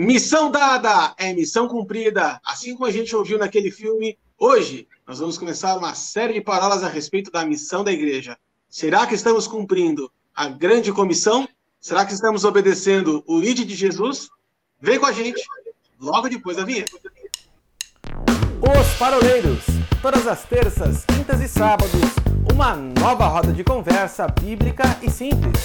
Missão 0.00 0.48
dada 0.48 1.12
é 1.18 1.32
missão 1.32 1.66
cumprida. 1.66 2.40
Assim 2.44 2.72
como 2.74 2.86
a 2.86 2.90
gente 2.92 3.16
ouviu 3.16 3.36
naquele 3.36 3.68
filme, 3.68 4.16
hoje 4.38 4.86
nós 5.04 5.18
vamos 5.18 5.36
começar 5.36 5.76
uma 5.76 5.92
série 5.92 6.34
de 6.34 6.40
parábolas 6.40 6.84
a 6.84 6.88
respeito 6.88 7.32
da 7.32 7.44
missão 7.44 7.82
da 7.82 7.90
igreja. 7.90 8.38
Será 8.70 9.08
que 9.08 9.16
estamos 9.16 9.48
cumprindo 9.48 10.08
a 10.32 10.48
grande 10.48 10.92
comissão? 10.92 11.48
Será 11.80 12.06
que 12.06 12.14
estamos 12.14 12.44
obedecendo 12.44 13.24
o 13.26 13.38
lead 13.38 13.64
de 13.64 13.74
Jesus? 13.74 14.28
Vem 14.80 15.00
com 15.00 15.06
a 15.06 15.10
gente, 15.10 15.42
logo 15.98 16.28
depois 16.28 16.56
da 16.56 16.64
vinheta. 16.64 16.96
Os 18.62 18.98
Paroleiros, 19.00 19.64
todas 20.00 20.28
as 20.28 20.44
terças, 20.44 21.04
quintas 21.06 21.40
e 21.40 21.48
sábados, 21.48 22.00
uma 22.54 22.76
nova 22.76 23.26
roda 23.26 23.52
de 23.52 23.64
conversa 23.64 24.28
bíblica 24.28 24.96
e 25.02 25.10
simples. 25.10 25.58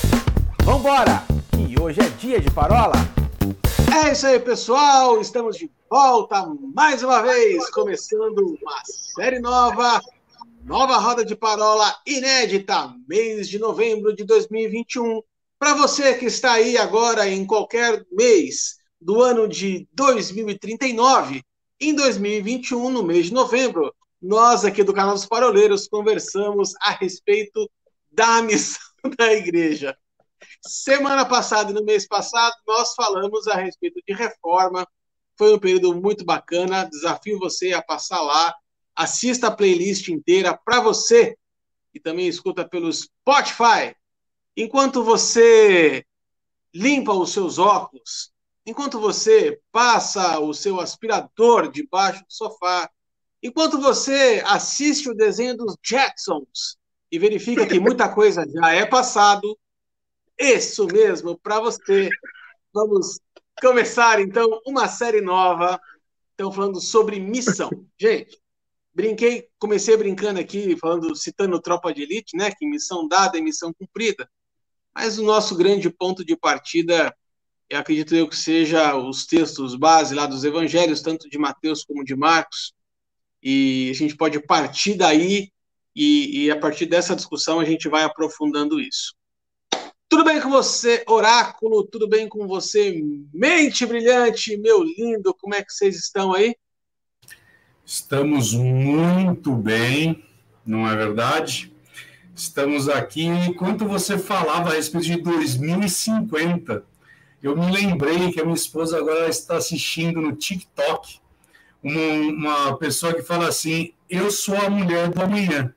Vambora, 0.64 1.24
que 1.52 1.80
hoje 1.80 2.02
é 2.02 2.10
dia 2.10 2.42
de 2.42 2.50
parola. 2.50 2.96
É 3.96 4.12
isso 4.12 4.26
aí, 4.26 4.40
pessoal. 4.40 5.22
Estamos 5.22 5.56
de 5.56 5.70
volta 5.88 6.44
mais 6.74 7.04
uma 7.04 7.22
vez, 7.22 7.70
começando 7.70 8.58
uma 8.60 8.82
série 8.84 9.38
nova, 9.38 10.02
nova 10.64 10.98
roda 10.98 11.24
de 11.24 11.36
parola 11.36 11.96
inédita, 12.04 12.92
mês 13.08 13.48
de 13.48 13.60
novembro 13.60 14.16
de 14.16 14.24
2021. 14.24 15.22
Para 15.60 15.76
você 15.76 16.16
que 16.16 16.26
está 16.26 16.54
aí 16.54 16.76
agora 16.76 17.30
em 17.30 17.46
qualquer 17.46 18.04
mês 18.12 18.78
do 19.00 19.22
ano 19.22 19.48
de 19.48 19.88
2039, 19.94 21.44
em 21.80 21.94
2021, 21.94 22.90
no 22.90 23.04
mês 23.04 23.28
de 23.28 23.34
novembro, 23.34 23.94
nós 24.20 24.66
aqui 24.66 24.84
do 24.84 24.92
canal 24.94 25.14
dos 25.14 25.28
Paroleiros 25.28 25.88
conversamos 25.88 26.74
a 26.82 26.90
respeito 26.90 27.70
da 28.12 28.42
missão 28.42 28.82
da 29.16 29.32
igreja. 29.32 29.96
Semana 30.66 31.26
passada 31.26 31.72
e 31.72 31.74
no 31.74 31.84
mês 31.84 32.08
passado, 32.08 32.56
nós 32.66 32.94
falamos 32.96 33.48
a 33.48 33.56
respeito 33.56 34.02
de 34.08 34.14
reforma. 34.14 34.88
Foi 35.38 35.54
um 35.54 35.60
período 35.60 35.94
muito 35.94 36.24
bacana. 36.24 36.86
Desafio 36.86 37.38
você 37.38 37.74
a 37.74 37.82
passar 37.82 38.22
lá. 38.22 38.56
Assista 38.96 39.48
a 39.48 39.52
playlist 39.52 40.08
inteira 40.08 40.58
para 40.64 40.80
você 40.80 41.38
e 41.94 42.00
também 42.00 42.28
escuta 42.28 42.68
pelo 42.68 42.92
Spotify. 42.94 43.94
Enquanto 44.56 45.04
você 45.04 46.06
limpa 46.74 47.12
os 47.12 47.34
seus 47.34 47.60
óculos, 47.60 48.32
enquanto 48.66 49.00
você 49.02 49.60
passa 49.70 50.40
o 50.40 50.54
seu 50.54 50.80
aspirador 50.80 51.70
debaixo 51.70 52.22
do 52.22 52.32
sofá, 52.32 52.90
enquanto 53.42 53.82
você 53.82 54.42
assiste 54.46 55.10
o 55.10 55.16
desenho 55.16 55.58
dos 55.58 55.76
Jacksons 55.84 56.78
e 57.12 57.20
verifica 57.20 57.68
que 57.68 57.82
muita 57.82 58.08
coisa 58.08 58.46
já 58.50 58.72
é 58.72 58.86
passado, 58.86 59.58
isso 60.40 60.88
mesmo, 60.88 61.38
para 61.38 61.60
você. 61.60 62.10
Vamos 62.74 63.20
começar 63.62 64.20
então 64.20 64.62
uma 64.66 64.88
série 64.88 65.22
nova. 65.22 65.80
Então, 66.34 66.52
falando 66.52 66.82
sobre 66.82 67.20
missão. 67.20 67.70
Gente, 68.00 68.40
brinquei, 68.94 69.48
comecei 69.60 69.96
brincando 69.96 70.40
aqui, 70.40 70.76
falando, 70.78 71.16
citando 71.16 71.62
Tropa 71.62 71.94
de 71.94 72.04
Elite, 72.04 72.36
né? 72.36 72.52
Que 72.52 72.66
missão 72.66 73.08
dada 73.08 73.38
é 73.38 73.42
missão 73.42 73.74
cumprida. 73.74 74.30
Mas 74.94 75.18
o 75.18 75.24
nosso 75.24 75.56
grande 75.56 75.90
ponto 75.90 76.24
de 76.24 76.36
partida, 76.36 77.16
eu 77.70 77.80
acredito 77.80 78.16
eu 78.16 78.28
que 78.28 78.36
seja 78.36 78.96
os 78.96 79.26
textos 79.26 79.76
base 79.76 80.14
lá 80.14 80.26
dos 80.26 80.44
evangelhos, 80.44 81.02
tanto 81.02 81.30
de 81.30 81.38
Mateus 81.38 81.84
como 81.84 82.04
de 82.04 82.16
Marcos. 82.16 82.74
E 83.42 83.90
a 83.92 83.94
gente 83.94 84.16
pode 84.16 84.40
partir 84.40 84.96
daí 84.96 85.52
e, 85.96 86.46
e 86.46 86.52
a 86.52 86.60
partir 86.60 86.86
dessa 86.86 87.16
discussão 87.16 87.60
a 87.60 87.66
gente 87.66 87.90
vai 87.90 88.04
aprofundando 88.04 88.80
isso. 88.80 89.16
Tudo 90.14 90.26
bem 90.26 90.40
com 90.40 90.52
você, 90.52 91.04
Oráculo? 91.08 91.84
Tudo 91.88 92.08
bem 92.08 92.30
com 92.30 92.46
você, 92.46 93.02
Mente 93.34 93.84
Brilhante, 93.84 94.56
meu 94.58 94.84
lindo? 94.84 95.34
Como 95.34 95.56
é 95.56 95.64
que 95.64 95.74
vocês 95.74 95.96
estão 95.96 96.32
aí? 96.32 96.56
Estamos 97.84 98.54
muito 98.54 99.56
bem, 99.56 100.24
não 100.64 100.88
é 100.88 100.96
verdade? 100.96 101.74
Estamos 102.36 102.88
aqui. 102.88 103.24
Enquanto 103.24 103.88
você 103.88 104.16
falava 104.16 104.70
a 104.70 104.74
respeito 104.74 105.08
de 105.08 105.20
2050, 105.20 106.86
eu 107.42 107.58
me 107.58 107.72
lembrei 107.72 108.32
que 108.32 108.40
a 108.40 108.44
minha 108.44 108.54
esposa 108.54 109.00
agora 109.00 109.28
está 109.28 109.58
assistindo 109.58 110.22
no 110.22 110.36
TikTok 110.36 111.20
uma, 111.82 112.68
uma 112.70 112.78
pessoa 112.78 113.16
que 113.16 113.24
fala 113.24 113.48
assim: 113.48 113.94
Eu 114.08 114.30
sou 114.30 114.56
a 114.58 114.70
mulher 114.70 115.10
do 115.10 115.24
amanhã. 115.24 115.74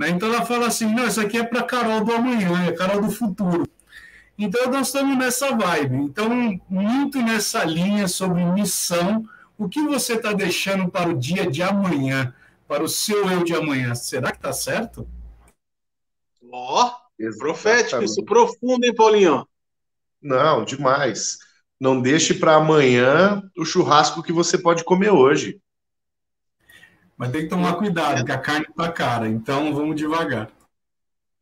Né? 0.00 0.08
Então 0.08 0.32
ela 0.32 0.46
fala 0.46 0.66
assim: 0.66 0.86
não, 0.86 1.06
isso 1.06 1.20
aqui 1.20 1.36
é 1.36 1.44
para 1.44 1.62
Carol 1.62 2.02
do 2.02 2.10
amanhã, 2.10 2.64
é 2.64 2.72
Carol 2.72 3.02
do 3.02 3.10
futuro. 3.10 3.68
Então 4.38 4.70
nós 4.70 4.86
estamos 4.86 5.18
nessa 5.18 5.54
vibe. 5.54 5.96
Então, 5.96 6.58
muito 6.70 7.20
nessa 7.20 7.62
linha 7.64 8.08
sobre 8.08 8.42
missão, 8.42 9.28
o 9.58 9.68
que 9.68 9.82
você 9.82 10.14
está 10.14 10.32
deixando 10.32 10.90
para 10.90 11.10
o 11.10 11.18
dia 11.18 11.46
de 11.46 11.62
amanhã, 11.62 12.34
para 12.66 12.82
o 12.82 12.88
seu 12.88 13.30
eu 13.30 13.44
de 13.44 13.54
amanhã? 13.54 13.94
Será 13.94 14.30
que 14.30 14.38
está 14.38 14.54
certo? 14.54 15.06
Ó, 16.50 16.86
oh, 16.86 17.38
profético, 17.38 18.02
isso 18.02 18.24
profundo, 18.24 18.82
hein, 18.86 18.94
Paulinho? 18.94 19.46
Não, 20.22 20.64
demais. 20.64 21.36
Não 21.78 22.00
deixe 22.00 22.32
para 22.32 22.54
amanhã 22.54 23.42
o 23.56 23.66
churrasco 23.66 24.22
que 24.22 24.32
você 24.32 24.56
pode 24.56 24.82
comer 24.82 25.10
hoje. 25.10 25.60
Mas 27.20 27.32
tem 27.32 27.42
que 27.42 27.48
tomar 27.48 27.76
cuidado, 27.76 28.16
porque 28.16 28.32
a 28.32 28.38
carne 28.38 28.64
está 28.66 28.90
cara, 28.90 29.28
então 29.28 29.74
vamos 29.74 29.94
devagar. 29.94 30.50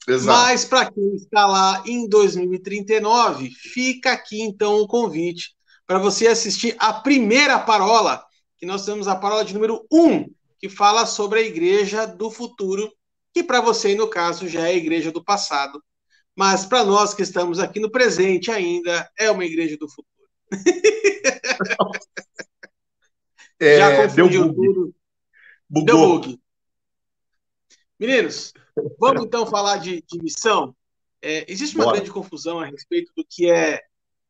Exato. 0.08 0.26
Mas 0.26 0.64
para 0.64 0.90
quem 0.90 1.14
está 1.14 1.46
lá 1.46 1.84
em 1.86 2.08
2039, 2.08 3.48
fica 3.50 4.10
aqui 4.10 4.42
então 4.42 4.80
o 4.80 4.88
convite 4.88 5.54
para 5.86 6.00
você 6.00 6.26
assistir 6.26 6.74
a 6.80 6.92
primeira 6.92 7.60
parola, 7.60 8.20
que 8.56 8.66
nós 8.66 8.84
temos 8.84 9.06
a 9.06 9.14
parola 9.14 9.44
de 9.44 9.54
número 9.54 9.86
1, 9.88 10.28
que 10.58 10.68
fala 10.68 11.06
sobre 11.06 11.38
a 11.38 11.42
igreja 11.42 12.06
do 12.06 12.28
futuro, 12.28 12.92
que 13.32 13.44
para 13.44 13.60
você, 13.60 13.94
no 13.94 14.08
caso, 14.08 14.48
já 14.48 14.62
é 14.62 14.72
a 14.72 14.76
igreja 14.76 15.12
do 15.12 15.22
passado. 15.22 15.80
Mas 16.34 16.66
para 16.66 16.84
nós 16.84 17.14
que 17.14 17.22
estamos 17.22 17.60
aqui 17.60 17.78
no 17.78 17.88
presente 17.88 18.50
ainda, 18.50 19.08
é 19.16 19.30
uma 19.30 19.44
igreja 19.44 19.76
do 19.76 19.88
futuro. 19.88 20.08
É, 23.60 23.76
já 23.76 23.96
confundiu 23.96 24.54
tudo. 24.54 24.94
Bugou. 25.68 25.84
Deu 25.84 25.98
bug. 25.98 26.40
Meninos, 27.98 28.52
vamos 28.98 29.24
então 29.24 29.44
falar 29.46 29.78
de, 29.78 30.02
de 30.06 30.22
missão. 30.22 30.74
É, 31.20 31.44
existe 31.50 31.74
uma 31.74 31.84
Bora. 31.84 31.96
grande 31.96 32.12
confusão 32.12 32.60
a 32.60 32.66
respeito 32.66 33.12
do 33.16 33.24
que 33.28 33.50
é 33.50 33.82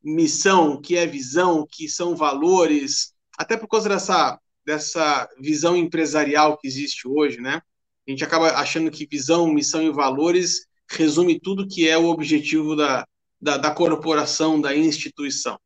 missão, 0.03 0.72
o 0.72 0.81
que 0.81 0.97
é 0.97 1.06
visão, 1.06 1.60
o 1.60 1.66
que 1.66 1.88
são 1.88 2.16
valores, 2.16 3.12
até 3.37 3.56
por 3.56 3.69
causa 3.69 3.88
dessa, 3.88 4.41
dessa 4.65 5.28
visão 5.38 5.77
empresarial 5.77 6.56
que 6.56 6.66
existe 6.66 7.06
hoje, 7.06 7.41
né? 7.41 7.60
A 8.06 8.10
gente 8.10 8.25
acaba 8.25 8.53
achando 8.53 8.91
que 8.91 9.06
visão, 9.06 9.47
missão 9.53 9.82
e 9.82 9.93
valores 9.93 10.66
resume 10.91 11.38
tudo 11.38 11.69
que 11.69 11.87
é 11.87 11.98
o 11.98 12.06
objetivo 12.06 12.75
da, 12.75 13.06
da, 13.38 13.59
da 13.59 13.71
corporação, 13.71 14.59
da 14.59 14.75
instituição. 14.75 15.60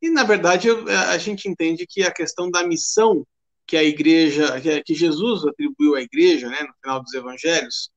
E, 0.00 0.10
na 0.10 0.24
verdade, 0.24 0.68
a 1.10 1.18
gente 1.18 1.48
entende 1.48 1.86
que 1.86 2.02
a 2.02 2.10
questão 2.10 2.50
da 2.50 2.66
missão 2.66 3.26
que 3.66 3.76
a 3.76 3.82
igreja, 3.82 4.60
que 4.84 4.94
Jesus 4.94 5.44
atribuiu 5.44 5.94
à 5.94 6.02
igreja, 6.02 6.48
né, 6.48 6.62
no 6.62 6.74
final 6.80 7.02
dos 7.02 7.14
evangelhos, 7.14 7.90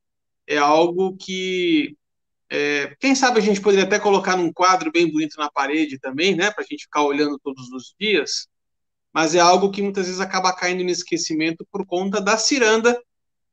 é 0.48 0.58
algo 0.58 1.16
que, 1.18 1.98
é, 2.50 2.96
quem 3.00 3.16
sabe 3.16 3.40
a 3.40 3.42
gente 3.42 3.62
poderia 3.62 3.86
até 3.86 4.00
colocar 4.00 4.38
num 4.38 4.54
quadro 4.54 4.92
bem 4.92 5.12
bonito 5.12 5.38
na 5.38 5.52
parede 5.52 6.00
também, 6.00 6.36
né, 6.36 6.52
para 6.52 6.64
a 6.64 6.68
gente 6.68 6.84
ficar 6.84 7.04
olhando 7.04 7.40
todos 7.40 7.70
os 7.72 7.94
dias, 8.00 8.48
mas 9.14 9.34
é 9.34 9.40
algo 9.40 9.72
que 9.72 9.82
muitas 9.82 10.06
vezes 10.06 10.22
acaba 10.22 10.54
caindo 10.54 10.84
no 10.84 10.90
esquecimento 10.90 11.66
por 11.72 11.86
conta 11.86 12.22
da 12.22 12.38
ciranda 12.38 13.00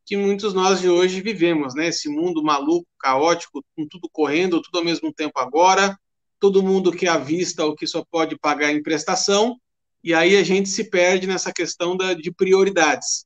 que 0.05 0.17
muitos 0.17 0.53
nós 0.53 0.81
de 0.81 0.89
hoje 0.89 1.21
vivemos, 1.21 1.75
né, 1.75 1.89
esse 1.89 2.09
mundo 2.09 2.43
maluco, 2.43 2.87
caótico, 2.99 3.65
com 3.77 3.87
tudo 3.87 4.09
correndo, 4.11 4.61
tudo 4.61 4.79
ao 4.79 4.85
mesmo 4.85 5.13
tempo 5.13 5.39
agora, 5.39 5.97
todo 6.41 6.63
mundo 6.63 6.93
que 6.93 7.07
avista 7.07 7.65
o 7.65 7.75
que 7.75 7.87
só 7.87 8.05
pode 8.11 8.37
pagar 8.37 8.73
em 8.73 8.83
prestação, 8.83 9.57
e 10.03 10.13
aí 10.13 10.37
a 10.37 10.43
gente 10.43 10.69
se 10.69 10.91
perde 10.91 11.27
nessa 11.27 11.53
questão 11.53 11.97
da, 11.97 12.15
de 12.15 12.33
prioridades, 12.33 13.25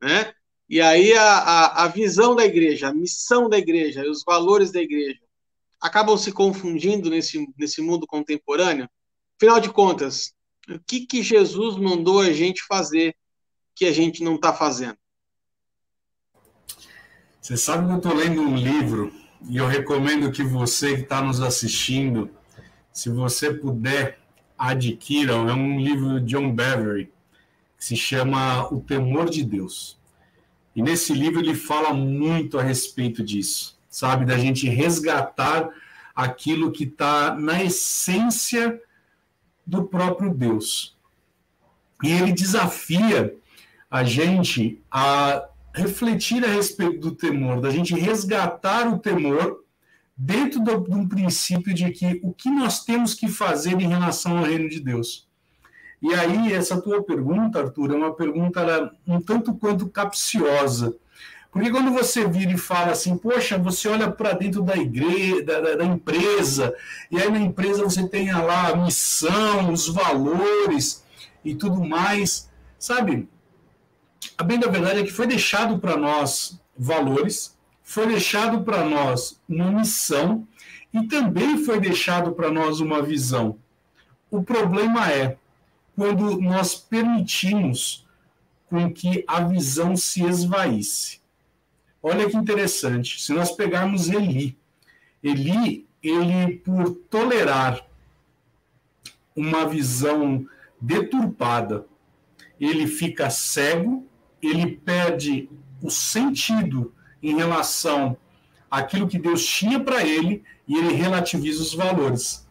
né? 0.00 0.32
E 0.68 0.80
aí 0.80 1.12
a, 1.14 1.22
a, 1.22 1.84
a 1.84 1.88
visão 1.88 2.36
da 2.36 2.44
igreja, 2.44 2.88
a 2.88 2.94
missão 2.94 3.48
da 3.48 3.58
igreja, 3.58 4.08
os 4.08 4.22
valores 4.24 4.70
da 4.70 4.80
igreja 4.80 5.18
acabam 5.80 6.16
se 6.16 6.30
confundindo 6.30 7.08
nesse, 7.10 7.44
nesse 7.58 7.80
mundo 7.80 8.06
contemporâneo. 8.06 8.88
Afinal 9.36 9.58
de 9.58 9.72
contas, 9.72 10.32
o 10.68 10.78
que, 10.78 11.06
que 11.06 11.22
Jesus 11.22 11.76
mandou 11.76 12.20
a 12.20 12.30
gente 12.32 12.62
fazer 12.66 13.16
que 13.74 13.86
a 13.86 13.92
gente 13.92 14.22
não 14.22 14.34
está 14.34 14.52
fazendo? 14.52 14.96
Você 17.40 17.56
sabe 17.56 17.86
que 17.86 17.92
eu 17.92 17.96
estou 17.96 18.14
lendo 18.14 18.42
um 18.42 18.54
livro 18.54 19.12
e 19.48 19.56
eu 19.56 19.66
recomendo 19.66 20.30
que 20.30 20.42
você 20.42 20.94
que 20.96 21.02
está 21.02 21.22
nos 21.22 21.40
assistindo, 21.40 22.30
se 22.92 23.08
você 23.08 23.52
puder 23.52 24.19
adquiram. 24.60 25.48
É 25.48 25.54
um 25.54 25.80
livro 25.80 26.20
de 26.20 26.26
John 26.26 26.52
Beverly 26.52 27.10
que 27.78 27.84
se 27.84 27.96
chama 27.96 28.68
O 28.72 28.80
Temor 28.80 29.30
de 29.30 29.42
Deus. 29.42 29.98
E 30.76 30.82
nesse 30.82 31.14
livro 31.14 31.40
ele 31.40 31.54
fala 31.54 31.94
muito 31.94 32.58
a 32.58 32.62
respeito 32.62 33.24
disso, 33.24 33.78
sabe? 33.88 34.26
Da 34.26 34.36
gente 34.36 34.68
resgatar 34.68 35.70
aquilo 36.14 36.70
que 36.70 36.84
está 36.84 37.34
na 37.34 37.64
essência 37.64 38.78
do 39.66 39.84
próprio 39.84 40.32
Deus. 40.32 40.96
E 42.02 42.10
ele 42.10 42.32
desafia 42.32 43.34
a 43.90 44.04
gente 44.04 44.80
a 44.90 45.48
refletir 45.74 46.44
a 46.44 46.48
respeito 46.48 46.98
do 46.98 47.12
temor, 47.12 47.60
da 47.60 47.70
gente 47.70 47.94
resgatar 47.94 48.92
o 48.92 48.98
temor 48.98 49.59
dentro 50.22 50.60
do, 50.60 50.80
de 50.82 50.94
um 50.94 51.08
princípio 51.08 51.72
de 51.72 51.90
que 51.90 52.20
o 52.22 52.30
que 52.30 52.50
nós 52.50 52.84
temos 52.84 53.14
que 53.14 53.26
fazer 53.26 53.80
em 53.80 53.88
relação 53.88 54.36
ao 54.36 54.44
reino 54.44 54.68
de 54.68 54.78
Deus. 54.78 55.26
E 56.02 56.12
aí, 56.12 56.52
essa 56.52 56.80
tua 56.80 57.02
pergunta, 57.02 57.60
Arthur, 57.60 57.92
é 57.92 57.96
uma 57.96 58.14
pergunta 58.14 58.94
um 59.06 59.18
tanto 59.18 59.54
quanto 59.54 59.88
capciosa. 59.88 60.94
Porque 61.50 61.70
quando 61.70 61.90
você 61.90 62.28
vira 62.28 62.52
e 62.52 62.58
fala 62.58 62.92
assim, 62.92 63.16
poxa, 63.16 63.58
você 63.58 63.88
olha 63.88 64.10
para 64.10 64.32
dentro 64.32 64.62
da 64.62 64.76
igreja, 64.76 65.42
da, 65.42 65.76
da, 65.76 65.84
empresa, 65.84 66.74
e 67.10 67.18
aí 67.18 67.30
na 67.30 67.40
empresa 67.40 67.82
você 67.82 68.06
tem 68.06 68.30
lá 68.30 68.68
a 68.68 68.76
missão, 68.76 69.72
os 69.72 69.88
valores 69.88 71.02
e 71.44 71.54
tudo 71.54 71.82
mais, 71.82 72.48
sabe? 72.78 73.28
A 74.36 74.44
bem 74.44 74.60
da 74.60 74.68
verdade 74.68 75.00
é 75.00 75.02
que 75.02 75.12
foi 75.12 75.26
deixado 75.26 75.78
para 75.78 75.96
nós 75.96 76.60
valores, 76.78 77.58
foi 77.90 78.06
deixado 78.06 78.62
para 78.62 78.84
nós 78.84 79.40
uma 79.48 79.68
missão 79.68 80.46
e 80.94 81.08
também 81.08 81.58
foi 81.64 81.80
deixado 81.80 82.30
para 82.30 82.48
nós 82.48 82.78
uma 82.78 83.02
visão. 83.02 83.58
O 84.30 84.44
problema 84.44 85.10
é 85.10 85.36
quando 85.96 86.40
nós 86.40 86.76
permitimos 86.76 88.06
com 88.68 88.92
que 88.92 89.24
a 89.26 89.40
visão 89.40 89.96
se 89.96 90.22
esvaísse. 90.22 91.20
Olha 92.00 92.30
que 92.30 92.36
interessante, 92.36 93.20
se 93.20 93.32
nós 93.32 93.50
pegarmos 93.50 94.08
Eli, 94.08 94.56
Eli, 95.20 95.84
ele 96.00 96.58
por 96.58 96.94
tolerar 97.10 97.84
uma 99.34 99.66
visão 99.66 100.46
deturpada, 100.80 101.86
ele 102.60 102.86
fica 102.86 103.28
cego, 103.30 104.06
ele 104.40 104.76
perde 104.76 105.50
o 105.82 105.90
sentido 105.90 106.94
em 107.22 107.36
relação 107.36 108.16
àquilo 108.70 109.08
que 109.08 109.18
Deus 109.18 109.44
tinha 109.44 109.80
para 109.80 110.04
ele 110.04 110.42
e 110.66 110.76
ele 110.76 110.94
relativiza 110.94 111.62
os 111.62 111.74
valores. 111.74 112.46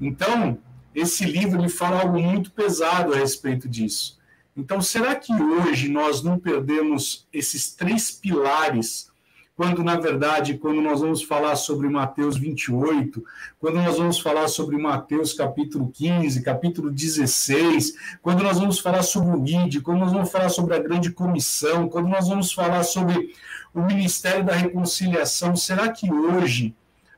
Então, 0.00 0.58
esse 0.94 1.24
livro 1.24 1.60
ele 1.60 1.68
fala 1.68 2.00
algo 2.00 2.20
muito 2.20 2.50
pesado 2.52 3.12
a 3.12 3.16
respeito 3.16 3.68
disso. 3.68 4.18
Então, 4.56 4.80
será 4.80 5.16
que 5.16 5.32
hoje 5.32 5.88
nós 5.88 6.22
não 6.22 6.38
perdemos 6.38 7.26
esses 7.32 7.74
três 7.74 8.12
pilares, 8.12 9.10
quando, 9.56 9.84
na 9.84 9.96
verdade, 9.96 10.58
quando 10.58 10.80
nós 10.80 11.00
vamos 11.00 11.22
falar 11.22 11.54
sobre 11.56 11.88
Mateus 11.88 12.36
28, 12.36 13.24
quando 13.58 13.76
nós 13.76 13.98
vamos 13.98 14.18
falar 14.18 14.48
sobre 14.48 14.76
Mateus 14.76 15.32
capítulo 15.32 15.90
15, 15.92 16.42
capítulo 16.42 16.90
16, 16.90 17.94
quando 18.20 18.42
nós 18.42 18.58
vamos 18.58 18.80
falar 18.80 19.02
sobre 19.02 19.36
o 19.36 19.46
ID, 19.46 19.80
quando 19.80 20.00
nós 20.00 20.12
vamos 20.12 20.30
falar 20.30 20.48
sobre 20.48 20.74
a 20.74 20.80
grande 20.80 21.12
comissão, 21.12 21.88
quando 21.88 22.08
nós 22.08 22.28
vamos 22.28 22.52
falar 22.52 22.82
sobre 22.82 23.32
o 23.74 23.82
Ministério 23.82 24.44
da 24.44 24.54
Reconciliação, 24.54 25.56
será 25.56 25.90
que 25.90 26.10
hoje 26.12 26.74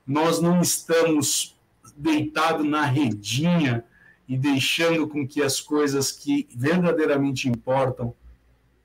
nós 0.07 0.41
não 0.41 0.61
estamos 0.61 1.57
deitados 1.97 2.67
na 2.67 2.85
redinha, 2.85 3.85
e 4.29 4.37
deixando 4.37 5.09
com 5.09 5.27
que 5.27 5.43
as 5.43 5.61
coisas 5.61 6.11
que 6.11 6.49
verdadeiramente 6.55 7.49
importam 7.49 8.15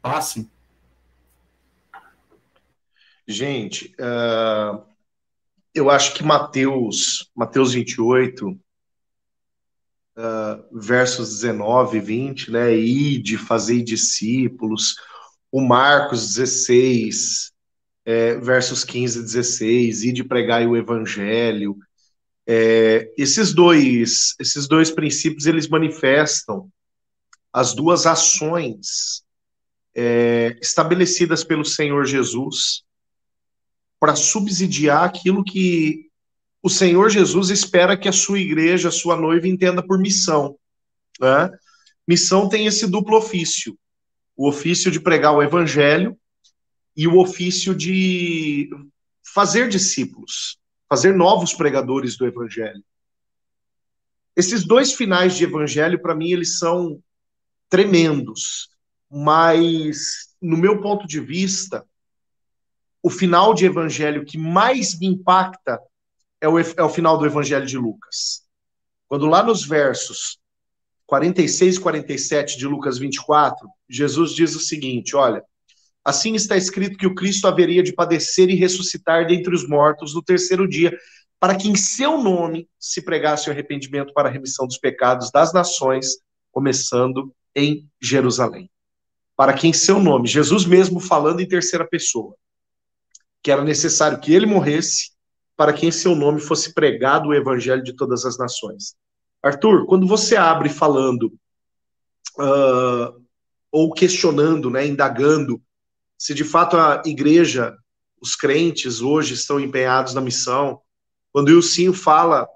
passem? 0.01 0.49
Gente, 3.27 3.95
uh, 3.99 4.83
eu 5.73 5.89
acho 5.89 6.13
que 6.13 6.23
Mateus, 6.23 7.31
Mateus 7.35 7.73
28, 7.73 8.49
uh, 8.49 8.59
versos 10.71 11.29
19 11.29 11.97
e 11.97 12.01
20, 12.01 12.51
né? 12.51 12.75
Ide, 12.75 13.37
fazei 13.37 13.81
discípulos. 13.81 14.95
O 15.51 15.61
Marcos 15.61 16.35
16, 16.35 17.50
é, 18.05 18.35
versos 18.35 18.83
15 18.83 19.19
e 19.19 19.21
16, 19.23 20.03
ide 20.03 20.23
pregai 20.23 20.65
o 20.65 20.75
evangelho. 20.75 21.77
É, 22.47 23.11
esses 23.17 23.53
dois, 23.53 24.35
esses 24.39 24.67
dois 24.67 24.91
princípios 24.91 25.45
eles 25.45 25.67
manifestam 25.67 26.69
as 27.53 27.73
duas 27.73 28.05
ações 28.05 29.23
é, 29.95 30.57
estabelecidas 30.61 31.43
pelo 31.43 31.65
Senhor 31.65 32.05
Jesus 32.05 32.83
para 33.99 34.15
subsidiar 34.15 35.03
aquilo 35.03 35.43
que 35.43 36.09
o 36.63 36.69
Senhor 36.69 37.09
Jesus 37.09 37.49
espera 37.49 37.97
que 37.97 38.07
a 38.07 38.13
sua 38.13 38.39
igreja, 38.39 38.89
a 38.89 38.91
sua 38.91 39.15
noiva, 39.15 39.47
entenda 39.47 39.85
por 39.85 39.99
missão. 39.99 40.55
Né? 41.19 41.51
Missão 42.07 42.47
tem 42.47 42.65
esse 42.65 42.87
duplo 42.87 43.17
ofício: 43.17 43.77
o 44.35 44.47
ofício 44.47 44.91
de 44.91 44.99
pregar 44.99 45.33
o 45.33 45.43
evangelho 45.43 46.17
e 46.95 47.07
o 47.07 47.19
ofício 47.19 47.75
de 47.75 48.69
fazer 49.23 49.69
discípulos 49.69 50.61
fazer 50.91 51.15
novos 51.15 51.53
pregadores 51.53 52.17
do 52.17 52.27
evangelho. 52.27 52.83
Esses 54.35 54.65
dois 54.65 54.91
finais 54.91 55.37
de 55.37 55.45
evangelho, 55.45 56.01
para 56.01 56.13
mim, 56.13 56.31
eles 56.31 56.59
são 56.59 57.01
tremendos, 57.69 58.67
mas, 59.09 60.35
no 60.41 60.57
meu 60.57 60.81
ponto 60.81 61.07
de 61.07 61.21
vista, 61.21 61.87
o 63.01 63.09
final 63.09 63.53
de 63.53 63.65
evangelho 63.65 64.25
que 64.25 64.37
mais 64.37 64.99
me 64.99 65.07
impacta 65.07 65.79
é 66.41 66.49
o, 66.49 66.59
é 66.59 66.83
o 66.83 66.89
final 66.89 67.17
do 67.17 67.25
evangelho 67.25 67.65
de 67.65 67.77
Lucas. 67.77 68.45
Quando 69.07 69.27
lá 69.27 69.41
nos 69.41 69.63
versos 69.63 70.41
46 71.05 71.77
e 71.77 71.79
47 71.79 72.57
de 72.57 72.67
Lucas 72.67 72.97
24, 72.97 73.65
Jesus 73.89 74.33
diz 74.33 74.57
o 74.57 74.59
seguinte: 74.59 75.15
olha, 75.15 75.41
Assim 76.03 76.33
está 76.33 76.57
escrito 76.57 76.97
que 76.97 77.05
o 77.05 77.13
Cristo 77.13 77.47
haveria 77.47 77.83
de 77.83 77.93
padecer 77.93 78.49
e 78.49 78.55
ressuscitar 78.55 79.27
dentre 79.27 79.53
os 79.53 79.67
mortos 79.67 80.15
no 80.15 80.23
terceiro 80.23 80.67
dia, 80.67 80.97
para 81.39 81.55
que 81.55 81.67
em 81.67 81.75
seu 81.75 82.17
nome 82.21 82.67
se 82.79 83.03
pregasse 83.03 83.49
o 83.49 83.51
arrependimento 83.51 84.13
para 84.13 84.29
a 84.29 84.31
remissão 84.31 84.65
dos 84.65 84.77
pecados 84.77 85.31
das 85.31 85.53
nações, 85.53 86.17
começando 86.51 87.33
em 87.55 87.87
Jerusalém. 88.01 88.69
Para 89.35 89.53
que 89.53 89.67
em 89.67 89.73
seu 89.73 89.99
nome, 89.99 90.27
Jesus 90.27 90.65
mesmo 90.65 90.99
falando 90.99 91.39
em 91.39 91.47
terceira 91.47 91.87
pessoa, 91.87 92.35
que 93.41 93.51
era 93.51 93.63
necessário 93.63 94.19
que 94.19 94.33
ele 94.33 94.45
morresse, 94.45 95.11
para 95.55 95.73
que 95.73 95.85
em 95.85 95.91
seu 95.91 96.15
nome 96.15 96.39
fosse 96.39 96.73
pregado 96.73 97.29
o 97.29 97.33
evangelho 97.33 97.83
de 97.83 97.93
todas 97.93 98.25
as 98.25 98.37
nações. 98.37 98.95
Arthur, 99.43 99.85
quando 99.85 100.07
você 100.07 100.35
abre 100.35 100.69
falando 100.69 101.33
uh, 102.39 103.21
ou 103.71 103.91
questionando, 103.93 104.69
né, 104.69 104.85
indagando 104.85 105.61
se 106.21 106.35
de 106.35 106.43
fato 106.43 106.77
a 106.77 107.01
igreja, 107.03 107.75
os 108.21 108.35
crentes 108.35 109.01
hoje 109.01 109.33
estão 109.33 109.59
empenhados 109.59 110.13
na 110.13 110.21
missão, 110.21 110.79
quando 111.33 111.47
o 111.47 111.53
Ilcinho 111.53 111.95
fala 111.95 112.47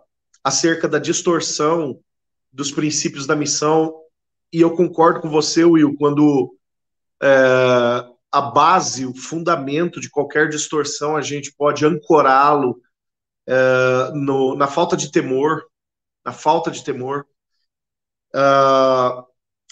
acerca 0.44 0.88
da 0.88 1.00
distorção 1.00 2.00
dos 2.54 2.72
princípios 2.72 3.26
da 3.26 3.36
missão, 3.36 3.92
e 4.54 4.62
eu 4.62 4.76
concordo 4.76 5.20
com 5.20 5.32
você, 5.32 5.66
Will, 5.66 5.96
quando 5.98 6.56
é, 7.24 8.06
a 8.32 8.42
base, 8.42 9.04
o 9.04 9.16
fundamento 9.16 10.00
de 10.00 10.12
qualquer 10.12 10.48
distorção, 10.48 11.18
a 11.18 11.22
gente 11.24 11.52
pode 11.52 11.88
ancorá-lo 11.88 12.80
é, 13.48 14.12
na 14.56 14.68
falta 14.68 14.96
de 14.96 15.12
temor, 15.12 15.66
na 16.24 16.32
falta 16.32 16.70
de 16.70 16.84
temor. 16.84 17.26
Uh, 18.32 19.26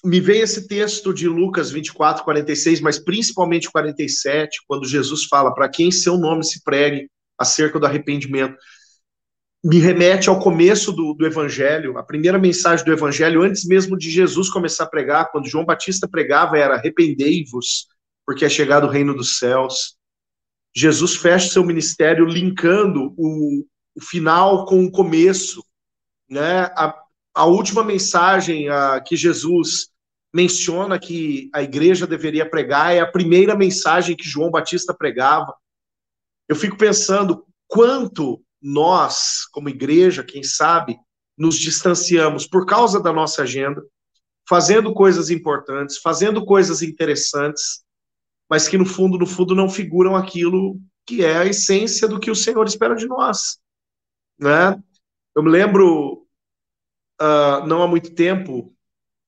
me 0.03 0.19
veio 0.19 0.43
esse 0.43 0.67
texto 0.67 1.13
de 1.13 1.29
Lucas 1.29 1.72
24, 1.72 2.25
46, 2.25 2.81
mas 2.81 3.00
principalmente 3.00 3.72
47, 3.72 4.62
quando 4.67 4.88
Jesus 4.88 5.24
fala 5.25 5.53
para 5.53 5.69
quem 5.69 5.91
seu 5.91 6.17
nome 6.17 6.43
se 6.43 6.62
pregue 6.62 7.10
acerca 7.38 7.79
do 7.79 7.86
arrependimento. 7.86 8.57
Me 9.63 9.79
remete 9.79 10.27
ao 10.27 10.41
começo 10.41 10.91
do, 10.91 11.13
do 11.13 11.25
Evangelho, 11.25 11.98
a 11.98 12.03
primeira 12.03 12.38
mensagem 12.38 12.86
do 12.86 12.91
Evangelho, 12.91 13.41
antes 13.41 13.65
mesmo 13.65 13.98
de 13.98 14.10
Jesus 14.10 14.50
começar 14.50 14.83
a 14.83 14.89
pregar, 14.89 15.31
quando 15.31 15.48
João 15.48 15.63
Batista 15.63 16.05
pregava, 16.05 16.57
era 16.57 16.75
arrependei-vos, 16.75 17.88
porque 18.25 18.43
é 18.43 18.50
chegado 18.50 18.88
o 18.88 18.89
reino 18.89 19.15
dos 19.15 19.39
céus. 19.39 19.95
Jesus 20.75 21.15
fecha 21.15 21.50
seu 21.50 21.63
ministério 21.63 22.25
linkando 22.25 23.13
o, 23.15 23.65
o 23.95 24.01
final 24.01 24.65
com 24.65 24.83
o 24.83 24.91
começo. 24.91 25.63
Né? 26.29 26.63
A, 26.75 26.93
a 27.33 27.45
última 27.45 27.86
mensagem 27.86 28.67
a, 28.67 29.00
que 29.00 29.15
Jesus 29.15 29.92
menciona 30.33 30.97
que 30.97 31.49
a 31.53 31.61
igreja 31.61 32.07
deveria 32.07 32.49
pregar, 32.49 32.95
é 32.95 32.99
a 32.99 33.11
primeira 33.11 33.55
mensagem 33.55 34.15
que 34.15 34.27
João 34.27 34.49
Batista 34.49 34.93
pregava. 34.93 35.53
Eu 36.49 36.55
fico 36.55 36.75
pensando 36.75 37.45
quanto 37.67 38.43
nós, 38.61 39.45
como 39.51 39.69
igreja, 39.69 40.23
quem 40.23 40.41
sabe, 40.41 40.97
nos 41.37 41.57
distanciamos 41.57 42.47
por 42.47 42.65
causa 42.65 42.99
da 42.99 43.13
nossa 43.13 43.43
agenda, 43.43 43.83
fazendo 44.47 44.93
coisas 44.93 45.29
importantes, 45.29 45.97
fazendo 45.97 46.45
coisas 46.45 46.81
interessantes, 46.81 47.83
mas 48.49 48.67
que 48.67 48.77
no 48.77 48.85
fundo, 48.85 49.17
no 49.17 49.25
fundo, 49.25 49.55
não 49.55 49.69
figuram 49.69 50.15
aquilo 50.15 50.79
que 51.05 51.23
é 51.23 51.37
a 51.37 51.45
essência 51.45 52.07
do 52.07 52.19
que 52.19 52.31
o 52.31 52.35
Senhor 52.35 52.65
espera 52.65 52.95
de 52.95 53.07
nós. 53.07 53.59
Né? 54.39 54.81
Eu 55.35 55.43
me 55.43 55.49
lembro 55.49 56.25
uh, 57.21 57.65
não 57.67 57.83
há 57.83 57.87
muito 57.87 58.13
tempo, 58.13 58.73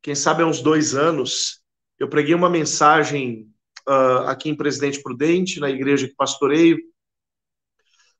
quem 0.05 0.13
sabe 0.13 0.43
há 0.43 0.45
uns 0.45 0.61
dois 0.61 0.93
anos, 0.93 1.63
eu 1.97 2.07
preguei 2.07 2.35
uma 2.35 2.47
mensagem 2.47 3.51
uh, 3.89 4.27
aqui 4.27 4.49
em 4.51 4.55
Presidente 4.55 5.01
Prudente, 5.01 5.59
na 5.59 5.67
igreja 5.67 6.07
que 6.07 6.13
pastoreio, 6.13 6.77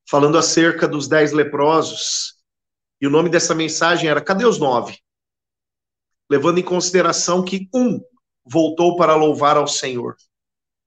falando 0.10 0.36
acerca 0.36 0.88
dos 0.88 1.08
dez 1.08 1.32
leprosos. 1.32 2.38
E 3.00 3.06
o 3.06 3.12
nome 3.12 3.30
dessa 3.30 3.54
mensagem 3.54 4.10
era 4.10 4.20
Cadê 4.20 4.48
os 4.48 4.58
nove? 4.58 4.98
Levando 6.28 6.58
em 6.58 6.64
consideração 6.64 7.46
que 7.46 7.70
um 7.72 8.02
voltou 8.44 8.96
para 8.98 9.14
louvar 9.14 9.56
ao 9.56 9.68
Senhor. 9.68 10.16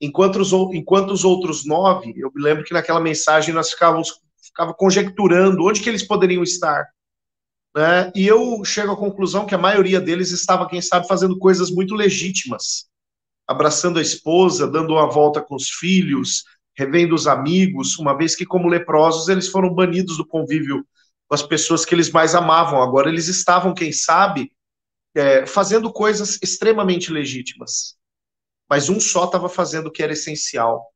Enquanto 0.00 0.40
os, 0.40 0.52
enquanto 0.74 1.12
os 1.12 1.24
outros 1.24 1.64
nove, 1.64 2.12
eu 2.16 2.32
me 2.34 2.42
lembro 2.42 2.64
que 2.64 2.74
naquela 2.74 2.98
mensagem 2.98 3.54
nós 3.54 3.70
ficávamos 3.70 4.20
ficava 4.42 4.74
conjecturando 4.74 5.64
onde 5.64 5.80
que 5.80 5.88
eles 5.88 6.04
poderiam 6.04 6.42
estar. 6.42 6.88
Né? 7.76 8.10
E 8.14 8.26
eu 8.26 8.64
chego 8.64 8.92
à 8.92 8.96
conclusão 8.96 9.46
que 9.46 9.54
a 9.54 9.58
maioria 9.58 10.00
deles 10.00 10.30
estava, 10.30 10.68
quem 10.68 10.80
sabe, 10.80 11.06
fazendo 11.06 11.38
coisas 11.38 11.70
muito 11.70 11.94
legítimas, 11.94 12.88
abraçando 13.46 13.98
a 13.98 14.02
esposa, 14.02 14.66
dando 14.66 14.94
uma 14.94 15.08
volta 15.10 15.40
com 15.40 15.54
os 15.54 15.68
filhos, 15.68 16.44
revendo 16.76 17.14
os 17.14 17.26
amigos, 17.26 17.98
uma 17.98 18.16
vez 18.16 18.34
que, 18.34 18.46
como 18.46 18.68
leprosos, 18.68 19.28
eles 19.28 19.48
foram 19.48 19.72
banidos 19.72 20.16
do 20.16 20.26
convívio 20.26 20.86
com 21.26 21.34
as 21.34 21.42
pessoas 21.42 21.84
que 21.84 21.94
eles 21.94 22.10
mais 22.10 22.34
amavam. 22.34 22.82
Agora, 22.82 23.08
eles 23.08 23.28
estavam, 23.28 23.74
quem 23.74 23.92
sabe, 23.92 24.50
é, 25.14 25.46
fazendo 25.46 25.92
coisas 25.92 26.38
extremamente 26.42 27.12
legítimas. 27.12 27.96
Mas 28.68 28.88
um 28.88 29.00
só 29.00 29.24
estava 29.24 29.48
fazendo 29.48 29.88
o 29.88 29.90
que 29.90 30.02
era 30.02 30.12
essencial. 30.12 30.86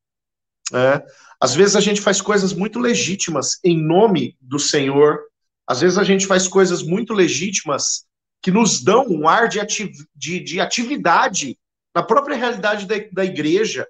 Né? 0.70 1.02
Às 1.40 1.54
vezes 1.54 1.74
a 1.74 1.80
gente 1.80 2.00
faz 2.00 2.20
coisas 2.20 2.52
muito 2.52 2.78
legítimas 2.78 3.58
em 3.64 3.76
nome 3.76 4.36
do 4.40 4.58
Senhor, 4.58 5.18
às 5.66 5.80
vezes 5.80 5.98
a 5.98 6.04
gente 6.04 6.26
faz 6.26 6.48
coisas 6.48 6.82
muito 6.82 7.12
legítimas 7.12 8.04
que 8.42 8.50
nos 8.50 8.82
dão 8.82 9.06
um 9.08 9.28
ar 9.28 9.48
de, 9.48 9.60
ati 9.60 9.90
de, 10.14 10.40
de 10.40 10.60
atividade 10.60 11.58
na 11.94 12.02
própria 12.02 12.36
realidade 12.36 12.86
da, 12.86 12.96
da 13.12 13.24
igreja, 13.24 13.86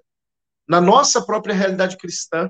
na 0.67 0.79
nossa 0.79 1.25
própria 1.25 1.55
realidade 1.55 1.97
cristã. 1.97 2.49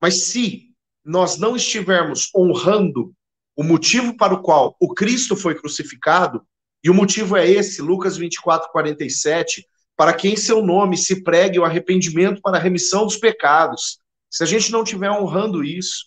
Mas 0.00 0.24
se 0.24 0.74
nós 1.04 1.38
não 1.38 1.56
estivermos 1.56 2.28
honrando 2.34 3.14
o 3.56 3.62
motivo 3.62 4.16
para 4.16 4.34
o 4.34 4.42
qual 4.42 4.76
o 4.80 4.94
Cristo 4.94 5.36
foi 5.36 5.54
crucificado, 5.54 6.46
e 6.84 6.90
o 6.90 6.94
motivo 6.94 7.36
é 7.36 7.48
esse, 7.48 7.80
Lucas 7.80 8.16
24, 8.16 8.70
47, 8.72 9.66
para 9.96 10.12
que 10.12 10.28
em 10.28 10.36
seu 10.36 10.64
nome 10.64 10.96
se 10.96 11.22
pregue 11.22 11.58
o 11.58 11.64
arrependimento 11.64 12.40
para 12.42 12.58
a 12.58 12.60
remissão 12.60 13.04
dos 13.04 13.16
pecados. 13.16 13.98
Se 14.30 14.42
a 14.42 14.46
gente 14.46 14.72
não 14.72 14.82
estiver 14.82 15.10
honrando 15.10 15.62
isso, 15.62 16.06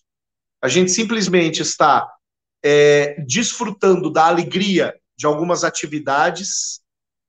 a 0.61 0.67
gente 0.67 0.91
simplesmente 0.91 1.61
está 1.61 2.11
é, 2.63 3.21
desfrutando 3.25 4.09
da 4.09 4.25
alegria 4.25 4.95
de 5.17 5.25
algumas 5.25 5.63
atividades, 5.63 6.81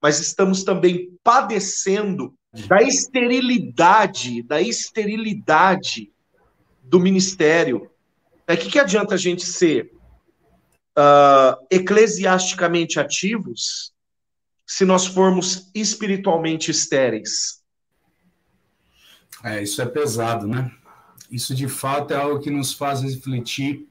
mas 0.02 0.20
estamos 0.20 0.64
também 0.64 1.10
padecendo 1.22 2.34
da 2.68 2.82
esterilidade, 2.82 4.42
da 4.42 4.60
esterilidade 4.60 6.10
do 6.82 6.98
ministério. 6.98 7.90
O 8.48 8.52
é, 8.52 8.56
que, 8.56 8.70
que 8.70 8.78
adianta 8.78 9.14
a 9.14 9.18
gente 9.18 9.44
ser 9.44 9.92
uh, 10.96 11.66
eclesiasticamente 11.70 12.98
ativos 12.98 13.92
se 14.66 14.84
nós 14.84 15.06
formos 15.06 15.70
espiritualmente 15.74 16.70
estéreis? 16.70 17.62
É, 19.44 19.62
isso 19.62 19.80
é 19.82 19.86
pesado, 19.86 20.46
né? 20.46 20.72
Isso 21.30 21.54
de 21.54 21.68
fato 21.68 22.12
é 22.14 22.16
algo 22.16 22.40
que 22.40 22.50
nos 22.50 22.72
faz 22.72 23.02
refletir. 23.02 23.86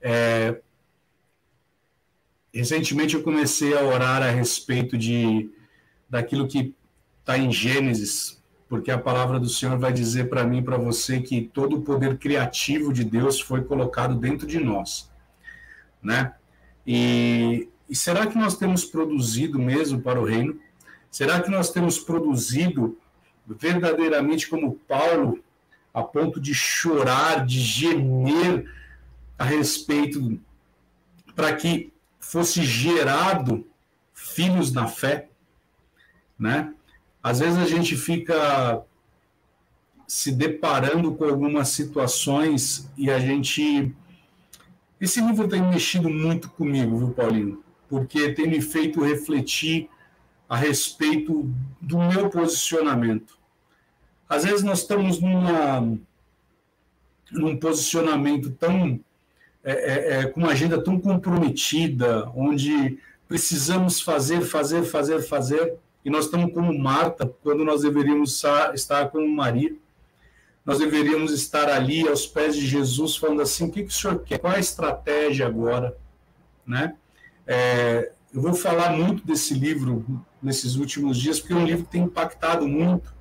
É... 0.00 0.60
Recentemente 2.52 3.14
eu 3.14 3.22
comecei 3.22 3.76
a 3.76 3.82
orar 3.82 4.22
a 4.22 4.30
respeito 4.30 4.98
de 4.98 5.50
daquilo 6.08 6.48
que 6.48 6.74
está 7.20 7.38
em 7.38 7.52
Gênesis, 7.52 8.42
porque 8.68 8.90
a 8.90 8.98
palavra 8.98 9.38
do 9.38 9.48
Senhor 9.48 9.78
vai 9.78 9.92
dizer 9.92 10.28
para 10.28 10.42
mim 10.42 10.62
para 10.62 10.76
você 10.76 11.20
que 11.20 11.42
todo 11.42 11.76
o 11.76 11.82
poder 11.82 12.18
criativo 12.18 12.92
de 12.92 13.04
Deus 13.04 13.40
foi 13.40 13.62
colocado 13.62 14.16
dentro 14.16 14.46
de 14.46 14.58
nós, 14.58 15.08
né? 16.02 16.34
E, 16.84 17.68
e 17.88 17.94
será 17.94 18.26
que 18.26 18.36
nós 18.36 18.56
temos 18.56 18.84
produzido 18.84 19.58
mesmo 19.58 20.00
para 20.00 20.20
o 20.20 20.24
reino? 20.24 20.58
Será 21.10 21.40
que 21.40 21.50
nós 21.50 21.70
temos 21.70 21.98
produzido 21.98 22.98
verdadeiramente 23.46 24.48
como 24.48 24.74
Paulo, 24.88 25.42
a 25.92 26.02
ponto 26.02 26.40
de 26.40 26.54
chorar, 26.54 27.44
de 27.44 27.60
gemer 27.60 28.64
a 29.40 29.44
respeito, 29.44 30.38
para 31.34 31.56
que 31.56 31.90
fosse 32.20 32.62
gerado 32.62 33.66
filhos 34.12 34.70
na 34.70 34.86
fé, 34.86 35.30
né? 36.38 36.74
Às 37.22 37.40
vezes 37.40 37.58
a 37.58 37.64
gente 37.64 37.96
fica 37.96 38.82
se 40.06 40.30
deparando 40.30 41.14
com 41.14 41.24
algumas 41.24 41.70
situações 41.70 42.90
e 42.98 43.10
a 43.10 43.18
gente 43.18 43.94
esse 45.00 45.18
livro 45.22 45.48
tem 45.48 45.62
mexido 45.62 46.10
muito 46.10 46.50
comigo, 46.50 46.98
viu, 46.98 47.10
Paulinho? 47.12 47.64
Porque 47.88 48.34
tem 48.34 48.46
me 48.46 48.60
feito 48.60 49.02
refletir 49.02 49.88
a 50.46 50.54
respeito 50.54 51.50
do 51.80 51.96
meu 51.96 52.28
posicionamento. 52.28 53.38
Às 54.28 54.44
vezes 54.44 54.62
nós 54.62 54.80
estamos 54.80 55.18
numa, 55.18 55.80
num 57.32 57.56
posicionamento 57.56 58.50
tão. 58.50 59.00
É, 59.62 59.72
é, 59.72 60.20
é, 60.20 60.26
com 60.26 60.40
uma 60.40 60.52
agenda 60.52 60.82
tão 60.82 60.98
comprometida, 60.98 62.30
onde 62.34 62.98
precisamos 63.28 64.00
fazer, 64.00 64.40
fazer, 64.40 64.82
fazer, 64.82 65.20
fazer, 65.20 65.74
e 66.04 66.08
nós 66.08 66.24
estamos 66.24 66.52
como 66.54 66.76
Marta, 66.76 67.30
quando 67.42 67.64
nós 67.64 67.82
deveríamos 67.82 68.42
estar 68.74 69.08
como 69.10 69.28
Maria 69.28 69.76
nós 70.64 70.78
deveríamos 70.78 71.32
estar 71.32 71.68
ali 71.68 72.06
aos 72.06 72.26
pés 72.26 72.54
de 72.54 72.66
Jesus, 72.66 73.16
falando 73.16 73.42
assim: 73.42 73.64
o 73.64 73.70
que, 73.70 73.82
que 73.82 73.88
o 73.88 73.92
senhor 73.92 74.20
quer? 74.20 74.38
Qual 74.38 74.52
a 74.52 74.58
estratégia 74.58 75.46
agora? 75.46 75.96
Né? 76.66 76.94
É, 77.46 78.12
eu 78.32 78.40
vou 78.40 78.54
falar 78.54 78.92
muito 78.92 79.26
desse 79.26 79.54
livro 79.54 80.04
nesses 80.42 80.76
últimos 80.76 81.18
dias, 81.18 81.40
porque 81.40 81.52
é 81.52 81.56
um 81.56 81.64
livro 81.64 81.84
que 81.84 81.90
tem 81.90 82.02
impactado 82.02 82.68
muito. 82.68 83.12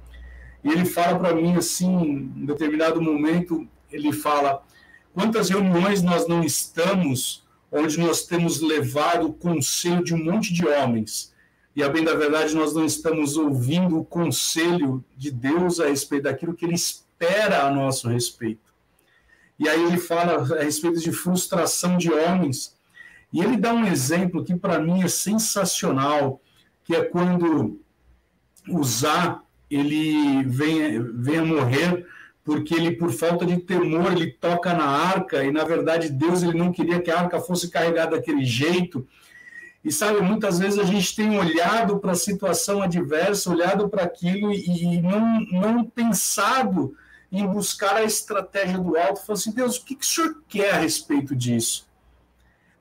E 0.63 0.69
ele 0.69 0.85
fala 0.85 1.17
para 1.17 1.33
mim 1.33 1.55
assim, 1.55 1.89
em 2.35 2.45
determinado 2.45 3.01
momento, 3.01 3.67
ele 3.91 4.11
fala: 4.11 4.61
quantas 5.13 5.49
reuniões 5.49 6.01
nós 6.01 6.27
não 6.27 6.43
estamos 6.43 7.43
onde 7.71 7.99
nós 7.99 8.25
temos 8.25 8.61
levado 8.61 9.27
o 9.27 9.33
conselho 9.33 10.03
de 10.03 10.13
um 10.13 10.23
monte 10.23 10.53
de 10.53 10.67
homens, 10.67 11.33
e 11.75 11.83
a 11.83 11.89
bem 11.89 12.03
da 12.03 12.15
verdade 12.15 12.55
nós 12.55 12.73
não 12.73 12.83
estamos 12.83 13.37
ouvindo 13.37 13.99
o 13.99 14.05
conselho 14.05 15.03
de 15.15 15.31
Deus 15.31 15.79
a 15.79 15.87
respeito 15.87 16.23
daquilo 16.23 16.53
que 16.53 16.65
ele 16.65 16.73
espera 16.73 17.63
a 17.63 17.71
nosso 17.71 18.09
respeito. 18.09 18.73
E 19.57 19.67
aí 19.67 19.81
ele 19.83 19.97
fala 19.97 20.57
a 20.57 20.63
respeito 20.63 20.99
de 20.99 21.11
frustração 21.11 21.97
de 21.97 22.11
homens. 22.11 22.75
E 23.31 23.41
ele 23.41 23.55
dá 23.55 23.73
um 23.73 23.85
exemplo 23.85 24.43
que 24.43 24.55
para 24.55 24.79
mim 24.79 25.03
é 25.03 25.07
sensacional, 25.07 26.41
que 26.83 26.95
é 26.95 27.03
quando 27.03 27.79
Uzá 28.67 29.41
ele 29.69 30.43
vem, 30.43 31.01
vem 31.13 31.37
a 31.37 31.45
morrer 31.45 32.07
porque 32.49 32.73
ele 32.73 32.95
por 32.95 33.11
falta 33.11 33.45
de 33.45 33.57
temor 33.57 34.11
ele 34.11 34.31
toca 34.31 34.73
na 34.73 34.83
arca 34.83 35.43
e 35.43 35.51
na 35.51 35.63
verdade 35.63 36.09
Deus 36.09 36.41
ele 36.41 36.57
não 36.57 36.71
queria 36.71 36.99
que 36.99 37.11
a 37.11 37.19
arca 37.19 37.39
fosse 37.39 37.69
carregada 37.69 38.15
daquele 38.15 38.43
jeito. 38.43 39.07
E 39.85 39.91
sabe, 39.91 40.19
muitas 40.21 40.57
vezes 40.57 40.79
a 40.79 40.83
gente 40.83 41.15
tem 41.15 41.37
olhado 41.37 41.99
para 41.99 42.13
a 42.13 42.15
situação 42.15 42.81
adversa, 42.81 43.51
olhado 43.51 43.87
para 43.87 44.03
aquilo 44.03 44.51
e, 44.51 44.95
e 44.95 44.99
não, 44.99 45.41
não 45.41 45.83
pensado 45.85 46.95
em 47.31 47.45
buscar 47.45 47.97
a 47.97 48.03
estratégia 48.03 48.79
do 48.79 48.97
alto, 48.97 49.23
falando 49.23 49.39
assim, 49.41 49.51
Deus, 49.51 49.77
o 49.77 49.85
que, 49.85 49.93
que 49.93 50.03
o 50.03 50.07
senhor 50.07 50.41
quer 50.47 50.71
a 50.71 50.79
respeito 50.79 51.35
disso? 51.35 51.87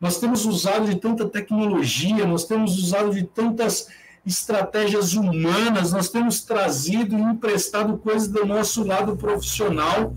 Nós 0.01 0.19
temos 0.19 0.47
usado 0.47 0.87
de 0.87 0.97
tanta 0.97 1.29
tecnologia, 1.29 2.25
nós 2.25 2.47
temos 2.47 2.79
usado 2.79 3.13
de 3.13 3.25
tantas 3.25 3.89
estratégias 4.25 5.15
humanas, 5.15 5.93
nós 5.93 6.09
temos 6.09 6.43
trazido 6.43 7.17
e 7.17 7.21
emprestado 7.21 7.99
coisas 7.99 8.29
do 8.29 8.45
nosso 8.45 8.85
lado 8.85 9.17
profissional, 9.17 10.15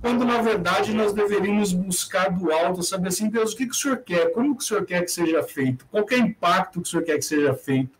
quando 0.00 0.24
na 0.24 0.40
verdade 0.40 0.94
nós 0.94 1.12
deveríamos 1.12 1.72
buscar 1.72 2.30
do 2.30 2.52
alto, 2.52 2.82
saber 2.82 3.08
assim, 3.08 3.28
Deus, 3.28 3.52
o 3.52 3.56
que, 3.56 3.66
que 3.66 3.72
o 3.72 3.76
senhor 3.76 3.98
quer? 3.98 4.32
Como 4.32 4.56
que 4.56 4.62
o 4.62 4.66
senhor 4.66 4.84
quer 4.84 5.04
que 5.04 5.10
seja 5.10 5.42
feito? 5.42 5.86
Qual 5.90 6.06
é 6.10 6.14
o 6.14 6.18
impacto 6.18 6.80
que 6.80 6.88
o 6.88 6.90
senhor 6.90 7.04
quer 7.04 7.16
que 7.16 7.24
seja 7.24 7.54
feito? 7.54 7.98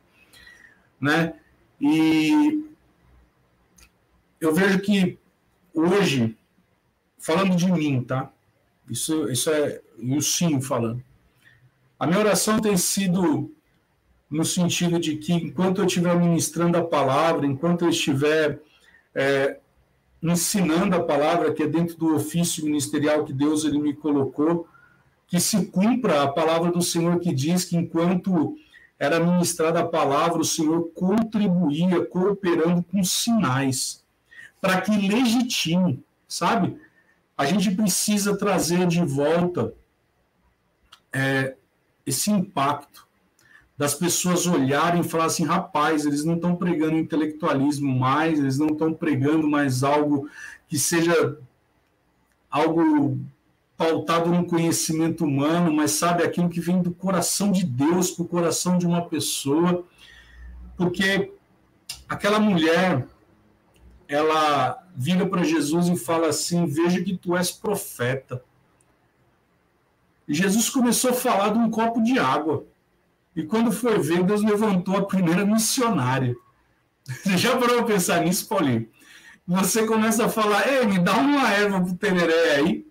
Né? 1.00 1.34
E 1.80 2.64
eu 4.40 4.54
vejo 4.54 4.80
que 4.80 5.18
hoje, 5.74 6.36
falando 7.18 7.54
de 7.54 7.70
mim, 7.70 8.02
tá? 8.02 8.30
Isso, 8.88 9.30
isso 9.30 9.50
é 9.50 9.80
o 9.98 10.20
sim 10.20 10.60
falando. 10.60 11.02
A 11.98 12.06
minha 12.06 12.18
oração 12.18 12.58
tem 12.58 12.76
sido 12.76 13.54
no 14.30 14.44
sentido 14.44 15.00
de 15.00 15.16
que, 15.16 15.32
enquanto 15.32 15.80
eu 15.80 15.86
estiver 15.86 16.16
ministrando 16.16 16.78
a 16.78 16.84
palavra, 16.84 17.46
enquanto 17.46 17.84
eu 17.84 17.88
estiver 17.88 18.60
é, 19.12 19.58
ensinando 20.22 20.94
a 20.94 21.02
palavra, 21.02 21.52
que 21.52 21.64
é 21.64 21.66
dentro 21.66 21.96
do 21.96 22.14
ofício 22.14 22.64
ministerial 22.64 23.24
que 23.24 23.32
Deus 23.32 23.64
ele 23.64 23.78
me 23.78 23.92
colocou, 23.92 24.68
que 25.26 25.40
se 25.40 25.66
cumpra 25.66 26.22
a 26.22 26.28
palavra 26.28 26.70
do 26.70 26.82
Senhor 26.82 27.18
que 27.18 27.34
diz 27.34 27.64
que 27.64 27.76
enquanto 27.76 28.56
era 28.98 29.18
ministrada 29.18 29.80
a 29.80 29.86
palavra, 29.86 30.38
o 30.38 30.44
Senhor 30.44 30.90
contribuía 30.94 32.04
cooperando 32.04 32.82
com 32.84 33.02
sinais 33.02 34.04
para 34.60 34.80
que 34.80 34.90
legitime, 34.90 36.04
sabe? 36.28 36.78
A 37.36 37.46
gente 37.46 37.70
precisa 37.70 38.36
trazer 38.36 38.86
de 38.86 39.02
volta 39.02 39.72
é, 41.12 41.56
esse 42.04 42.30
impacto 42.30 43.08
das 43.80 43.94
pessoas 43.94 44.46
olharem 44.46 45.00
e 45.00 45.08
falar 45.08 45.24
assim, 45.24 45.42
rapaz, 45.42 46.04
eles 46.04 46.22
não 46.22 46.34
estão 46.34 46.54
pregando 46.54 46.98
intelectualismo 46.98 47.98
mais, 47.98 48.38
eles 48.38 48.58
não 48.58 48.66
estão 48.66 48.92
pregando 48.92 49.48
mais 49.48 49.82
algo 49.82 50.28
que 50.68 50.78
seja 50.78 51.38
algo 52.50 53.18
pautado 53.78 54.28
no 54.28 54.44
conhecimento 54.44 55.24
humano, 55.24 55.72
mas 55.72 55.92
sabe 55.92 56.22
aquilo 56.22 56.50
que 56.50 56.60
vem 56.60 56.82
do 56.82 56.90
coração 56.90 57.50
de 57.50 57.64
Deus 57.64 58.10
para 58.10 58.22
o 58.22 58.28
coração 58.28 58.76
de 58.76 58.86
uma 58.86 59.06
pessoa, 59.08 59.82
porque 60.76 61.32
aquela 62.06 62.38
mulher 62.38 63.06
ela 64.06 64.86
vira 64.94 65.24
para 65.24 65.42
Jesus 65.42 65.88
e 65.88 65.96
fala 65.96 66.28
assim: 66.28 66.66
Veja 66.66 67.02
que 67.02 67.16
tu 67.16 67.34
és 67.34 67.50
profeta. 67.50 68.44
E 70.28 70.34
Jesus 70.34 70.68
começou 70.68 71.12
a 71.12 71.14
falar 71.14 71.54
de 71.54 71.58
um 71.58 71.70
copo 71.70 72.02
de 72.02 72.18
água. 72.18 72.66
E 73.40 73.44
quando 73.44 73.72
foi 73.72 73.98
ver, 73.98 74.22
Deus 74.22 74.42
levantou 74.42 74.98
a 74.98 75.06
primeira 75.06 75.46
missionária. 75.46 76.36
Você 77.06 77.38
já 77.38 77.56
parou 77.56 77.76
para 77.76 77.94
pensar 77.94 78.20
nisso, 78.22 78.46
Paulinho? 78.46 78.86
Você 79.46 79.86
começa 79.86 80.26
a 80.26 80.28
falar: 80.28 80.70
Ei, 80.70 80.84
me 80.86 80.98
dá 80.98 81.16
uma 81.16 81.48
erva 81.48 81.80
para 81.80 81.90
o 81.90 81.96
tereré 81.96 82.56
aí. 82.56 82.86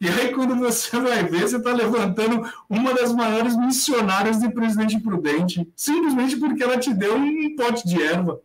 E 0.00 0.08
aí, 0.08 0.32
quando 0.34 0.56
você 0.56 0.98
vai 0.98 1.22
ver, 1.22 1.42
você 1.42 1.56
está 1.56 1.72
levantando 1.72 2.44
uma 2.68 2.92
das 2.92 3.12
maiores 3.12 3.56
missionárias 3.56 4.40
de 4.40 4.50
Presidente 4.50 4.98
Prudente, 4.98 5.68
simplesmente 5.76 6.36
porque 6.36 6.64
ela 6.64 6.76
te 6.76 6.92
deu 6.92 7.14
um 7.16 7.54
pote 7.54 7.86
de 7.86 8.02
erva. 8.02 8.40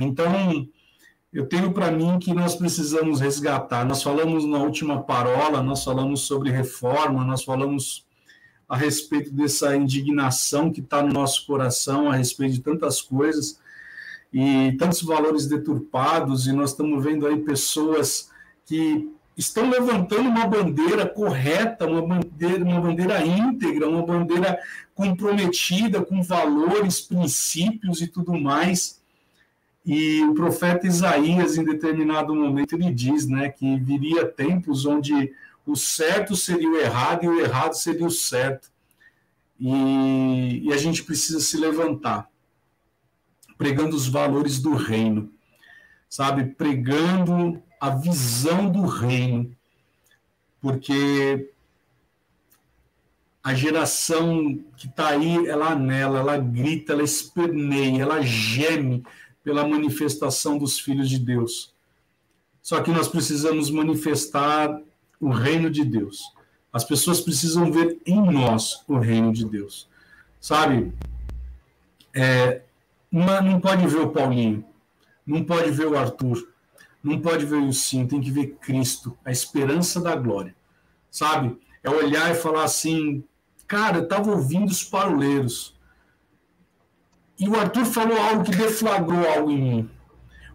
Então, 0.00 0.68
eu 1.32 1.46
tenho 1.46 1.72
para 1.72 1.92
mim 1.92 2.18
que 2.18 2.34
nós 2.34 2.56
precisamos 2.56 3.20
resgatar. 3.20 3.84
Nós 3.84 4.02
falamos 4.02 4.44
na 4.44 4.58
última 4.58 5.04
parola, 5.04 5.62
nós 5.62 5.84
falamos 5.84 6.22
sobre 6.22 6.50
reforma, 6.50 7.24
nós 7.24 7.44
falamos 7.44 8.05
a 8.68 8.76
respeito 8.76 9.32
dessa 9.32 9.76
indignação 9.76 10.72
que 10.72 10.80
está 10.80 11.02
no 11.02 11.12
nosso 11.12 11.46
coração, 11.46 12.10
a 12.10 12.16
respeito 12.16 12.54
de 12.54 12.60
tantas 12.60 13.00
coisas 13.00 13.60
e 14.32 14.72
tantos 14.78 15.02
valores 15.02 15.46
deturpados, 15.46 16.46
e 16.46 16.52
nós 16.52 16.70
estamos 16.70 17.02
vendo 17.02 17.26
aí 17.26 17.36
pessoas 17.38 18.30
que 18.64 19.08
estão 19.36 19.68
levantando 19.68 20.28
uma 20.28 20.46
bandeira 20.46 21.06
correta, 21.06 21.86
uma 21.86 22.02
bandeira, 22.02 22.64
uma 22.64 22.80
bandeira 22.80 23.24
íntegra, 23.24 23.88
uma 23.88 24.04
bandeira 24.04 24.58
comprometida 24.94 26.04
com 26.04 26.22
valores, 26.22 27.00
princípios 27.00 28.00
e 28.00 28.08
tudo 28.08 28.32
mais. 28.38 29.00
E 29.84 30.24
o 30.24 30.34
profeta 30.34 30.86
Isaías, 30.86 31.56
em 31.56 31.64
determinado 31.64 32.34
momento, 32.34 32.74
ele 32.74 32.92
diz 32.92 33.28
né, 33.28 33.50
que 33.50 33.76
viria 33.78 34.26
tempos 34.26 34.84
onde 34.84 35.32
o 35.66 35.74
certo 35.74 36.36
seria 36.36 36.70
o 36.70 36.76
errado 36.76 37.24
e 37.24 37.28
o 37.28 37.40
errado 37.40 37.74
seria 37.74 38.06
o 38.06 38.10
certo. 38.10 38.70
E, 39.58 40.62
e 40.64 40.72
a 40.72 40.76
gente 40.76 41.02
precisa 41.02 41.40
se 41.40 41.56
levantar, 41.56 42.30
pregando 43.58 43.96
os 43.96 44.06
valores 44.06 44.60
do 44.60 44.74
reino, 44.74 45.32
sabe? 46.08 46.44
Pregando 46.44 47.62
a 47.80 47.90
visão 47.90 48.70
do 48.70 48.86
reino, 48.86 49.54
porque 50.60 51.50
a 53.42 53.54
geração 53.54 54.58
que 54.76 54.86
está 54.86 55.08
aí, 55.08 55.46
ela 55.46 55.70
anela, 55.70 56.18
ela 56.18 56.36
grita, 56.36 56.92
ela 56.92 57.02
esperneia, 57.02 58.02
ela 58.02 58.20
geme 58.20 59.04
pela 59.42 59.66
manifestação 59.66 60.58
dos 60.58 60.80
filhos 60.80 61.08
de 61.08 61.18
Deus. 61.18 61.72
Só 62.60 62.82
que 62.82 62.90
nós 62.90 63.06
precisamos 63.06 63.70
manifestar 63.70 64.82
o 65.20 65.30
reino 65.30 65.70
de 65.70 65.84
Deus. 65.84 66.32
As 66.72 66.84
pessoas 66.84 67.20
precisam 67.20 67.72
ver 67.72 67.98
em 68.04 68.20
nós 68.20 68.84
o 68.86 68.98
reino 68.98 69.32
de 69.32 69.44
Deus. 69.44 69.88
Sabe? 70.40 70.92
É, 72.14 72.62
não, 73.10 73.42
não 73.42 73.60
pode 73.60 73.86
ver 73.86 74.00
o 74.00 74.10
Paulinho, 74.10 74.64
não 75.26 75.44
pode 75.44 75.70
ver 75.70 75.86
o 75.86 75.96
Arthur, 75.96 76.48
não 77.02 77.20
pode 77.20 77.46
ver 77.46 77.56
o 77.56 77.72
sim, 77.72 78.06
tem 78.06 78.20
que 78.20 78.30
ver 78.30 78.56
Cristo, 78.60 79.16
a 79.24 79.30
esperança 79.30 80.00
da 80.00 80.14
glória. 80.16 80.54
Sabe? 81.10 81.58
É 81.82 81.90
olhar 81.90 82.30
e 82.30 82.34
falar 82.34 82.64
assim, 82.64 83.24
cara, 83.66 83.98
eu 83.98 84.04
estava 84.04 84.30
ouvindo 84.30 84.70
os 84.70 84.82
paroleiros. 84.82 85.74
E 87.38 87.48
o 87.48 87.58
Arthur 87.58 87.84
falou 87.84 88.18
algo 88.18 88.44
que 88.44 88.50
deflagrou 88.50 89.28
algo 89.28 89.50
em 89.50 89.58
mim. 89.58 89.90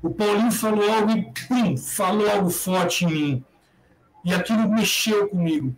O 0.02 0.10
Paulinho 0.10 0.52
falou 0.52 0.92
algo 0.92 1.12
e 1.12 1.32
pum, 1.48 1.78
falou 1.78 2.30
algo 2.30 2.50
forte 2.50 3.06
em 3.06 3.08
mim. 3.08 3.46
E 4.24 4.34
aquilo 4.34 4.70
mexeu 4.70 5.28
comigo. 5.28 5.76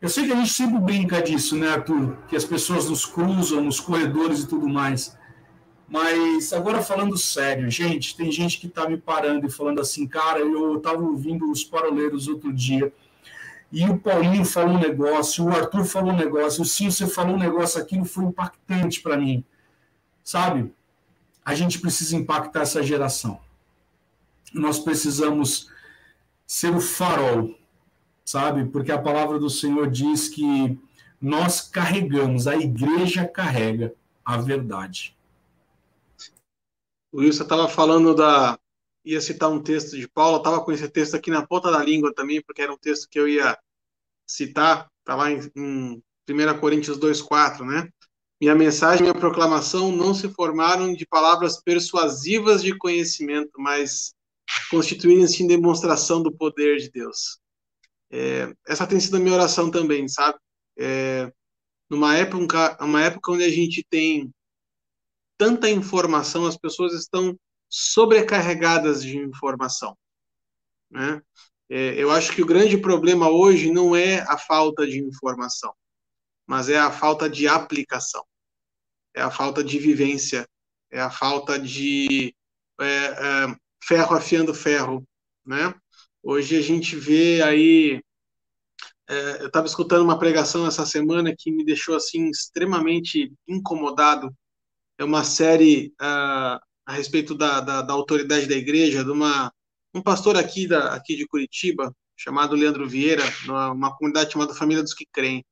Eu 0.00 0.08
sei 0.08 0.26
que 0.26 0.32
a 0.32 0.36
gente 0.36 0.52
sempre 0.52 0.78
brinca 0.78 1.22
disso, 1.22 1.56
né, 1.56 1.68
Arthur? 1.68 2.16
Que 2.28 2.36
as 2.36 2.44
pessoas 2.44 2.88
nos 2.88 3.06
cruzam 3.06 3.62
nos 3.62 3.80
corredores 3.80 4.40
e 4.40 4.48
tudo 4.48 4.68
mais. 4.68 5.16
Mas 5.88 6.52
agora 6.52 6.82
falando 6.82 7.16
sério, 7.16 7.70
gente, 7.70 8.16
tem 8.16 8.30
gente 8.30 8.58
que 8.58 8.66
está 8.66 8.88
me 8.88 8.96
parando 8.96 9.46
e 9.46 9.50
falando 9.50 9.80
assim, 9.80 10.06
cara, 10.06 10.40
eu 10.40 10.76
estava 10.76 11.00
ouvindo 11.00 11.50
os 11.50 11.62
paroleiros 11.62 12.26
outro 12.26 12.52
dia 12.52 12.92
e 13.70 13.84
o 13.84 13.98
Paulinho 13.98 14.44
falou 14.44 14.74
um 14.74 14.80
negócio, 14.80 15.44
o 15.44 15.50
Arthur 15.50 15.84
falou 15.84 16.12
um 16.12 16.16
negócio, 16.16 16.62
o 16.62 16.64
você 16.64 17.06
falou 17.06 17.34
um 17.34 17.38
negócio, 17.38 17.80
aquilo 17.80 18.04
foi 18.04 18.24
impactante 18.24 19.00
para 19.00 19.16
mim, 19.16 19.44
sabe? 20.22 20.72
A 21.44 21.54
gente 21.54 21.80
precisa 21.80 22.16
impactar 22.16 22.62
essa 22.62 22.82
geração. 22.82 23.40
Nós 24.54 24.78
precisamos 24.78 25.70
ser 26.46 26.74
o 26.74 26.80
farol, 26.80 27.54
sabe? 28.26 28.66
Porque 28.66 28.90
a 28.90 29.00
palavra 29.00 29.38
do 29.38 29.48
Senhor 29.48 29.88
diz 29.88 30.28
que 30.28 30.78
nós 31.20 31.62
carregamos, 31.62 32.46
a 32.46 32.56
igreja 32.56 33.26
carrega 33.26 33.94
a 34.24 34.36
verdade. 34.36 35.16
O 37.12 37.20
Wilson 37.20 37.44
estava 37.44 37.68
falando 37.68 38.14
da. 38.14 38.58
ia 39.04 39.20
citar 39.20 39.50
um 39.50 39.62
texto 39.62 39.96
de 39.96 40.08
Paulo, 40.08 40.38
estava 40.38 40.62
com 40.62 40.72
esse 40.72 40.88
texto 40.88 41.14
aqui 41.14 41.30
na 41.30 41.46
ponta 41.46 41.70
da 41.70 41.82
língua 41.82 42.12
também, 42.12 42.42
porque 42.42 42.60
era 42.60 42.72
um 42.72 42.76
texto 42.76 43.08
que 43.08 43.18
eu 43.18 43.28
ia 43.28 43.56
citar, 44.26 44.90
está 45.00 45.14
lá 45.14 45.30
em, 45.30 45.40
em 45.56 46.02
1 46.28 46.58
Coríntios 46.58 46.98
2,4, 46.98 47.64
né? 47.64 47.88
Minha 48.38 48.54
mensagem 48.54 49.02
minha 49.02 49.14
proclamação 49.14 49.90
não 49.90 50.12
se 50.12 50.28
formaram 50.28 50.92
de 50.92 51.06
palavras 51.06 51.62
persuasivas 51.62 52.62
de 52.62 52.76
conhecimento, 52.76 53.52
mas 53.56 54.12
constituírem-se 54.70 55.42
em 55.42 55.46
demonstração 55.46 56.22
do 56.22 56.30
poder 56.30 56.76
de 56.78 56.90
Deus. 56.90 57.40
É, 58.10 58.52
essa 58.66 58.86
tem 58.86 59.00
sido 59.00 59.16
a 59.16 59.20
minha 59.20 59.34
oração 59.34 59.70
também, 59.70 60.08
sabe? 60.08 60.38
É, 60.78 61.32
numa 61.88 62.16
época, 62.16 62.76
uma 62.84 63.02
época 63.02 63.32
onde 63.32 63.44
a 63.44 63.50
gente 63.50 63.84
tem 63.88 64.32
tanta 65.38 65.68
informação, 65.68 66.46
as 66.46 66.56
pessoas 66.56 66.94
estão 66.94 67.38
sobrecarregadas 67.68 69.02
de 69.02 69.18
informação. 69.18 69.96
Né? 70.90 71.20
É, 71.68 71.94
eu 71.94 72.10
acho 72.10 72.32
que 72.32 72.42
o 72.42 72.46
grande 72.46 72.78
problema 72.78 73.28
hoje 73.28 73.70
não 73.70 73.94
é 73.94 74.20
a 74.20 74.38
falta 74.38 74.86
de 74.86 74.98
informação, 75.02 75.74
mas 76.46 76.68
é 76.68 76.78
a 76.78 76.90
falta 76.90 77.28
de 77.28 77.48
aplicação, 77.48 78.24
é 79.14 79.20
a 79.20 79.30
falta 79.30 79.62
de 79.64 79.78
vivência, 79.78 80.48
é 80.90 81.00
a 81.00 81.10
falta 81.10 81.58
de 81.58 82.34
é, 82.80 82.84
é, 82.84 83.56
ferro 83.82 84.16
afiando 84.16 84.54
ferro. 84.54 85.04
Né? 85.44 85.72
Hoje 86.28 86.56
a 86.56 86.60
gente 86.60 86.96
vê 86.96 87.40
aí. 87.40 88.02
É, 89.08 89.42
eu 89.42 89.46
estava 89.46 89.64
escutando 89.68 90.02
uma 90.02 90.18
pregação 90.18 90.66
essa 90.66 90.84
semana 90.84 91.32
que 91.38 91.52
me 91.52 91.64
deixou 91.64 91.94
assim 91.94 92.28
extremamente 92.28 93.32
incomodado 93.46 94.34
é 94.98 95.04
uma 95.04 95.22
série 95.22 95.94
uh, 96.02 96.58
a 96.84 96.92
respeito 96.92 97.32
da, 97.32 97.60
da, 97.60 97.80
da, 97.80 97.92
autoridade 97.92 98.46
da 98.48 98.56
igreja, 98.56 99.04
de 99.04 99.10
uma, 99.12 99.52
um 99.94 100.02
pastor 100.02 100.36
aqui, 100.36 100.66
da, 100.66 100.94
aqui 100.94 101.14
de 101.14 101.28
Curitiba, 101.28 101.94
chamado 102.16 102.56
Leandro 102.56 102.88
Vieira, 102.88 103.22
numa 103.46 103.96
comunidade 103.96 104.32
chamada 104.32 104.52
Família 104.52 104.82
dos 104.82 104.94
que 104.94 105.06
Creem. 105.12 105.44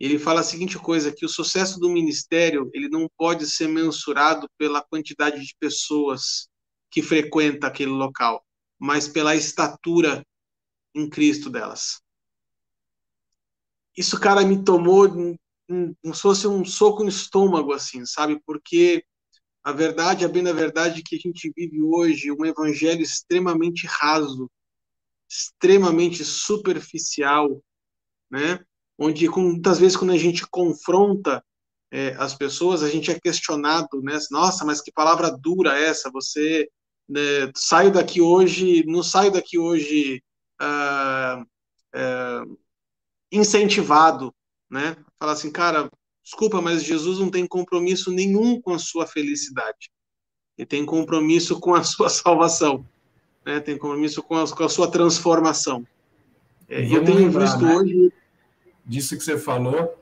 Ele 0.00 0.18
fala 0.18 0.40
a 0.40 0.44
seguinte 0.44 0.76
coisa, 0.76 1.14
que 1.14 1.24
o 1.24 1.28
sucesso 1.28 1.78
do 1.78 1.88
ministério 1.88 2.68
ele 2.74 2.88
não 2.88 3.08
pode 3.16 3.46
ser 3.46 3.68
mensurado 3.68 4.48
pela 4.58 4.82
quantidade 4.82 5.40
de 5.40 5.54
pessoas 5.60 6.48
que 6.90 7.00
frequenta 7.00 7.68
aquele 7.68 7.92
local, 7.92 8.44
mas 8.84 9.08
pela 9.08 9.34
estatura 9.34 10.22
em 10.94 11.08
Cristo 11.08 11.48
delas. 11.48 12.02
Isso, 13.96 14.20
cara, 14.20 14.44
me 14.44 14.62
tomou 14.62 15.08
como 15.08 16.14
se 16.14 16.20
fosse 16.20 16.46
um 16.46 16.62
soco 16.66 17.02
no 17.02 17.08
estômago, 17.08 17.72
assim, 17.72 18.04
sabe? 18.04 18.38
Porque 18.44 19.02
a 19.62 19.72
verdade, 19.72 20.26
a 20.26 20.28
bem 20.28 20.42
da 20.42 20.52
verdade, 20.52 21.02
que 21.02 21.16
a 21.16 21.18
gente 21.18 21.50
vive 21.56 21.80
hoje 21.80 22.30
um 22.30 22.44
evangelho 22.44 23.00
extremamente 23.00 23.86
raso, 23.86 24.50
extremamente 25.26 26.22
superficial, 26.22 27.64
né? 28.30 28.62
onde 28.98 29.26
muitas 29.30 29.78
vezes 29.78 29.96
quando 29.96 30.12
a 30.12 30.18
gente 30.18 30.46
confronta 30.46 31.42
é, 31.90 32.08
as 32.18 32.34
pessoas, 32.34 32.82
a 32.82 32.90
gente 32.90 33.10
é 33.10 33.18
questionado, 33.18 34.02
né? 34.02 34.18
Nossa, 34.30 34.62
mas 34.62 34.82
que 34.82 34.92
palavra 34.92 35.30
dura 35.30 35.78
é 35.78 35.84
essa? 35.84 36.10
Você 36.10 36.68
né, 37.08 37.50
saio 37.54 37.92
daqui 37.92 38.20
hoje, 38.20 38.84
não 38.86 39.02
saio 39.02 39.32
daqui 39.32 39.58
hoje 39.58 40.22
ah, 40.60 41.44
é, 41.94 42.42
incentivado, 43.30 44.34
né? 44.70 44.96
Falar 45.18 45.32
assim, 45.32 45.50
cara, 45.50 45.90
desculpa, 46.22 46.60
mas 46.60 46.82
Jesus 46.82 47.18
não 47.18 47.30
tem 47.30 47.46
compromisso 47.46 48.10
nenhum 48.10 48.60
com 48.60 48.72
a 48.72 48.78
sua 48.78 49.06
felicidade. 49.06 49.90
Ele 50.56 50.66
tem 50.66 50.86
compromisso 50.86 51.58
com 51.60 51.74
a 51.74 51.82
sua 51.82 52.08
salvação, 52.10 52.86
né? 53.44 53.60
Tem 53.60 53.76
compromisso 53.76 54.22
com 54.22 54.36
a, 54.36 54.48
com 54.48 54.64
a 54.64 54.68
sua 54.68 54.90
transformação. 54.90 55.86
É, 56.68 56.84
eu 56.84 57.04
tenho 57.04 57.18
lembrar, 57.18 57.44
visto 57.44 57.62
né? 57.62 57.74
hoje 57.74 58.12
disso 58.86 59.16
que 59.16 59.24
você 59.24 59.38
falou, 59.38 59.94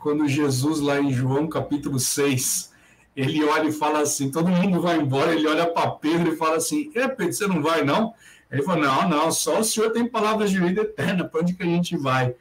quando 0.00 0.26
Jesus 0.26 0.80
lá 0.80 1.00
em 1.00 1.12
João 1.12 1.48
capítulo 1.48 1.98
6, 1.98 2.71
ele 3.14 3.44
olha 3.44 3.68
e 3.68 3.72
fala 3.72 4.00
assim, 4.00 4.30
todo 4.30 4.48
mundo 4.48 4.80
vai 4.80 4.96
embora, 4.96 5.34
ele 5.34 5.46
olha 5.46 5.66
para 5.66 5.90
Pedro 5.90 6.32
e 6.32 6.36
fala 6.36 6.56
assim, 6.56 6.90
é 6.94 7.06
Pedro, 7.06 7.32
você 7.32 7.46
não 7.46 7.62
vai 7.62 7.84
não? 7.84 8.14
Ele 8.50 8.62
falou, 8.62 8.82
não, 8.82 9.08
não, 9.08 9.32
só 9.32 9.60
o 9.60 9.64
senhor 9.64 9.90
tem 9.90 10.06
palavras 10.06 10.50
de 10.50 10.58
vida 10.58 10.82
eterna, 10.82 11.24
para 11.24 11.40
onde 11.40 11.54
que 11.54 11.62
a 11.62 11.66
gente 11.66 11.96
vai? 11.96 12.34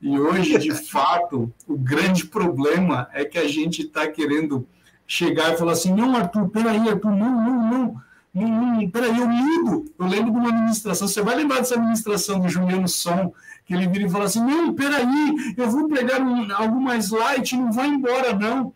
E 0.00 0.18
hoje, 0.18 0.58
de 0.58 0.72
fato, 0.90 1.52
o 1.66 1.76
grande 1.76 2.26
problema 2.26 3.08
é 3.12 3.24
que 3.24 3.38
a 3.38 3.46
gente 3.46 3.82
está 3.82 4.06
querendo 4.08 4.66
chegar 5.06 5.52
e 5.52 5.56
falar 5.56 5.72
assim, 5.72 5.94
não, 5.94 6.16
Arthur, 6.16 6.48
peraí, 6.48 6.88
Arthur, 6.88 7.10
não, 7.10 7.30
não, 7.30 7.70
não, 7.70 8.02
não, 8.34 8.48
não 8.48 8.90
peraí, 8.90 9.18
eu 9.18 9.28
mudo. 9.28 9.92
Eu 9.98 10.06
lembro 10.06 10.32
de 10.32 10.38
uma 10.38 10.48
administração, 10.48 11.06
você 11.06 11.22
vai 11.22 11.36
lembrar 11.36 11.58
dessa 11.58 11.74
administração 11.74 12.40
do 12.40 12.48
Juliano 12.48 12.88
Som, 12.88 13.32
que 13.64 13.74
ele 13.74 13.86
vira 13.86 14.06
e 14.06 14.10
fala 14.10 14.24
assim, 14.24 14.40
não, 14.40 14.72
peraí, 14.74 15.54
eu 15.56 15.70
vou 15.70 15.88
pregar 15.88 16.20
um, 16.20 16.52
algo 16.54 16.80
mais 16.80 17.10
light, 17.10 17.56
não 17.56 17.70
vai 17.70 17.88
embora, 17.88 18.32
não. 18.32 18.72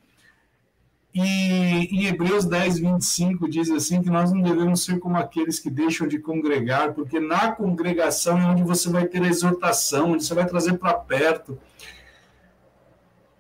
E 1.19 1.97
em 1.97 2.07
Hebreus 2.09 2.45
10, 2.45 2.79
25 2.79 3.49
diz 3.49 3.71
assim 3.71 4.03
que 4.03 4.11
nós 4.11 4.31
não 4.31 4.43
devemos 4.43 4.85
ser 4.85 4.99
como 4.99 5.17
aqueles 5.17 5.59
que 5.59 5.71
deixam 5.71 6.07
de 6.07 6.19
congregar, 6.19 6.93
porque 6.93 7.19
na 7.19 7.53
congregação 7.53 8.39
é 8.39 8.45
onde 8.45 8.63
você 8.63 8.91
vai 8.91 9.09
ter 9.09 9.23
a 9.23 9.27
exortação, 9.27 10.13
onde 10.13 10.27
você 10.27 10.35
vai 10.35 10.47
trazer 10.47 10.77
para 10.77 10.93
perto. 10.93 11.59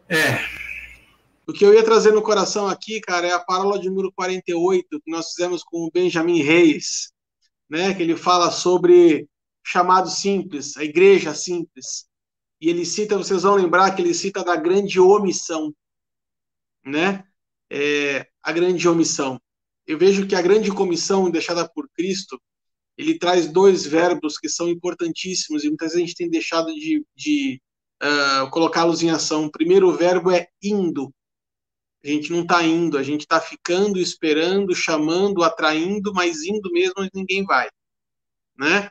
É. 0.08 0.38
O 1.46 1.52
que 1.52 1.66
eu 1.66 1.74
ia 1.74 1.84
trazer 1.84 2.12
no 2.12 2.22
coração 2.22 2.66
aqui, 2.66 2.98
cara, 2.98 3.26
é 3.26 3.32
a 3.32 3.40
parábola 3.40 3.78
de 3.78 3.90
número 3.90 4.10
48, 4.10 4.98
que 5.04 5.10
nós 5.10 5.32
fizemos 5.32 5.62
com 5.62 5.84
o 5.84 5.90
Benjamin 5.90 6.40
Reis, 6.40 7.12
né, 7.68 7.92
que 7.92 8.02
ele 8.02 8.16
fala 8.16 8.50
sobre 8.50 9.28
chamado 9.62 10.08
simples, 10.08 10.78
a 10.78 10.82
igreja 10.82 11.34
simples. 11.34 12.06
E 12.58 12.70
ele 12.70 12.86
cita, 12.86 13.18
vocês 13.18 13.42
vão 13.42 13.54
lembrar 13.54 13.94
que 13.94 14.00
ele 14.00 14.14
cita 14.14 14.42
da 14.42 14.56
grande 14.56 14.98
omissão, 14.98 15.74
né? 16.82 17.22
É, 17.70 18.26
a 18.42 18.52
grande 18.52 18.88
omissão. 18.88 19.40
Eu 19.86 19.98
vejo 19.98 20.26
que 20.26 20.34
a 20.34 20.42
grande 20.42 20.70
comissão 20.70 21.30
deixada 21.30 21.68
por 21.68 21.88
Cristo, 21.90 22.40
ele 22.98 23.18
traz 23.18 23.46
dois 23.50 23.86
verbos 23.86 24.38
que 24.38 24.48
são 24.48 24.68
importantíssimos 24.68 25.64
e 25.64 25.68
muitas 25.68 25.92
vezes 25.92 26.02
a 26.02 26.06
gente 26.06 26.16
tem 26.16 26.30
deixado 26.30 26.72
de, 26.74 27.04
de 27.14 27.60
uh, 28.02 28.50
colocá-los 28.50 29.02
em 29.02 29.10
ação. 29.10 29.46
O 29.46 29.50
primeiro 29.50 29.92
verbo 29.92 30.30
é 30.30 30.48
indo. 30.62 31.12
A 32.02 32.08
gente 32.08 32.30
não 32.32 32.42
está 32.42 32.62
indo, 32.62 32.96
a 32.98 33.02
gente 33.02 33.22
está 33.22 33.40
ficando, 33.40 33.98
esperando, 33.98 34.74
chamando, 34.74 35.42
atraindo, 35.42 36.12
mas 36.14 36.42
indo 36.42 36.70
mesmo 36.70 36.94
ninguém 37.12 37.44
vai, 37.44 37.68
né? 38.56 38.90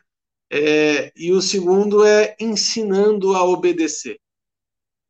É, 0.51 1.11
e 1.15 1.31
o 1.31 1.41
segundo 1.41 2.05
é 2.05 2.35
ensinando 2.39 3.33
a 3.33 3.43
obedecer 3.43 4.19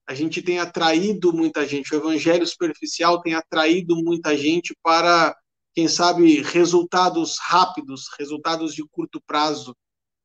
a 0.07 0.13
gente 0.13 0.41
tem 0.41 0.59
atraído 0.59 1.33
muita 1.33 1.67
gente, 1.67 1.93
o 1.93 1.97
evangelho 1.97 2.45
superficial 2.45 3.21
tem 3.21 3.33
atraído 3.33 3.95
muita 3.95 4.37
gente 4.37 4.75
para, 4.83 5.35
quem 5.73 5.87
sabe, 5.87 6.41
resultados 6.41 7.37
rápidos, 7.39 8.07
resultados 8.17 8.75
de 8.75 8.83
curto 8.87 9.19
prazo, 9.25 9.75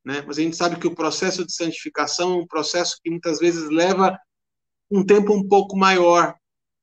né? 0.05 0.23
Mas 0.27 0.38
a 0.38 0.43
gente 0.43 0.57
sabe 0.57 0.79
que 0.79 0.87
o 0.87 0.95
processo 0.95 1.45
de 1.47 1.55
santificação 1.55 2.33
é 2.33 2.37
um 2.43 2.47
processo 2.47 2.99
que 3.03 3.11
muitas 3.11 3.38
vezes 3.38 3.71
leva 3.71 4.19
um 4.90 5.05
tempo 5.05 5.33
um 5.33 5.47
pouco 5.47 5.77
maior, 5.77 6.35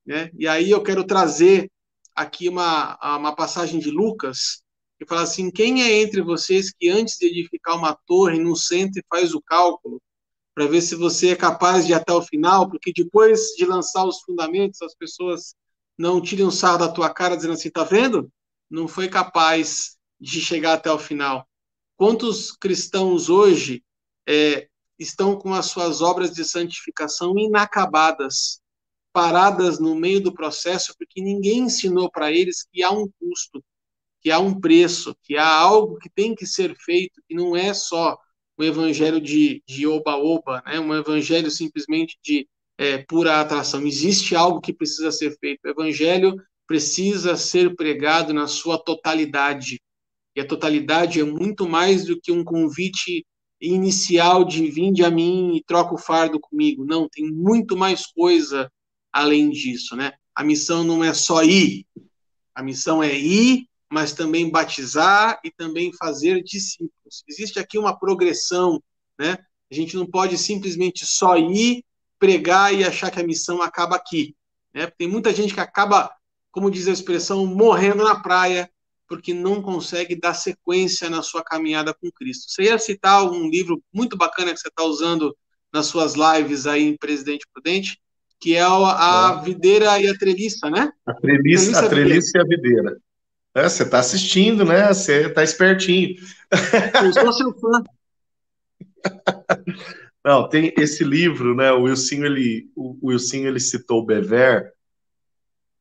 né? 0.04 0.30
E 0.36 0.48
aí 0.48 0.70
eu 0.70 0.82
quero 0.82 1.04
trazer 1.04 1.70
aqui 2.16 2.48
uma, 2.48 2.98
uma 3.16 3.34
passagem 3.34 3.78
de 3.78 3.90
Lucas, 3.90 4.62
que 4.98 5.06
fala 5.06 5.22
assim: 5.22 5.52
quem 5.52 5.82
é 5.82 6.02
entre 6.02 6.20
vocês 6.20 6.72
que 6.72 6.88
antes 6.88 7.16
de 7.16 7.26
edificar 7.26 7.76
uma 7.76 7.96
torre 8.06 8.40
não 8.40 8.56
senta 8.56 8.98
e 8.98 9.04
faz 9.08 9.34
o 9.34 9.42
cálculo 9.42 10.02
para 10.58 10.66
ver 10.66 10.82
se 10.82 10.96
você 10.96 11.28
é 11.28 11.36
capaz 11.36 11.86
de 11.86 11.92
ir 11.92 11.94
até 11.94 12.12
o 12.12 12.20
final, 12.20 12.68
porque 12.68 12.92
depois 12.92 13.50
de 13.56 13.64
lançar 13.64 14.04
os 14.04 14.22
fundamentos, 14.22 14.82
as 14.82 14.92
pessoas 14.92 15.54
não 15.96 16.20
tiram 16.20 16.50
sarro 16.50 16.78
da 16.78 16.88
tua 16.88 17.14
cara 17.14 17.36
dizendo 17.36 17.54
assim, 17.54 17.70
tá 17.70 17.84
vendo? 17.84 18.28
Não 18.68 18.88
foi 18.88 19.08
capaz 19.08 19.96
de 20.20 20.40
chegar 20.40 20.72
até 20.72 20.90
o 20.90 20.98
final. 20.98 21.46
Quantos 21.96 22.50
cristãos 22.50 23.30
hoje 23.30 23.84
é, 24.28 24.66
estão 24.98 25.38
com 25.38 25.54
as 25.54 25.66
suas 25.66 26.02
obras 26.02 26.32
de 26.32 26.44
santificação 26.44 27.38
inacabadas, 27.38 28.60
paradas 29.12 29.78
no 29.78 29.94
meio 29.94 30.20
do 30.20 30.34
processo, 30.34 30.92
porque 30.98 31.22
ninguém 31.22 31.60
ensinou 31.60 32.10
para 32.10 32.32
eles 32.32 32.66
que 32.72 32.82
há 32.82 32.90
um 32.90 33.08
custo, 33.20 33.64
que 34.20 34.28
há 34.28 34.40
um 34.40 34.58
preço, 34.58 35.16
que 35.22 35.36
há 35.36 35.48
algo 35.48 35.98
que 35.98 36.10
tem 36.10 36.34
que 36.34 36.44
ser 36.44 36.74
feito, 36.74 37.22
que 37.28 37.34
não 37.36 37.54
é 37.54 37.72
só 37.72 38.18
um 38.58 38.64
evangelho 38.64 39.20
de 39.20 39.86
oba-oba, 39.86 40.62
né? 40.66 40.80
um 40.80 40.94
evangelho 40.94 41.50
simplesmente 41.50 42.18
de 42.22 42.48
é, 42.76 42.98
pura 42.98 43.40
atração. 43.40 43.86
Existe 43.86 44.34
algo 44.34 44.60
que 44.60 44.72
precisa 44.72 45.12
ser 45.12 45.36
feito. 45.38 45.60
O 45.64 45.68
evangelho 45.68 46.36
precisa 46.66 47.36
ser 47.36 47.74
pregado 47.76 48.34
na 48.34 48.46
sua 48.46 48.78
totalidade. 48.78 49.80
E 50.36 50.40
a 50.40 50.46
totalidade 50.46 51.20
é 51.20 51.24
muito 51.24 51.68
mais 51.68 52.04
do 52.04 52.20
que 52.20 52.32
um 52.32 52.44
convite 52.44 53.24
inicial 53.60 54.44
de 54.44 54.68
vinde 54.70 55.04
a 55.04 55.10
mim 55.10 55.56
e 55.56 55.64
troca 55.64 55.94
o 55.94 55.98
fardo 55.98 56.38
comigo. 56.38 56.84
Não, 56.84 57.08
tem 57.08 57.30
muito 57.30 57.76
mais 57.76 58.06
coisa 58.06 58.70
além 59.12 59.50
disso, 59.50 59.96
né? 59.96 60.12
A 60.34 60.44
missão 60.44 60.84
não 60.84 61.02
é 61.02 61.12
só 61.14 61.42
ir. 61.42 61.84
A 62.54 62.62
missão 62.62 63.02
é 63.02 63.16
ir 63.16 63.68
mas 63.90 64.12
também 64.12 64.50
batizar 64.50 65.40
e 65.42 65.50
também 65.50 65.92
fazer 65.92 66.42
discípulos. 66.42 66.92
Existe 67.28 67.58
aqui 67.58 67.78
uma 67.78 67.98
progressão, 67.98 68.82
né? 69.18 69.38
A 69.70 69.74
gente 69.74 69.96
não 69.96 70.06
pode 70.06 70.38
simplesmente 70.38 71.04
só 71.04 71.36
ir, 71.36 71.84
pregar 72.18 72.74
e 72.74 72.84
achar 72.84 73.10
que 73.10 73.20
a 73.20 73.26
missão 73.26 73.60
acaba 73.62 73.96
aqui. 73.96 74.34
Né? 74.74 74.86
Tem 74.86 75.06
muita 75.06 75.32
gente 75.32 75.54
que 75.54 75.60
acaba, 75.60 76.10
como 76.50 76.70
diz 76.70 76.88
a 76.88 76.92
expressão, 76.92 77.46
morrendo 77.46 78.02
na 78.02 78.20
praia, 78.20 78.70
porque 79.06 79.32
não 79.32 79.62
consegue 79.62 80.14
dar 80.14 80.34
sequência 80.34 81.08
na 81.08 81.22
sua 81.22 81.42
caminhada 81.42 81.94
com 81.94 82.10
Cristo. 82.10 82.50
Você 82.50 82.64
ia 82.64 82.78
citar 82.78 83.24
um 83.24 83.48
livro 83.48 83.82
muito 83.92 84.16
bacana 84.16 84.52
que 84.52 84.58
você 84.58 84.68
está 84.68 84.84
usando 84.84 85.34
nas 85.72 85.86
suas 85.86 86.14
lives 86.14 86.66
aí 86.66 86.84
em 86.84 86.96
Presidente 86.96 87.46
Prudente, 87.52 87.98
que 88.40 88.54
é 88.54 88.62
a, 88.62 88.68
a 88.68 89.42
Videira 89.42 89.98
e 90.00 90.08
a 90.08 90.16
Treliça, 90.16 90.70
né? 90.70 90.92
A 91.06 91.14
Treliça, 91.14 91.86
a 91.86 91.88
treliça 91.88 92.38
e 92.38 92.40
a 92.40 92.44
Videira. 92.44 93.00
É, 93.58 93.68
você 93.68 93.82
está 93.82 93.98
assistindo, 93.98 94.64
né? 94.64 94.88
Você 94.88 95.26
está 95.26 95.42
espertinho. 95.42 96.14
Eu 97.02 97.12
sou 97.12 97.32
seu 97.32 97.52
fã. 97.58 97.82
Não, 100.24 100.48
tem 100.48 100.72
esse 100.76 101.02
livro, 101.02 101.54
né? 101.54 101.72
O 101.72 101.82
Wilson 101.82 102.24
ele, 102.24 102.70
o 102.76 102.96
Wilson 103.02 103.38
ele 103.38 103.58
citou 103.58 104.00
o 104.00 104.06
Bever 104.06 104.72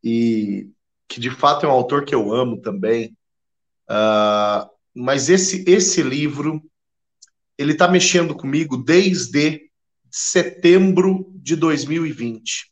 e 0.03 0.69
que 1.07 1.19
de 1.19 1.29
fato 1.29 1.65
é 1.65 1.69
um 1.69 1.71
autor 1.71 2.03
que 2.03 2.15
eu 2.15 2.33
amo 2.33 2.61
também. 2.61 3.15
Uh, 3.89 4.67
mas 4.95 5.29
esse 5.29 5.63
esse 5.67 6.01
livro 6.01 6.61
ele 7.57 7.73
está 7.73 7.87
mexendo 7.87 8.35
comigo 8.35 8.77
desde 8.77 9.69
setembro 10.09 11.31
de 11.35 11.55
2020, 11.55 12.71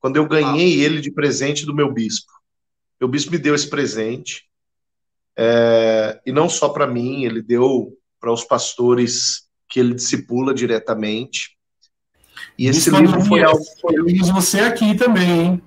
quando 0.00 0.16
eu 0.16 0.26
ganhei 0.26 0.80
ah. 0.80 0.84
ele 0.84 1.00
de 1.00 1.12
presente 1.12 1.64
do 1.66 1.74
meu 1.74 1.92
bispo. 1.92 2.32
O 3.02 3.08
bispo 3.08 3.32
me 3.32 3.38
deu 3.38 3.54
esse 3.54 3.68
presente, 3.68 4.44
é, 5.36 6.20
e 6.24 6.32
não 6.32 6.48
só 6.48 6.68
para 6.68 6.86
mim, 6.86 7.24
ele 7.24 7.42
deu 7.42 7.96
para 8.20 8.32
os 8.32 8.44
pastores 8.44 9.48
que 9.68 9.80
ele 9.80 9.94
discipula 9.94 10.54
diretamente. 10.54 11.56
E 12.58 12.68
esse 12.68 12.90
bispo 12.90 13.04
livro 13.04 13.24
foi 13.24 13.42
algo. 13.42 13.64
Eu 13.90 14.04
uso 14.04 14.32
você 14.32 14.60
aqui 14.60 14.94
também, 14.94 15.40
hein? 15.40 15.62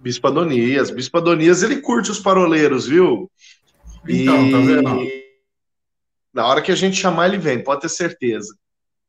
Bispo 0.00 0.26
Adonias. 0.26 0.90
Bispo 0.90 1.16
Adonias, 1.18 1.62
ele 1.62 1.80
curte 1.80 2.10
os 2.10 2.18
paroleiros, 2.18 2.86
viu? 2.86 3.30
Então, 4.06 4.46
e... 4.46 4.50
tá 4.50 4.58
vendo? 4.58 5.24
Na 6.32 6.46
hora 6.46 6.60
que 6.60 6.72
a 6.72 6.74
gente 6.74 6.96
chamar, 6.96 7.28
ele 7.28 7.38
vem, 7.38 7.62
pode 7.62 7.82
ter 7.82 7.88
certeza. 7.88 8.54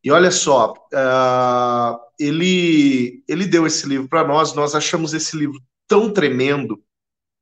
E 0.03 0.11
olha 0.11 0.29
só, 0.29 0.73
uh, 0.93 1.99
ele, 2.19 3.23
ele 3.27 3.45
deu 3.45 3.65
esse 3.65 3.87
livro 3.87 4.07
para 4.07 4.25
nós, 4.25 4.53
nós 4.53 4.75
achamos 4.75 5.15
esse 5.15 5.35
livro 5.35 5.59
tão 5.87 6.13
tremendo 6.13 6.79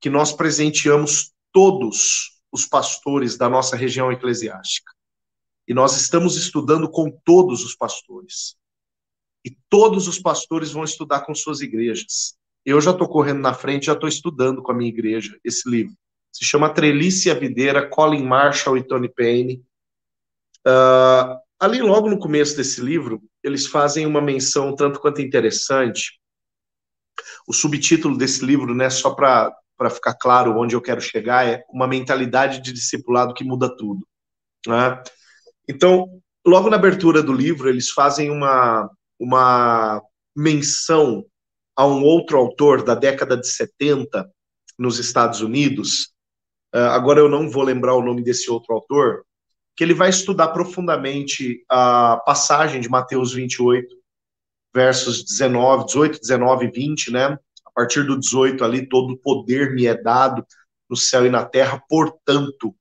que 0.03 0.09
nós 0.09 0.33
presenteamos 0.33 1.31
todos 1.49 2.41
os 2.51 2.65
pastores 2.65 3.37
da 3.37 3.49
nossa 3.49 3.77
região 3.77 4.11
eclesiástica. 4.11 4.91
E 5.65 5.73
nós 5.73 5.95
estamos 5.95 6.35
estudando 6.35 6.91
com 6.91 7.09
todos 7.23 7.63
os 7.63 7.73
pastores. 7.73 8.57
e 9.45 9.57
todos 9.69 10.07
os 10.07 10.19
pastores 10.19 10.71
vão 10.71 10.83
estudar 10.83 11.21
com 11.21 11.33
suas 11.33 11.61
igrejas. 11.61 12.37
Eu 12.65 12.81
já 12.81 12.91
estou 12.91 13.07
correndo 13.07 13.39
na 13.39 13.53
frente, 13.53 13.87
já 13.87 13.93
estou 13.93 14.07
estudando 14.07 14.61
com 14.61 14.71
a 14.71 14.75
minha 14.75 14.89
igreja 14.89 15.37
esse 15.43 15.69
livro. 15.69 15.93
Se 16.33 16.43
chama 16.45 16.73
Trelice 16.73 17.29
a 17.29 17.33
Videira, 17.33 17.89
Colin 17.89 18.23
Marshall 18.23 18.77
e 18.77 18.83
Tony 18.83 19.07
Payne. 19.07 19.63
Uh, 20.65 21.39
ali, 21.59 21.81
logo 21.81 22.09
no 22.09 22.19
começo 22.19 22.57
desse 22.57 22.81
livro, 22.81 23.21
eles 23.41 23.67
fazem 23.67 24.05
uma 24.05 24.21
menção 24.21 24.75
tanto 24.75 24.99
quanto 24.99 25.21
interessante. 25.21 26.19
O 27.47 27.53
subtítulo 27.53 28.17
desse 28.17 28.45
livro, 28.45 28.73
né, 28.73 28.89
só 28.89 29.13
para 29.13 29.53
ficar 29.89 30.13
claro 30.15 30.57
onde 30.57 30.75
eu 30.75 30.81
quero 30.81 31.01
chegar, 31.01 31.47
é 31.47 31.63
Uma 31.69 31.87
Mentalidade 31.87 32.61
de 32.61 32.71
Discipulado 32.71 33.33
que 33.33 33.43
Muda 33.43 33.75
Tudo. 33.75 34.07
Né? 34.67 35.01
Então, 35.67 36.21
logo 36.45 36.69
na 36.69 36.77
abertura 36.77 37.21
do 37.21 37.33
livro, 37.33 37.69
eles 37.69 37.89
fazem 37.89 38.29
uma, 38.29 38.89
uma 39.19 40.01
menção 40.35 41.25
a 41.75 41.85
um 41.85 42.03
outro 42.03 42.37
autor 42.37 42.83
da 42.83 42.95
década 42.95 43.35
de 43.35 43.47
70 43.47 44.29
nos 44.77 44.99
Estados 44.99 45.41
Unidos. 45.41 46.13
Uh, 46.73 46.89
agora 46.91 47.19
eu 47.19 47.29
não 47.29 47.49
vou 47.49 47.63
lembrar 47.63 47.95
o 47.95 48.01
nome 48.01 48.23
desse 48.23 48.49
outro 48.49 48.73
autor, 48.73 49.25
que 49.75 49.83
ele 49.83 49.93
vai 49.93 50.09
estudar 50.09 50.49
profundamente 50.49 51.63
a 51.69 52.21
passagem 52.25 52.79
de 52.79 52.89
Mateus 52.89 53.33
28, 53.33 53.95
versos 54.73 55.23
19, 55.23 55.85
18, 55.85 56.19
19 56.19 56.65
e 56.65 56.71
20, 56.71 57.11
né? 57.11 57.37
Partir 57.73 58.03
do 58.03 58.19
18 58.19 58.63
ali, 58.63 58.87
todo 58.87 59.13
o 59.13 59.17
poder 59.17 59.73
me 59.73 59.85
é 59.85 59.95
dado 59.95 60.45
no 60.89 60.95
céu 60.95 61.25
e 61.25 61.29
na 61.29 61.43
terra, 61.43 61.81
portanto, 61.89 62.75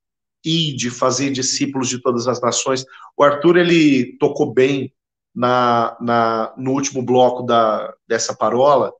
e 0.44 0.74
de 0.74 0.90
fazer 0.90 1.30
discípulos 1.30 1.88
de 1.88 2.00
todas 2.00 2.26
as 2.26 2.40
nações. 2.40 2.84
O 3.16 3.22
Arthur, 3.22 3.56
ele 3.56 4.16
tocou 4.18 4.52
bem 4.52 4.92
na, 5.34 5.96
na, 6.00 6.54
no 6.56 6.72
último 6.72 7.02
bloco 7.02 7.42
da, 7.42 7.92
dessa 8.06 8.34
parola, 8.34 8.92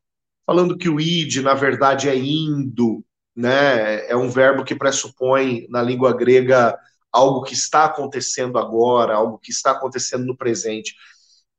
falando 0.46 0.78
que 0.78 0.88
o 0.88 1.00
id, 1.00 1.37
na 1.42 1.55
verdade, 1.55 2.09
é 2.09 2.16
indo, 2.16 3.05
né? 3.35 4.07
É 4.09 4.16
um 4.16 4.28
verbo 4.28 4.64
que 4.64 4.74
pressupõe, 4.74 5.66
na 5.68 5.83
língua 5.83 6.16
grega, 6.16 6.78
algo 7.11 7.42
que 7.42 7.55
está 7.55 7.85
acontecendo 7.85 8.59
agora, 8.59 9.14
algo 9.14 9.38
que 9.38 9.50
está 9.50 9.72
acontecendo 9.72 10.24
no 10.24 10.37
presente. 10.37 10.94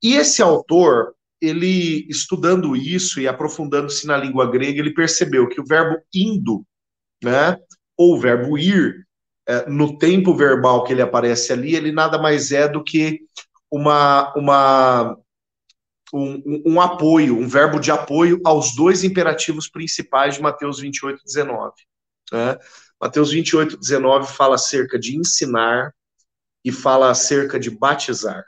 E 0.02 0.15
esse 0.15 0.41
autor, 0.41 1.15
ele 1.43 2.08
estudando 2.10 2.75
isso 2.75 3.19
e 3.19 3.27
aprofundando-se 3.27 4.08
na 4.08 4.15
língua 4.15 4.49
grega, 4.49 4.79
ele 4.79 4.93
percebeu 4.93 5.47
que 5.49 5.60
o 5.60 5.65
verbo 5.65 6.01
indo, 6.13 6.65
né, 7.21 7.58
ou 7.97 8.15
o 8.15 8.19
verbo 8.19 8.58
ir, 8.58 9.06
é, 9.45 9.69
no 9.69 9.97
tempo 9.97 10.34
verbal 10.34 10.86
que 10.86 10.93
ele 10.93 11.01
aparece 11.01 11.51
ali, 11.51 11.75
ele 11.75 11.91
nada 11.91 12.17
mais 12.17 12.53
é 12.53 12.67
do 12.67 12.82
que 12.82 13.19
uma, 13.69 14.34
uma 14.38 15.17
um, 16.13 16.63
um, 16.65 16.82
apoio, 16.82 17.38
um 17.38 17.47
verbo 17.47 17.79
de 17.79 17.91
apoio 17.91 18.39
aos 18.45 18.73
dois 18.73 19.03
imperativos 19.03 19.67
principais 19.67 20.36
de 20.36 20.41
Mateus 20.41 20.79
28, 20.79 21.21
19. 21.25 21.73
Né? 22.32 22.58
Mateus 23.01 23.32
28, 23.32 23.77
19 23.77 24.32
fala 24.32 24.56
acerca 24.56 24.97
de 24.97 25.17
ensinar 25.17 25.93
e 26.63 26.71
fala 26.71 27.10
acerca 27.10 27.60
de 27.60 27.69
batizar. 27.69 28.45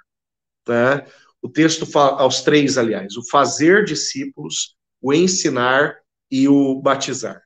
Né? 0.65 1.05
O 1.45 1.49
texto 1.49 1.85
fala 1.85 2.21
aos 2.21 2.41
três, 2.41 2.75
aliás, 2.75 3.15
o 3.17 3.29
fazer 3.29 3.85
discípulos, 3.85 4.75
o 4.99 5.13
ensinar 5.13 5.95
e 6.31 6.47
o 6.47 6.81
batizar. 6.81 7.39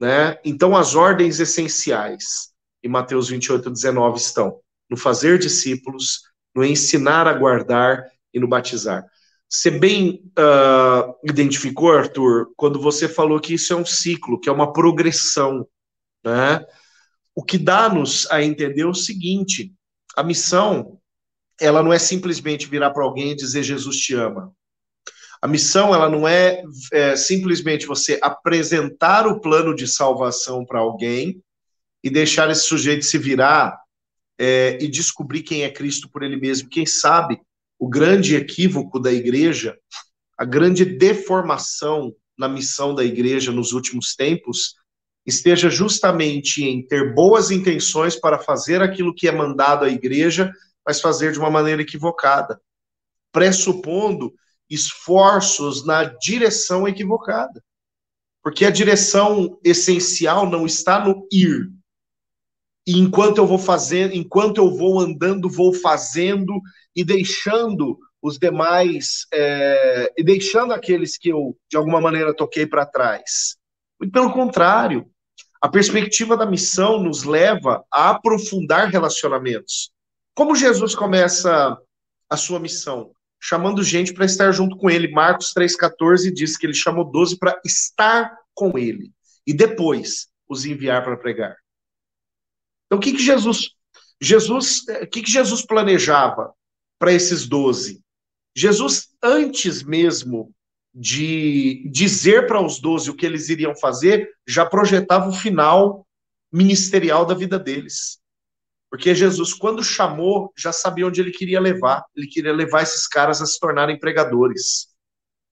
Né? 0.00 0.38
Então, 0.46 0.74
as 0.74 0.94
ordens 0.94 1.38
essenciais 1.40 2.54
em 2.82 2.88
Mateus 2.88 3.28
28, 3.28 3.68
19 3.68 4.16
estão 4.16 4.60
no 4.88 4.96
fazer 4.96 5.38
discípulos, 5.38 6.22
no 6.54 6.64
ensinar 6.64 7.28
a 7.28 7.34
guardar 7.34 8.02
e 8.32 8.40
no 8.40 8.48
batizar. 8.48 9.04
Você 9.46 9.70
bem 9.70 10.24
uh, 10.38 11.14
identificou, 11.22 11.92
Arthur, 11.92 12.50
quando 12.56 12.80
você 12.80 13.06
falou 13.06 13.38
que 13.38 13.52
isso 13.52 13.74
é 13.74 13.76
um 13.76 13.84
ciclo, 13.84 14.40
que 14.40 14.48
é 14.48 14.52
uma 14.52 14.72
progressão. 14.72 15.68
Né? 16.24 16.64
O 17.34 17.44
que 17.44 17.58
dá-nos 17.58 18.26
a 18.30 18.42
entender 18.42 18.86
o 18.86 18.94
seguinte: 18.94 19.70
a 20.16 20.22
missão, 20.22 20.98
ela 21.60 21.82
não 21.82 21.92
é 21.92 21.98
simplesmente 21.98 22.68
virar 22.68 22.90
para 22.90 23.04
alguém 23.04 23.30
e 23.30 23.36
dizer 23.36 23.62
Jesus 23.62 23.96
te 23.96 24.14
ama. 24.14 24.52
A 25.40 25.46
missão, 25.46 25.94
ela 25.94 26.08
não 26.08 26.26
é, 26.26 26.62
é 26.90 27.16
simplesmente 27.16 27.86
você 27.86 28.18
apresentar 28.22 29.26
o 29.26 29.40
plano 29.40 29.74
de 29.74 29.86
salvação 29.86 30.64
para 30.64 30.80
alguém 30.80 31.42
e 32.02 32.08
deixar 32.08 32.50
esse 32.50 32.62
sujeito 32.62 33.04
se 33.04 33.18
virar 33.18 33.78
é, 34.38 34.78
e 34.80 34.88
descobrir 34.88 35.42
quem 35.42 35.62
é 35.62 35.70
Cristo 35.70 36.08
por 36.08 36.22
ele 36.22 36.36
mesmo. 36.36 36.68
Quem 36.68 36.86
sabe 36.86 37.40
o 37.78 37.88
grande 37.88 38.34
equívoco 38.36 38.98
da 38.98 39.12
igreja, 39.12 39.76
a 40.38 40.44
grande 40.44 40.84
deformação 40.84 42.14
na 42.38 42.48
missão 42.48 42.94
da 42.94 43.04
igreja 43.04 43.52
nos 43.52 43.72
últimos 43.72 44.14
tempos, 44.14 44.74
esteja 45.26 45.70
justamente 45.70 46.64
em 46.64 46.86
ter 46.86 47.14
boas 47.14 47.50
intenções 47.50 48.16
para 48.16 48.38
fazer 48.38 48.82
aquilo 48.82 49.14
que 49.14 49.28
é 49.28 49.32
mandado 49.32 49.84
à 49.84 49.88
igreja, 49.88 50.52
mas 50.86 51.00
fazer 51.00 51.32
de 51.32 51.38
uma 51.38 51.50
maneira 51.50 51.82
equivocada, 51.82 52.60
pressupondo 53.32 54.32
esforços 54.68 55.84
na 55.84 56.04
direção 56.04 56.86
equivocada. 56.86 57.62
Porque 58.42 58.64
a 58.64 58.70
direção 58.70 59.58
essencial 59.64 60.48
não 60.48 60.66
está 60.66 61.02
no 61.02 61.26
ir, 61.32 61.70
e 62.86 62.98
enquanto 62.98 63.38
eu 63.38 63.46
vou 63.46 63.58
fazendo, 63.58 64.14
enquanto 64.14 64.58
eu 64.58 64.70
vou 64.70 65.00
andando, 65.00 65.48
vou 65.48 65.72
fazendo 65.72 66.60
e 66.94 67.02
deixando 67.02 67.98
os 68.20 68.38
demais, 68.38 69.26
é, 69.32 70.12
e 70.16 70.22
deixando 70.22 70.72
aqueles 70.72 71.16
que 71.16 71.30
eu, 71.30 71.56
de 71.70 71.76
alguma 71.76 72.00
maneira, 72.00 72.34
toquei 72.34 72.66
para 72.66 72.86
trás. 72.86 73.56
Muito 73.98 74.12
pelo 74.12 74.32
contrário, 74.32 75.06
a 75.60 75.68
perspectiva 75.68 76.36
da 76.36 76.46
missão 76.46 77.02
nos 77.02 77.22
leva 77.22 77.84
a 77.92 78.10
aprofundar 78.10 78.90
relacionamentos. 78.90 79.90
Como 80.34 80.56
Jesus 80.56 80.94
começa 80.94 81.78
a 82.28 82.36
sua 82.36 82.58
missão? 82.58 83.12
Chamando 83.40 83.84
gente 83.84 84.12
para 84.12 84.24
estar 84.24 84.50
junto 84.50 84.76
com 84.76 84.90
ele. 84.90 85.12
Marcos 85.12 85.52
3,14 85.56 86.32
diz 86.32 86.56
que 86.56 86.66
ele 86.66 86.74
chamou 86.74 87.04
12 87.04 87.38
para 87.38 87.60
estar 87.64 88.36
com 88.52 88.76
ele 88.76 89.12
e 89.46 89.52
depois 89.54 90.28
os 90.48 90.64
enviar 90.64 91.04
para 91.04 91.16
pregar. 91.16 91.56
Então, 92.86 92.98
o 92.98 93.00
que, 93.00 93.12
que 93.12 93.22
Jesus, 93.22 93.70
Jesus, 94.20 94.86
eh, 94.88 95.04
o 95.04 95.06
que, 95.06 95.22
que 95.22 95.30
Jesus 95.30 95.64
planejava 95.64 96.52
para 96.98 97.12
esses 97.12 97.46
doze? 97.46 98.02
Jesus, 98.56 99.08
antes 99.22 99.82
mesmo 99.82 100.52
de 100.94 101.88
dizer 101.90 102.46
para 102.46 102.64
os 102.64 102.80
doze 102.80 103.10
o 103.10 103.14
que 103.14 103.26
eles 103.26 103.48
iriam 103.48 103.74
fazer, 103.76 104.30
já 104.46 104.64
projetava 104.64 105.28
o 105.28 105.32
final 105.32 106.06
ministerial 106.52 107.26
da 107.26 107.34
vida 107.34 107.58
deles. 107.58 108.20
Porque 108.94 109.12
Jesus, 109.12 109.52
quando 109.52 109.82
chamou, 109.82 110.52
já 110.56 110.72
sabia 110.72 111.04
onde 111.04 111.20
ele 111.20 111.32
queria 111.32 111.58
levar. 111.58 112.04
Ele 112.14 112.28
queria 112.28 112.52
levar 112.52 112.84
esses 112.84 113.08
caras 113.08 113.42
a 113.42 113.46
se 113.46 113.58
tornarem 113.58 113.98
pregadores. 113.98 114.86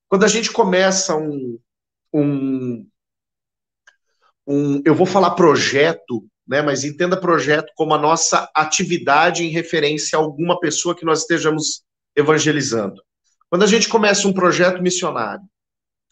Quando 0.07 0.23
a 0.23 0.29
gente 0.29 0.49
começa 0.49 1.17
um, 1.17 1.59
um, 2.13 2.87
um 4.47 4.81
eu 4.85 4.95
vou 4.95 5.05
falar 5.05 5.31
projeto, 5.31 6.25
né? 6.47 6.61
Mas 6.61 6.85
entenda 6.85 7.19
projeto 7.19 7.69
como 7.75 7.93
a 7.93 7.97
nossa 7.97 8.49
atividade 8.55 9.43
em 9.43 9.49
referência 9.49 10.17
a 10.17 10.21
alguma 10.21 10.57
pessoa 10.57 10.95
que 10.95 11.03
nós 11.03 11.23
estejamos 11.23 11.83
evangelizando. 12.15 13.03
Quando 13.49 13.63
a 13.63 13.67
gente 13.67 13.89
começa 13.89 14.25
um 14.25 14.31
projeto 14.31 14.81
missionário 14.81 15.43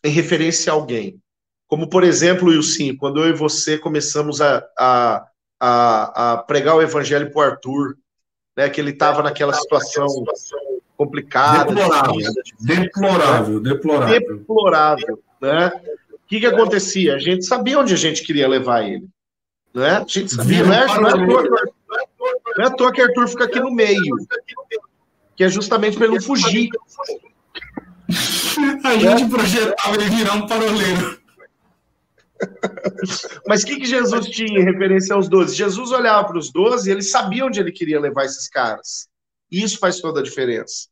em 0.04 0.12
referência 0.12 0.70
a 0.70 0.76
alguém, 0.76 1.18
como 1.66 1.90
por 1.90 2.04
exemplo, 2.04 2.50
Wilson, 2.50 2.98
quando 3.00 3.24
eu 3.24 3.30
e 3.30 3.34
você 3.34 3.78
começamos 3.78 4.42
a, 4.42 4.62
a, 4.78 5.26
a, 5.64 6.34
a 6.34 6.38
pregar 6.38 6.76
o 6.76 6.82
evangelho 6.82 7.32
para 7.32 7.40
o 7.40 7.52
Arthur, 7.52 7.96
né, 8.58 8.68
que 8.68 8.82
ele 8.82 8.90
estava 8.90 9.22
naquela 9.22 9.54
situação 9.54 10.08
complicada. 10.98 11.72
Deplorável, 11.72 12.20
deplorável, 12.60 13.60
né? 13.60 13.70
deplorável. 13.70 14.38
Deplorável, 14.38 15.24
né? 15.40 15.72
O 16.12 16.28
que, 16.28 16.40
que 16.40 16.46
acontecia? 16.48 17.16
A 17.16 17.20
gente 17.20 17.46
sabia 17.46 17.80
onde 17.80 17.94
a 17.94 17.98
gente 17.98 18.24
queria 18.24 18.48
levar 18.48 18.82
ele. 18.82 19.08
Né? 19.74 19.98
A 19.98 20.00
gente 20.00 20.34
sabia, 20.34 20.64
não 20.64 20.74
é, 20.74 20.88
não, 20.88 21.08
é 21.08 21.12
toa, 21.12 21.44
não 22.58 22.66
é 22.66 22.68
à 22.68 22.72
toa 22.72 22.92
que 22.92 23.02
Arthur 23.02 23.28
fica 23.28 23.44
aqui 23.44 23.60
no 23.60 23.72
meio, 23.72 24.16
que 25.36 25.44
é 25.44 25.50
justamente 25.50 25.96
para 25.96 26.08
ele 26.08 26.16
não 26.16 26.22
fugir. 26.22 26.70
A 28.84 28.98
gente 28.98 29.30
projetava 29.30 29.96
ele 29.96 30.10
virar 30.10 30.34
um 30.34 30.48
paroleiro. 30.48 31.21
Mas 33.48 33.64
o 33.64 33.66
que, 33.66 33.78
que 33.78 33.86
Jesus 33.86 34.28
tinha 34.28 34.60
em 34.60 34.64
referência 34.64 35.16
aos 35.16 35.30
doze? 35.30 35.56
Jesus 35.56 35.92
olhava 35.92 36.28
para 36.28 36.38
os 36.38 36.52
doze 36.52 36.90
e 36.90 36.92
ele 36.92 37.02
sabia 37.02 37.46
onde 37.46 37.60
ele 37.60 37.72
queria 37.72 38.00
levar 38.00 38.26
esses 38.26 38.48
caras. 38.50 39.08
E 39.52 39.62
isso 39.62 39.80
faz 39.80 40.00
toda 40.00 40.20
a 40.20 40.24
diferença. 40.24 40.88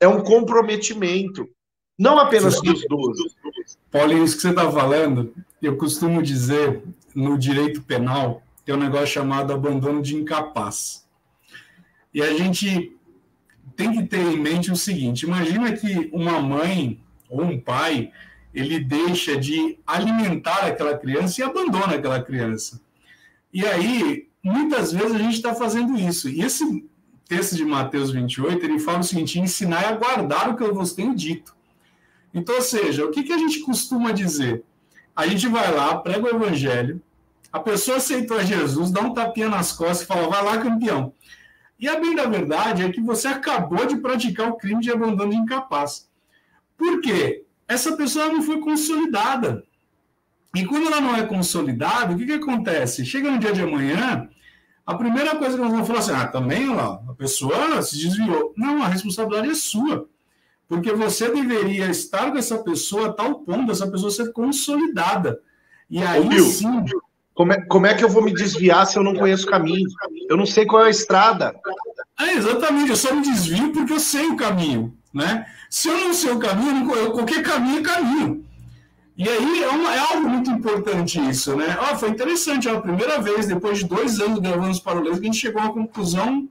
É 0.00 0.08
um 0.08 0.22
comprometimento. 0.22 1.48
Não 1.98 2.18
apenas 2.18 2.60
dos 2.60 2.84
doze. 2.88 3.22
Paulinho, 3.90 4.24
isso 4.24 4.36
que 4.36 4.42
você 4.42 4.50
está 4.50 4.70
falando, 4.70 5.34
eu 5.62 5.76
costumo 5.76 6.22
dizer 6.22 6.82
no 7.14 7.38
direito 7.38 7.82
penal, 7.82 8.42
tem 8.64 8.74
um 8.74 8.78
negócio 8.78 9.06
chamado 9.06 9.52
abandono 9.52 10.02
de 10.02 10.14
incapaz. 10.14 11.06
E 12.12 12.22
a 12.22 12.34
gente 12.34 12.94
tem 13.74 13.92
que 13.92 14.06
ter 14.06 14.20
em 14.20 14.38
mente 14.38 14.70
o 14.70 14.76
seguinte: 14.76 15.24
imagina 15.24 15.72
que 15.72 16.10
uma 16.12 16.40
mãe 16.40 17.00
ou 17.28 17.42
um 17.42 17.58
pai 17.58 18.12
ele 18.56 18.80
deixa 18.80 19.36
de 19.36 19.78
alimentar 19.86 20.64
aquela 20.64 20.96
criança 20.96 21.40
e 21.40 21.44
abandona 21.44 21.96
aquela 21.96 22.22
criança. 22.22 22.80
E 23.52 23.66
aí, 23.66 24.28
muitas 24.42 24.92
vezes 24.92 25.12
a 25.14 25.18
gente 25.18 25.34
está 25.34 25.54
fazendo 25.54 25.94
isso. 25.98 26.26
E 26.30 26.40
esse 26.40 26.88
texto 27.28 27.54
de 27.54 27.66
Mateus 27.66 28.10
28, 28.10 28.64
ele 28.64 28.78
fala 28.78 29.00
o 29.00 29.04
seguinte: 29.04 29.38
ensinar 29.38 29.82
e 29.82 29.86
aguardar 29.86 30.50
o 30.50 30.56
que 30.56 30.62
eu 30.62 30.74
vos 30.74 30.94
tenho 30.94 31.14
dito. 31.14 31.54
Então, 32.32 32.54
ou 32.54 32.62
seja, 32.62 33.04
o 33.04 33.10
que, 33.10 33.24
que 33.24 33.32
a 33.32 33.38
gente 33.38 33.60
costuma 33.60 34.10
dizer? 34.10 34.64
A 35.14 35.26
gente 35.26 35.46
vai 35.48 35.70
lá, 35.70 35.98
prega 35.98 36.24
o 36.24 36.28
evangelho, 36.28 37.00
a 37.52 37.60
pessoa 37.60 37.98
aceitou 37.98 38.42
Jesus, 38.42 38.90
dá 38.90 39.02
um 39.02 39.12
tapinha 39.12 39.50
nas 39.50 39.72
costas 39.72 40.02
e 40.02 40.06
fala, 40.06 40.28
vai 40.28 40.42
lá, 40.42 40.58
campeão. 40.58 41.12
E 41.78 41.88
a 41.88 42.00
bem 42.00 42.14
da 42.14 42.24
verdade 42.24 42.82
é 42.82 42.90
que 42.90 43.02
você 43.02 43.28
acabou 43.28 43.84
de 43.84 43.96
praticar 43.96 44.48
o 44.48 44.56
crime 44.56 44.80
de 44.80 44.90
abandono 44.90 45.30
de 45.30 45.36
incapaz. 45.36 46.08
Por 46.76 47.00
quê? 47.02 47.45
Essa 47.68 47.96
pessoa 47.96 48.28
não 48.28 48.42
foi 48.42 48.60
consolidada. 48.60 49.64
E 50.54 50.64
quando 50.64 50.86
ela 50.86 51.00
não 51.00 51.14
é 51.14 51.26
consolidada, 51.26 52.14
o 52.14 52.16
que, 52.16 52.26
que 52.26 52.32
acontece? 52.32 53.04
Chega 53.04 53.30
no 53.30 53.38
dia 53.38 53.52
de 53.52 53.62
amanhã, 53.62 54.28
a 54.86 54.94
primeira 54.94 55.36
coisa 55.36 55.56
que 55.56 55.62
nós 55.62 55.72
vamos 55.72 55.86
falar 55.86 55.98
assim, 55.98 56.12
ah, 56.12 56.28
também, 56.28 56.72
lá, 56.74 57.00
a 57.08 57.14
pessoa 57.14 57.82
se 57.82 57.98
desviou. 57.98 58.54
Não, 58.56 58.82
a 58.82 58.88
responsabilidade 58.88 59.50
é 59.50 59.54
sua. 59.54 60.08
Porque 60.68 60.92
você 60.92 61.30
deveria 61.30 61.90
estar 61.90 62.30
com 62.30 62.38
essa 62.38 62.58
pessoa 62.58 63.08
a 63.08 63.12
tal 63.12 63.40
ponto 63.40 63.66
dessa 63.66 63.90
pessoa 63.90 64.10
ser 64.10 64.32
consolidada. 64.32 65.40
E 65.90 66.02
aí 66.02 66.26
Ô, 66.26 66.44
sim. 66.44 66.84
Como 67.34 67.52
é, 67.52 67.60
como 67.66 67.86
é 67.86 67.94
que 67.94 68.02
eu 68.02 68.08
vou 68.08 68.22
me 68.22 68.32
desviar 68.32 68.86
se 68.86 68.98
eu 68.98 69.02
não 69.02 69.14
conheço 69.14 69.46
o 69.46 69.50
caminho? 69.50 69.86
Eu 70.28 70.38
não 70.38 70.46
sei 70.46 70.64
qual 70.64 70.84
é 70.84 70.86
a 70.86 70.90
estrada. 70.90 71.54
É, 72.18 72.32
exatamente, 72.32 72.90
eu 72.90 72.96
só 72.96 73.14
me 73.14 73.20
desvio 73.20 73.72
porque 73.72 73.92
eu 73.92 74.00
sei 74.00 74.26
o 74.26 74.36
caminho. 74.36 74.96
Né? 75.16 75.46
Se 75.70 75.88
eu 75.88 75.96
não 75.96 76.12
sei 76.12 76.30
o 76.30 76.38
caminho, 76.38 76.94
eu, 76.94 77.10
qualquer 77.10 77.42
caminho 77.42 77.78
é 77.78 77.82
caminho. 77.82 78.46
E 79.16 79.26
aí 79.26 79.62
é, 79.62 79.68
uma, 79.70 79.94
é, 79.94 79.98
algo 79.98 80.28
muito 80.28 80.50
importante 80.50 81.18
isso, 81.18 81.56
né? 81.56 81.74
Oh, 81.80 81.96
foi 81.96 82.10
interessante, 82.10 82.68
é 82.68 82.72
a 82.72 82.80
primeira 82.82 83.18
vez, 83.18 83.46
depois 83.46 83.78
de 83.78 83.86
dois 83.86 84.20
anos 84.20 84.40
gravando 84.40 84.72
os 84.72 84.78
paralelos, 84.78 85.18
que 85.18 85.26
a 85.26 85.32
gente 85.32 85.40
chegou 85.40 85.62
a 85.62 85.64
uma 85.64 85.72
conclusão 85.72 86.46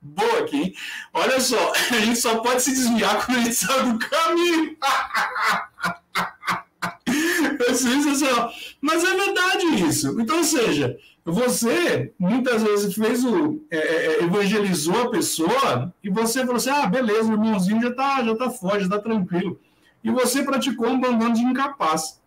boa 0.00 0.38
aqui. 0.38 0.56
Hein? 0.56 0.72
Olha 1.12 1.40
só, 1.40 1.72
a 1.90 1.98
gente 1.98 2.20
só 2.20 2.38
pode 2.38 2.62
se 2.62 2.70
desviar 2.70 3.26
quando 3.26 3.38
a 3.38 3.42
gente 3.42 3.56
sabe 3.56 3.94
do 3.94 3.98
caminho. 3.98 4.76
é 7.68 7.74
sensacional. 7.74 8.52
Mas 8.80 9.02
é 9.02 9.12
verdade 9.12 9.88
isso. 9.88 10.20
Então, 10.20 10.44
seja, 10.44 10.96
você 11.32 12.12
muitas 12.18 12.62
vezes 12.62 12.94
fez 12.94 13.24
o 13.24 13.64
é, 13.70 13.76
é, 13.76 14.06
é, 14.06 14.24
evangelizou 14.24 15.02
a 15.02 15.10
pessoa 15.10 15.94
e 16.02 16.10
você 16.10 16.40
falou 16.40 16.56
assim: 16.56 16.70
ah, 16.70 16.86
beleza, 16.86 17.30
o 17.30 17.32
irmãozinho 17.32 17.80
já 17.80 17.88
está 17.88 18.22
já 18.22 18.36
tá 18.36 18.50
forte, 18.50 18.80
já 18.80 18.84
está 18.84 18.98
tranquilo. 18.98 19.58
E 20.02 20.10
você 20.10 20.42
praticou 20.42 20.86
um 20.86 20.96
abandono 20.96 21.34
de 21.34 21.40
incapaz. 21.40 22.20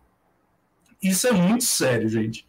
Isso 1.00 1.28
é 1.28 1.32
muito 1.32 1.62
sério, 1.62 2.08
gente. 2.08 2.44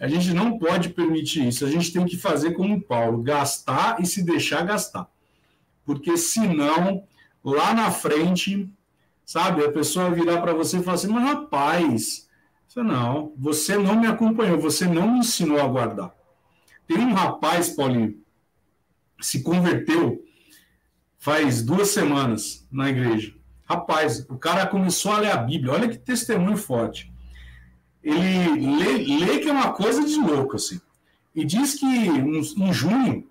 A 0.00 0.08
gente 0.08 0.32
não 0.32 0.58
pode 0.58 0.88
permitir 0.88 1.46
isso. 1.46 1.66
A 1.66 1.70
gente 1.70 1.92
tem 1.92 2.06
que 2.06 2.16
fazer 2.16 2.52
como 2.52 2.80
Paulo, 2.80 3.22
gastar 3.22 4.00
e 4.00 4.06
se 4.06 4.22
deixar 4.22 4.64
gastar. 4.64 5.06
Porque 5.84 6.16
senão, 6.16 7.04
lá 7.44 7.74
na 7.74 7.90
frente, 7.90 8.72
sabe, 9.22 9.62
a 9.62 9.70
pessoa 9.70 10.10
virar 10.10 10.40
para 10.40 10.54
você 10.54 10.78
e 10.78 10.82
falar 10.82 10.94
assim: 10.94 11.08
mas 11.08 11.24
rapaz, 11.24 12.29
você 12.70 12.84
não, 12.84 13.34
você 13.36 13.76
não 13.76 13.98
me 13.98 14.06
acompanhou, 14.06 14.56
você 14.56 14.86
não 14.86 15.10
me 15.10 15.18
ensinou 15.18 15.60
a 15.60 15.66
guardar. 15.66 16.14
Tem 16.86 16.98
um 16.98 17.12
rapaz, 17.12 17.70
Paulinho, 17.70 18.16
se 19.20 19.42
converteu 19.42 20.24
faz 21.18 21.64
duas 21.64 21.88
semanas 21.88 22.64
na 22.70 22.88
igreja. 22.88 23.34
Rapaz, 23.64 24.24
o 24.30 24.38
cara 24.38 24.68
começou 24.68 25.10
a 25.10 25.18
ler 25.18 25.32
a 25.32 25.36
Bíblia, 25.36 25.72
olha 25.72 25.88
que 25.88 25.98
testemunho 25.98 26.56
forte. 26.56 27.12
Ele 28.04 28.76
lê, 28.76 29.18
lê 29.18 29.38
que 29.40 29.48
é 29.48 29.52
uma 29.52 29.72
coisa 29.72 30.04
de 30.04 30.14
louco, 30.14 30.54
assim. 30.54 30.80
E 31.34 31.44
diz 31.44 31.74
que 31.74 31.84
em 31.86 32.72
junho, 32.72 33.26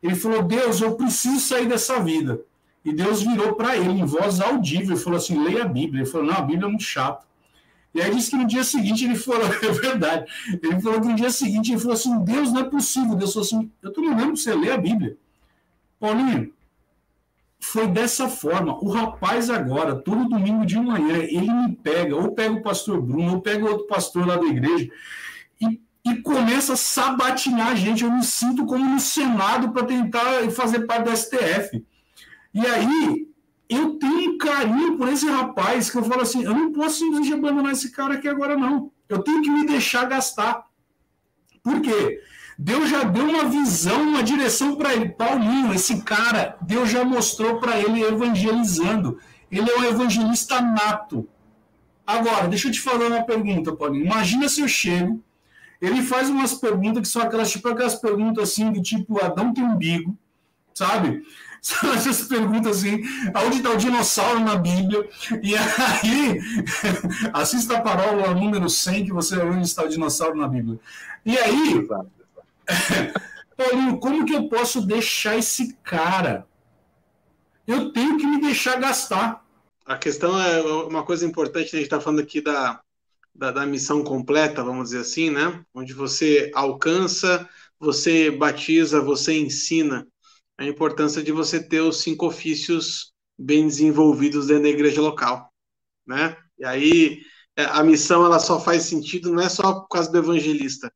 ele 0.00 0.14
falou: 0.14 0.44
Deus, 0.44 0.80
eu 0.80 0.94
preciso 0.94 1.40
sair 1.40 1.66
dessa 1.66 2.00
vida. 2.00 2.40
E 2.84 2.92
Deus 2.92 3.20
virou 3.20 3.56
para 3.56 3.76
ele 3.76 3.90
em 3.90 4.04
voz 4.04 4.40
audível 4.40 4.94
e 4.94 5.00
falou 5.00 5.16
assim: 5.16 5.42
leia 5.42 5.64
a 5.64 5.68
Bíblia. 5.68 6.02
Ele 6.02 6.10
falou: 6.10 6.28
não, 6.28 6.34
a 6.34 6.42
Bíblia 6.42 6.66
é 6.66 6.70
muito 6.70 6.84
chato. 6.84 7.26
E 7.96 8.02
aí 8.02 8.14
disse 8.14 8.30
que 8.30 8.36
no 8.36 8.46
dia 8.46 8.62
seguinte 8.62 9.06
ele 9.06 9.16
falou, 9.16 9.46
é 9.48 9.72
verdade, 9.72 10.30
ele 10.62 10.80
falou 10.82 11.00
que 11.00 11.08
no 11.08 11.14
dia 11.14 11.30
seguinte 11.30 11.72
ele 11.72 11.80
falou 11.80 11.94
assim, 11.94 12.22
Deus 12.24 12.52
não 12.52 12.60
é 12.60 12.64
possível. 12.64 13.16
Deus 13.16 13.32
falou 13.32 13.46
assim, 13.46 13.70
eu 13.82 13.88
estou 13.88 14.04
mandando 14.04 14.36
você 14.36 14.54
ler 14.54 14.72
a 14.72 14.76
Bíblia. 14.76 15.16
Paulinho, 15.98 16.52
foi 17.58 17.86
dessa 17.86 18.28
forma. 18.28 18.76
O 18.84 18.90
rapaz 18.90 19.48
agora, 19.48 19.96
todo 19.96 20.28
domingo 20.28 20.66
de 20.66 20.78
manhã, 20.78 21.16
ele 21.16 21.50
me 21.50 21.74
pega, 21.74 22.14
ou 22.14 22.32
pega 22.32 22.54
o 22.54 22.62
pastor 22.62 23.00
Bruno, 23.00 23.36
ou 23.36 23.40
pega 23.40 23.64
outro 23.64 23.86
pastor 23.86 24.26
lá 24.26 24.36
da 24.36 24.44
igreja, 24.44 24.90
e, 25.58 25.80
e 26.04 26.16
começa 26.16 26.74
a 26.74 26.76
sabatinar 26.76 27.68
a 27.68 27.74
gente. 27.74 28.04
Eu 28.04 28.12
me 28.12 28.22
sinto 28.22 28.66
como 28.66 28.84
no 28.84 29.00
Senado 29.00 29.72
para 29.72 29.86
tentar 29.86 30.50
fazer 30.50 30.80
parte 30.80 31.04
do 31.04 31.16
STF. 31.16 31.82
E 32.52 32.66
aí, 32.66 33.26
eu 33.68 33.98
tenho 33.98 34.34
um 34.34 34.38
carinho 34.38 34.96
por 34.96 35.08
esse 35.08 35.26
rapaz 35.28 35.90
que 35.90 35.98
eu 35.98 36.04
falo 36.04 36.22
assim, 36.22 36.44
eu 36.44 36.54
não 36.54 36.72
posso 36.72 36.98
simplesmente 36.98 37.32
abandonar 37.32 37.72
esse 37.72 37.90
cara 37.90 38.14
aqui 38.14 38.28
agora, 38.28 38.56
não. 38.56 38.90
Eu 39.08 39.22
tenho 39.22 39.42
que 39.42 39.50
me 39.50 39.66
deixar 39.66 40.04
gastar. 40.06 40.64
Por 41.62 41.80
quê? 41.80 42.20
Deus 42.58 42.88
já 42.88 43.02
deu 43.02 43.28
uma 43.28 43.44
visão, 43.44 44.02
uma 44.02 44.22
direção 44.22 44.76
para 44.76 44.94
ele. 44.94 45.10
Paulinho, 45.10 45.74
esse 45.74 46.02
cara, 46.02 46.56
Deus 46.62 46.90
já 46.90 47.04
mostrou 47.04 47.58
para 47.60 47.78
ele 47.78 48.02
evangelizando. 48.02 49.18
Ele 49.50 49.70
é 49.70 49.78
um 49.78 49.84
evangelista 49.84 50.60
nato. 50.60 51.28
Agora, 52.06 52.48
deixa 52.48 52.68
eu 52.68 52.72
te 52.72 52.80
falar 52.80 53.08
uma 53.08 53.24
pergunta, 53.24 53.74
Paulinho. 53.74 54.06
Imagina 54.06 54.48
se 54.48 54.60
eu 54.60 54.68
chego, 54.68 55.22
ele 55.80 56.02
faz 56.02 56.30
umas 56.30 56.54
perguntas 56.54 57.02
que 57.02 57.08
são 57.08 57.22
aquelas, 57.22 57.50
tipo 57.50 57.68
aquelas 57.68 57.96
perguntas 57.96 58.50
assim, 58.50 58.72
do 58.72 58.80
tipo, 58.80 59.22
Adão 59.22 59.52
tem 59.52 59.64
umbigo, 59.64 60.16
sabe? 60.72 61.22
São 61.80 61.92
essas 61.92 62.22
perguntas 62.22 62.78
assim, 62.78 63.02
aonde 63.34 63.56
está 63.56 63.70
o 63.70 63.76
dinossauro 63.76 64.38
na 64.38 64.54
Bíblia? 64.54 65.08
E 65.42 65.56
aí, 65.56 66.40
assista 67.34 67.78
a 67.78 67.80
parola 67.80 68.32
número 68.32 68.70
100 68.70 69.06
que 69.06 69.12
você 69.12 69.34
ver 69.34 69.46
onde 69.46 69.66
está 69.66 69.82
o 69.82 69.88
dinossauro 69.88 70.36
na 70.36 70.46
Bíblia. 70.46 70.78
E 71.24 71.36
aí, 71.36 71.84
Paulinho, 73.56 73.98
como 73.98 74.24
que 74.24 74.32
eu 74.32 74.48
posso 74.48 74.80
deixar 74.80 75.36
esse 75.36 75.72
cara? 75.82 76.46
Eu 77.66 77.92
tenho 77.92 78.16
que 78.16 78.26
me 78.28 78.40
deixar 78.40 78.78
gastar. 78.78 79.44
A 79.84 79.98
questão 79.98 80.40
é 80.40 80.62
uma 80.84 81.02
coisa 81.02 81.26
importante, 81.26 81.72
né? 81.72 81.78
a 81.78 81.82
gente 81.82 81.86
está 81.86 82.00
falando 82.00 82.20
aqui 82.20 82.40
da, 82.40 82.80
da, 83.34 83.50
da 83.50 83.66
missão 83.66 84.04
completa, 84.04 84.62
vamos 84.62 84.90
dizer 84.90 85.00
assim, 85.00 85.30
né? 85.30 85.64
Onde 85.74 85.92
você 85.92 86.48
alcança, 86.54 87.48
você 87.80 88.30
batiza, 88.30 89.00
você 89.00 89.36
ensina 89.36 90.06
a 90.58 90.64
importância 90.64 91.22
de 91.22 91.32
você 91.32 91.62
ter 91.62 91.80
os 91.80 92.00
cinco 92.00 92.26
ofícios 92.26 93.12
bem 93.38 93.66
desenvolvidos 93.66 94.46
dentro 94.46 94.64
da 94.64 94.68
igreja 94.70 95.00
local, 95.00 95.52
né? 96.06 96.36
E 96.58 96.64
aí 96.64 97.20
é, 97.56 97.64
a 97.64 97.82
missão 97.82 98.24
ela 98.24 98.38
só 98.38 98.60
faz 98.60 98.84
sentido 98.84 99.32
não 99.32 99.42
é 99.42 99.48
só 99.48 99.80
por 99.80 99.88
causa 99.88 100.10
do 100.10 100.18
evangelista. 100.18 100.92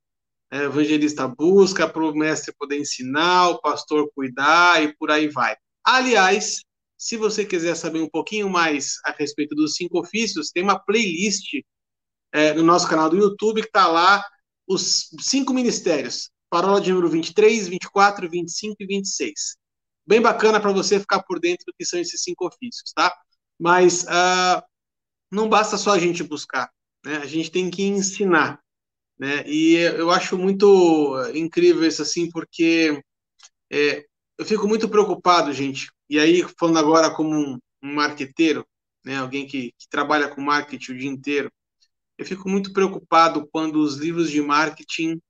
É, 0.50 0.60
o 0.60 0.64
evangelista 0.64 1.28
busca 1.28 1.88
para 1.88 2.04
o 2.04 2.14
mestre 2.14 2.54
poder 2.58 2.78
ensinar, 2.78 3.50
o 3.50 3.60
pastor 3.60 4.10
cuidar 4.14 4.82
e 4.82 4.94
por 4.96 5.10
aí 5.10 5.28
vai. 5.28 5.56
Aliás, 5.84 6.60
se 6.98 7.16
você 7.16 7.44
quiser 7.44 7.74
saber 7.76 8.00
um 8.00 8.08
pouquinho 8.08 8.48
mais 8.48 8.96
a 9.04 9.12
respeito 9.12 9.54
dos 9.54 9.74
cinco 9.74 10.00
ofícios, 10.00 10.50
tem 10.50 10.62
uma 10.62 10.78
playlist 10.78 11.62
é, 12.32 12.52
no 12.54 12.62
nosso 12.62 12.88
canal 12.88 13.08
do 13.08 13.16
YouTube 13.16 13.62
que 13.62 13.68
está 13.68 13.86
lá 13.86 14.24
os 14.66 15.08
cinco 15.20 15.52
ministérios 15.52 16.30
parola 16.50 16.80
de 16.80 16.90
número 16.90 17.08
23, 17.08 17.68
24, 17.68 18.28
25 18.28 18.76
e 18.80 18.86
26. 18.86 19.56
Bem 20.06 20.20
bacana 20.20 20.60
para 20.60 20.72
você 20.72 20.98
ficar 20.98 21.22
por 21.22 21.38
dentro 21.38 21.64
do 21.66 21.72
que 21.78 21.84
são 21.84 22.00
esses 22.00 22.22
cinco 22.22 22.46
ofícios, 22.46 22.92
tá? 22.92 23.14
Mas 23.58 24.02
uh, 24.04 24.62
não 25.30 25.48
basta 25.48 25.76
só 25.76 25.92
a 25.92 25.98
gente 25.98 26.24
buscar, 26.24 26.68
né? 27.04 27.18
A 27.18 27.26
gente 27.26 27.50
tem 27.50 27.70
que 27.70 27.84
ensinar, 27.84 28.60
né? 29.18 29.44
E 29.46 29.74
eu 29.76 30.10
acho 30.10 30.36
muito 30.36 31.14
incrível 31.32 31.86
isso 31.86 32.02
assim, 32.02 32.28
porque 32.28 33.00
é, 33.70 34.04
eu 34.36 34.44
fico 34.44 34.66
muito 34.66 34.88
preocupado, 34.88 35.52
gente. 35.52 35.88
E 36.08 36.18
aí, 36.18 36.44
falando 36.58 36.78
agora 36.78 37.14
como 37.14 37.30
um, 37.30 37.58
um 37.82 37.94
marqueteiro, 37.94 38.66
né? 39.04 39.18
Alguém 39.18 39.46
que, 39.46 39.72
que 39.78 39.88
trabalha 39.88 40.28
com 40.28 40.40
marketing 40.40 40.92
o 40.92 40.98
dia 40.98 41.08
inteiro, 41.08 41.52
eu 42.18 42.26
fico 42.26 42.48
muito 42.48 42.72
preocupado 42.72 43.48
quando 43.52 43.76
os 43.80 43.96
livros 43.96 44.30
de 44.30 44.42
marketing 44.42 45.20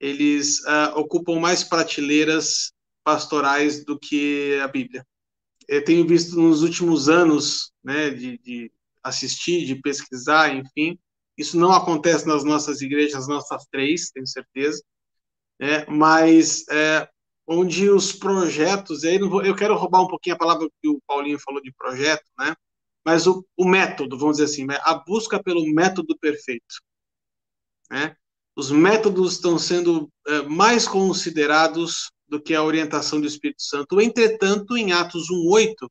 eles 0.00 0.60
uh, 0.60 0.96
ocupam 0.96 1.38
mais 1.38 1.64
prateleiras 1.64 2.72
pastorais 3.04 3.84
do 3.84 3.98
que 3.98 4.58
a 4.62 4.68
Bíblia. 4.68 5.06
Eu 5.68 5.84
tenho 5.84 6.06
visto 6.06 6.36
nos 6.36 6.62
últimos 6.62 7.08
anos, 7.08 7.72
né, 7.82 8.10
de, 8.10 8.38
de 8.38 8.72
assistir, 9.02 9.64
de 9.64 9.76
pesquisar, 9.76 10.54
enfim, 10.54 10.98
isso 11.36 11.58
não 11.58 11.72
acontece 11.72 12.26
nas 12.26 12.44
nossas 12.44 12.80
igrejas, 12.80 13.28
nossas 13.28 13.66
três, 13.70 14.10
tenho 14.10 14.26
certeza, 14.26 14.82
né, 15.60 15.84
mas 15.86 16.66
é, 16.68 17.08
onde 17.46 17.88
os 17.88 18.12
projetos, 18.12 19.04
aí 19.04 19.18
vou, 19.18 19.44
eu 19.44 19.54
quero 19.54 19.76
roubar 19.76 20.02
um 20.02 20.08
pouquinho 20.08 20.34
a 20.34 20.38
palavra 20.38 20.68
que 20.82 20.88
o 20.88 21.00
Paulinho 21.06 21.38
falou 21.38 21.62
de 21.62 21.72
projeto, 21.72 22.24
né? 22.38 22.54
Mas 23.04 23.26
o, 23.26 23.46
o 23.56 23.64
método, 23.64 24.18
vamos 24.18 24.38
dizer 24.38 24.50
assim, 24.50 24.66
né? 24.66 24.78
a 24.82 24.94
busca 24.94 25.40
pelo 25.40 25.64
método 25.72 26.18
perfeito, 26.18 26.74
né? 27.88 28.16
Os 28.56 28.70
métodos 28.70 29.34
estão 29.34 29.58
sendo 29.58 30.10
é, 30.26 30.42
mais 30.42 30.88
considerados 30.88 32.10
do 32.26 32.40
que 32.40 32.54
a 32.54 32.64
orientação 32.64 33.20
do 33.20 33.26
Espírito 33.26 33.62
Santo. 33.62 34.00
Entretanto, 34.00 34.76
em 34.76 34.92
Atos 34.92 35.30
1:8, 35.30 35.90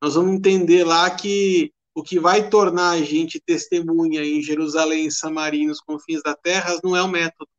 nós 0.00 0.14
vamos 0.14 0.34
entender 0.34 0.84
lá 0.84 1.10
que 1.10 1.72
o 1.94 2.02
que 2.02 2.20
vai 2.20 2.48
tornar 2.48 2.90
a 2.90 3.02
gente 3.02 3.40
testemunha 3.40 4.22
em 4.22 4.40
Jerusalém, 4.40 5.06
em 5.06 5.10
Samaria, 5.10 5.66
nos 5.66 5.80
confins 5.80 6.22
da 6.22 6.34
terra, 6.34 6.78
não 6.84 6.94
é 6.94 7.02
o 7.02 7.08
método, 7.08 7.50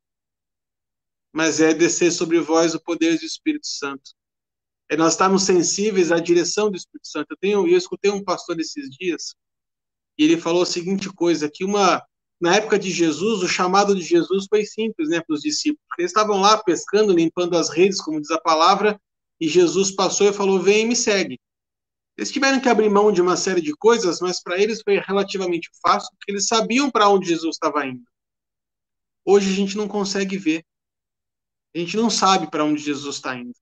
mas 1.33 1.59
é 1.59 1.73
descer 1.73 2.11
sobre 2.11 2.39
vós 2.39 2.73
o 2.73 2.79
poder 2.79 3.17
do 3.17 3.25
Espírito 3.25 3.67
Santo. 3.67 4.11
É 4.87 4.95
nós 4.95 5.13
estarmos 5.13 5.43
sensíveis 5.43 6.11
à 6.11 6.19
direção 6.19 6.71
do 6.71 6.77
Espírito 6.77 7.07
Santo. 7.07 7.27
Eu, 7.31 7.37
tenho, 7.37 7.67
eu 7.67 7.77
escutei 7.77 8.09
um 8.09 8.23
pastor 8.23 8.59
esses 8.59 8.89
dias, 8.89 9.35
e 10.17 10.23
ele 10.23 10.37
falou 10.37 10.61
a 10.61 10.65
seguinte 10.65 11.09
coisa, 11.09 11.49
que 11.51 11.65
uma 11.65 12.01
na 12.39 12.55
época 12.55 12.79
de 12.79 12.89
Jesus, 12.89 13.43
o 13.43 13.47
chamado 13.47 13.93
de 13.93 14.01
Jesus 14.01 14.45
foi 14.49 14.65
simples, 14.65 15.09
né, 15.09 15.21
para 15.21 15.33
os 15.33 15.41
discípulos. 15.41 15.83
Eles 15.97 16.11
estavam 16.11 16.39
lá 16.39 16.57
pescando, 16.57 17.13
limpando 17.13 17.57
as 17.57 17.69
redes, 17.69 18.01
como 18.01 18.21
diz 18.21 18.31
a 18.31 18.39
palavra, 18.39 18.99
e 19.39 19.47
Jesus 19.47 19.91
passou 19.91 20.27
e 20.27 20.33
falou: 20.33 20.59
"Vem 20.59 20.85
e 20.85 20.87
me 20.87 20.95
segue". 20.95 21.39
Eles 22.17 22.31
tiveram 22.31 22.59
que 22.59 22.67
abrir 22.67 22.89
mão 22.89 23.11
de 23.11 23.21
uma 23.21 23.37
série 23.37 23.61
de 23.61 23.73
coisas, 23.75 24.19
mas 24.19 24.41
para 24.41 24.57
eles 24.57 24.81
foi 24.81 24.99
relativamente 24.99 25.69
fácil, 25.81 26.09
porque 26.17 26.31
eles 26.31 26.47
sabiam 26.47 26.91
para 26.91 27.07
onde 27.07 27.29
Jesus 27.29 27.55
estava 27.55 27.85
indo. 27.85 28.03
Hoje 29.25 29.51
a 29.51 29.55
gente 29.55 29.77
não 29.77 29.87
consegue 29.87 30.37
ver. 30.37 30.65
A 31.73 31.79
gente 31.79 31.95
não 31.95 32.09
sabe 32.09 32.49
para 32.49 32.65
onde 32.65 32.81
Jesus 32.81 33.15
está 33.15 33.37
indo. 33.37 33.53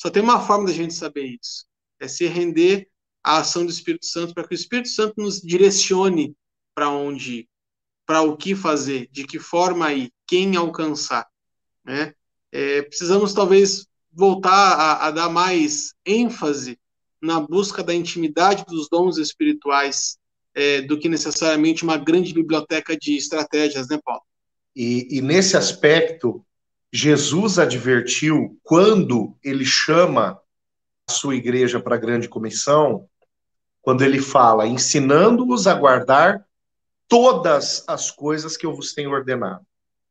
Só 0.00 0.08
tem 0.08 0.22
uma 0.22 0.40
forma 0.40 0.66
da 0.66 0.72
gente 0.72 0.94
saber 0.94 1.36
isso: 1.40 1.66
é 2.00 2.08
se 2.08 2.26
render 2.26 2.88
à 3.22 3.38
ação 3.38 3.66
do 3.66 3.70
Espírito 3.70 4.06
Santo, 4.06 4.32
para 4.32 4.48
que 4.48 4.54
o 4.54 4.56
Espírito 4.56 4.88
Santo 4.88 5.14
nos 5.18 5.40
direcione 5.40 6.34
para 6.74 6.88
onde 6.88 7.40
ir, 7.40 7.48
para 8.10 8.22
o 8.22 8.36
que 8.36 8.56
fazer, 8.56 9.08
de 9.12 9.22
que 9.22 9.38
forma 9.38 9.92
ir, 9.92 10.12
quem 10.26 10.56
alcançar. 10.56 11.28
Né? 11.84 12.12
É, 12.50 12.82
precisamos 12.82 13.32
talvez 13.32 13.86
voltar 14.12 14.50
a, 14.50 15.06
a 15.06 15.10
dar 15.12 15.28
mais 15.28 15.94
ênfase 16.04 16.76
na 17.22 17.38
busca 17.38 17.84
da 17.84 17.94
intimidade 17.94 18.64
dos 18.66 18.88
dons 18.88 19.16
espirituais 19.16 20.18
é, 20.52 20.80
do 20.80 20.98
que 20.98 21.08
necessariamente 21.08 21.84
uma 21.84 21.96
grande 21.96 22.34
biblioteca 22.34 22.96
de 22.96 23.16
estratégias, 23.16 23.86
né, 23.86 24.00
Paulo? 24.04 24.22
E, 24.74 25.06
e 25.16 25.22
nesse 25.22 25.56
aspecto, 25.56 26.44
Jesus 26.92 27.60
advertiu 27.60 28.58
quando 28.64 29.36
ele 29.40 29.64
chama 29.64 30.36
a 31.08 31.12
sua 31.12 31.36
igreja 31.36 31.78
para 31.78 31.94
a 31.94 32.00
grande 32.00 32.28
comissão, 32.28 33.08
quando 33.80 34.02
ele 34.02 34.20
fala, 34.20 34.66
ensinando-os 34.66 35.68
a 35.68 35.74
guardar 35.74 36.44
todas 37.10 37.82
as 37.88 38.08
coisas 38.10 38.56
que 38.56 38.64
eu 38.64 38.72
vos 38.72 38.94
tenho 38.94 39.10
ordenado. 39.10 39.66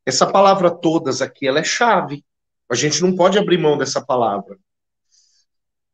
Essa 0.05 0.27
palavra 0.27 0.69
todas 0.69 1.21
aqui, 1.21 1.47
ela 1.47 1.59
é 1.59 1.63
chave. 1.63 2.25
A 2.69 2.75
gente 2.75 3.01
não 3.01 3.15
pode 3.15 3.39
abrir 3.39 3.57
mão 3.57 3.77
dessa 3.77 4.05
palavra. 4.05 4.57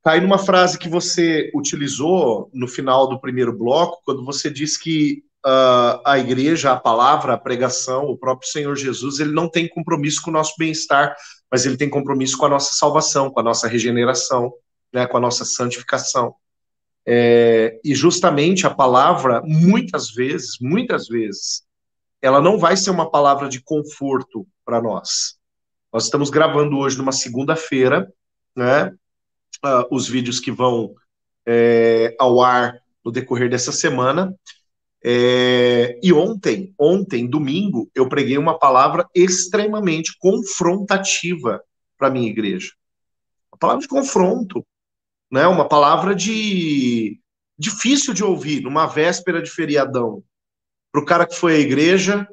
Tá 0.01 0.13
aí 0.13 0.21
numa 0.21 0.39
frase 0.39 0.79
que 0.79 0.89
você 0.89 1.51
utilizou 1.55 2.49
no 2.53 2.67
final 2.67 3.07
do 3.07 3.19
primeiro 3.19 3.55
bloco, 3.55 4.01
quando 4.03 4.25
você 4.25 4.49
diz 4.49 4.77
que 4.77 5.23
uh, 5.45 6.01
a 6.03 6.17
igreja, 6.17 6.71
a 6.71 6.79
palavra, 6.79 7.33
a 7.33 7.37
pregação, 7.37 8.05
o 8.05 8.17
próprio 8.17 8.49
Senhor 8.49 8.75
Jesus, 8.75 9.19
ele 9.19 9.31
não 9.31 9.49
tem 9.49 9.69
compromisso 9.69 10.21
com 10.21 10.31
o 10.31 10.33
nosso 10.33 10.53
bem-estar, 10.57 11.15
mas 11.51 11.65
ele 11.65 11.77
tem 11.77 11.89
compromisso 11.89 12.37
com 12.37 12.45
a 12.45 12.49
nossa 12.49 12.73
salvação, 12.73 13.29
com 13.29 13.39
a 13.39 13.43
nossa 13.43 13.67
regeneração, 13.67 14.51
né, 14.93 15.05
com 15.05 15.17
a 15.17 15.19
nossa 15.19 15.45
santificação. 15.45 16.35
É, 17.07 17.79
e 17.83 17.93
justamente 17.93 18.65
a 18.65 18.73
palavra, 18.73 19.41
muitas 19.45 20.11
vezes, 20.11 20.57
muitas 20.59 21.07
vezes, 21.07 21.63
ela 22.21 22.41
não 22.41 22.57
vai 22.57 22.75
ser 22.75 22.89
uma 22.89 23.09
palavra 23.09 23.47
de 23.47 23.61
conforto 23.61 24.47
para 24.65 24.81
nós. 24.81 25.37
Nós 25.93 26.05
estamos 26.05 26.29
gravando 26.29 26.77
hoje 26.77 26.97
numa 26.97 27.11
segunda-feira, 27.11 28.11
né? 28.55 28.91
uh, 29.63 29.85
os 29.91 30.07
vídeos 30.07 30.39
que 30.39 30.51
vão 30.51 30.95
é, 31.45 32.15
ao 32.19 32.41
ar 32.41 32.79
no 33.03 33.11
decorrer 33.11 33.49
dessa 33.49 33.71
semana. 33.71 34.35
É, 35.03 35.99
e 36.01 36.11
ontem, 36.11 36.73
ontem, 36.79 37.29
domingo, 37.29 37.89
eu 37.93 38.09
preguei 38.09 38.37
uma 38.37 38.57
palavra 38.57 39.07
extremamente 39.13 40.17
confrontativa 40.17 41.61
para 41.97 42.09
minha 42.09 42.29
igreja. 42.29 42.71
Uma 43.51 43.59
palavra 43.59 43.81
de 43.81 43.87
confronto, 43.87 44.65
né? 45.31 45.47
Uma 45.47 45.67
palavra 45.67 46.15
de 46.15 47.19
difícil 47.57 48.13
de 48.13 48.23
ouvir 48.23 48.61
numa 48.61 48.85
véspera 48.85 49.41
de 49.41 49.49
feriadão 49.49 50.23
para 50.91 51.01
o 51.01 51.05
cara 51.05 51.25
que 51.25 51.35
foi 51.35 51.55
à 51.55 51.59
igreja, 51.59 52.27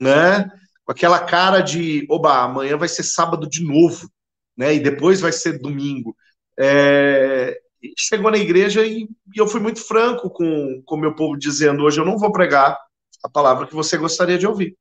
né? 0.00 0.48
Com 0.84 0.92
aquela 0.92 1.18
cara 1.18 1.60
de, 1.60 2.06
oba, 2.10 2.42
amanhã 2.42 2.76
vai 2.76 2.88
ser 2.88 3.02
sábado 3.02 3.48
de 3.48 3.64
novo, 3.64 4.10
né? 4.56 4.74
E 4.74 4.80
depois 4.80 5.20
vai 5.20 5.32
ser 5.32 5.58
domingo. 5.58 6.16
É, 6.58 7.58
chegou 7.98 8.30
na 8.30 8.38
igreja 8.38 8.86
e, 8.86 9.02
e, 9.02 9.08
eu 9.36 9.46
fui 9.46 9.60
muito 9.60 9.80
franco 9.80 10.30
com 10.30 10.82
o 10.88 10.96
meu 10.96 11.14
povo, 11.14 11.36
dizendo: 11.36 11.82
hoje 11.82 12.00
eu 12.00 12.04
não 12.04 12.18
vou 12.18 12.30
pregar 12.30 12.78
a 13.22 13.28
palavra 13.28 13.66
que 13.66 13.74
você 13.74 13.96
gostaria 13.96 14.38
de 14.38 14.46
ouvir. 14.46 14.76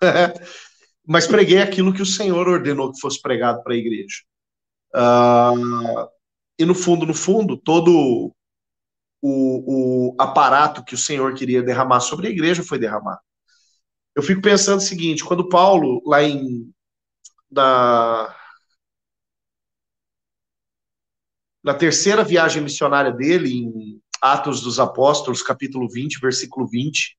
Mas 1.06 1.26
preguei 1.26 1.60
aquilo 1.60 1.92
que 1.92 2.02
o 2.02 2.06
Senhor 2.06 2.48
ordenou 2.48 2.92
que 2.92 3.00
fosse 3.00 3.20
pregado 3.20 3.62
para 3.62 3.74
a 3.74 3.76
igreja. 3.76 4.22
Uh, 4.94 6.08
e 6.58 6.64
no 6.64 6.74
fundo, 6.74 7.06
no 7.06 7.14
fundo, 7.14 7.56
todo 7.56 8.32
o, 9.22 10.12
o 10.12 10.16
aparato 10.18 10.84
que 10.84 10.94
o 10.94 10.98
Senhor 10.98 11.34
queria 11.34 11.62
derramar 11.62 12.00
sobre 12.00 12.26
a 12.26 12.30
igreja 12.30 12.62
foi 12.62 12.78
derramado. 12.78 13.20
Eu 14.14 14.22
fico 14.22 14.42
pensando 14.42 14.78
o 14.78 14.82
seguinte: 14.82 15.24
quando 15.24 15.48
Paulo, 15.48 16.02
lá 16.06 16.22
em. 16.22 16.70
Na, 17.50 18.34
na 21.62 21.74
terceira 21.74 22.24
viagem 22.24 22.62
missionária 22.62 23.12
dele, 23.12 23.52
em 23.52 24.02
Atos 24.20 24.60
dos 24.60 24.80
Apóstolos, 24.80 25.42
capítulo 25.42 25.88
20, 25.88 26.18
versículo 26.18 26.66
20, 26.66 27.16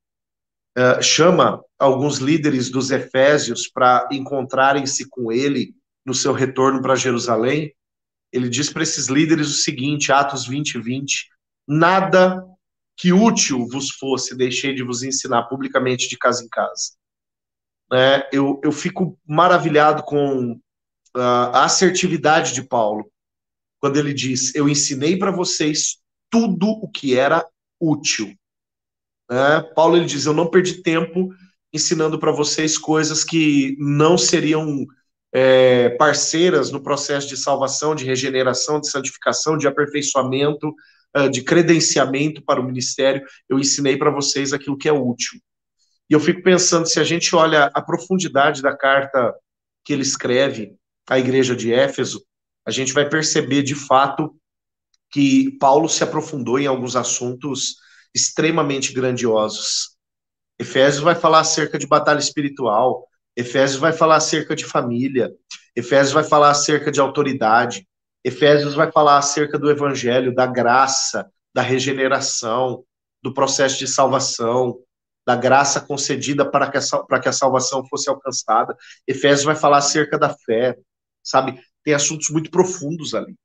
uh, 0.77 0.79
eh, 0.79 1.01
chama 1.01 1.63
alguns 1.77 2.17
líderes 2.17 2.69
dos 2.69 2.89
Efésios 2.89 3.67
para 3.67 4.07
encontrarem-se 4.11 5.07
com 5.07 5.31
ele 5.31 5.75
no 6.05 6.13
seu 6.13 6.33
retorno 6.33 6.81
para 6.81 6.95
Jerusalém. 6.95 7.73
Ele 8.33 8.49
diz 8.49 8.69
para 8.71 8.81
esses 8.81 9.07
líderes 9.07 9.47
o 9.47 9.53
seguinte, 9.53 10.11
Atos 10.11 10.47
20, 10.47 10.79
20, 10.79 11.29
nada 11.67 12.43
que 12.97 13.13
útil 13.13 13.67
vos 13.67 13.91
fosse, 13.91 14.35
deixei 14.35 14.73
de 14.73 14.83
vos 14.83 15.03
ensinar 15.03 15.43
publicamente 15.43 16.09
de 16.09 16.17
casa 16.17 16.43
em 16.43 16.49
casa. 16.49 16.93
É, 17.91 18.27
eu, 18.33 18.59
eu 18.63 18.71
fico 18.71 19.19
maravilhado 19.23 20.01
com 20.03 20.53
uh, 20.53 21.19
a 21.19 21.65
assertividade 21.65 22.53
de 22.53 22.63
Paulo 22.63 23.07
quando 23.79 23.97
ele 23.97 24.13
diz: 24.13 24.55
Eu 24.55 24.67
ensinei 24.67 25.17
para 25.17 25.31
vocês 25.31 25.97
tudo 26.29 26.67
o 26.67 26.89
que 26.89 27.15
era 27.15 27.47
útil. 27.79 28.33
É, 29.29 29.61
Paulo 29.61 29.95
ele 29.95 30.05
diz: 30.05 30.25
Eu 30.25 30.33
não 30.33 30.49
perdi 30.49 30.81
tempo 30.81 31.29
ensinando 31.71 32.17
para 32.17 32.31
vocês 32.31 32.77
coisas 32.77 33.23
que 33.23 33.75
não 33.79 34.17
seriam 34.17 34.85
é, 35.33 35.89
parceiras 35.89 36.71
no 36.71 36.81
processo 36.81 37.27
de 37.27 37.35
salvação, 37.35 37.95
de 37.95 38.05
regeneração, 38.05 38.79
de 38.79 38.89
santificação, 38.89 39.57
de 39.57 39.67
aperfeiçoamento, 39.67 40.73
uh, 41.17 41.29
de 41.29 41.41
credenciamento 41.41 42.43
para 42.43 42.61
o 42.61 42.63
ministério. 42.63 43.25
Eu 43.49 43.59
ensinei 43.59 43.97
para 43.97 44.11
vocês 44.11 44.53
aquilo 44.53 44.77
que 44.77 44.87
é 44.87 44.93
útil. 44.93 45.39
E 46.09 46.13
eu 46.13 46.19
fico 46.19 46.43
pensando, 46.43 46.87
se 46.87 46.99
a 46.99 47.03
gente 47.03 47.35
olha 47.35 47.71
a 47.73 47.81
profundidade 47.81 48.61
da 48.61 48.77
carta 48.77 49.33
que 49.83 49.91
ele 49.91 50.03
escreve 50.03 50.75
à 51.09 51.17
igreja 51.17 51.55
de 51.55 51.73
Éfeso, 51.73 52.23
a 52.65 52.71
gente 52.71 52.93
vai 52.93 53.09
perceber 53.09 53.63
de 53.63 53.73
fato 53.73 54.35
que 55.11 55.57
Paulo 55.59 55.89
se 55.89 56.03
aprofundou 56.03 56.59
em 56.59 56.67
alguns 56.67 56.95
assuntos 56.95 57.75
extremamente 58.13 58.93
grandiosos. 58.93 59.97
Efésios 60.59 61.03
vai 61.03 61.15
falar 61.15 61.39
acerca 61.39 61.79
de 61.79 61.87
batalha 61.87 62.19
espiritual, 62.19 63.07
Efésios 63.35 63.79
vai 63.79 63.93
falar 63.93 64.17
acerca 64.17 64.55
de 64.55 64.65
família, 64.65 65.31
Efésios 65.75 66.13
vai 66.13 66.23
falar 66.23 66.51
acerca 66.51 66.91
de 66.91 66.99
autoridade, 66.99 67.87
Efésios 68.23 68.73
vai 68.73 68.91
falar 68.91 69.17
acerca 69.17 69.57
do 69.57 69.69
evangelho, 69.69 70.33
da 70.33 70.45
graça, 70.45 71.29
da 71.53 71.61
regeneração, 71.61 72.83
do 73.21 73.33
processo 73.33 73.79
de 73.79 73.87
salvação, 73.87 74.79
da 75.25 75.35
graça 75.35 75.81
concedida 75.81 76.49
para 76.49 76.69
que 76.69 76.77
a, 76.77 76.81
para 77.07 77.19
que 77.19 77.29
a 77.29 77.33
salvação 77.33 77.85
fosse 77.87 78.09
alcançada. 78.09 78.75
Efésios 79.07 79.43
vai 79.43 79.55
falar 79.55 79.77
acerca 79.77 80.17
da 80.17 80.29
fé, 80.29 80.77
sabe? 81.23 81.59
tem 81.83 81.93
assuntos 81.93 82.29
muito 82.29 82.49
profundos 82.49 83.13
ali. 83.13 83.35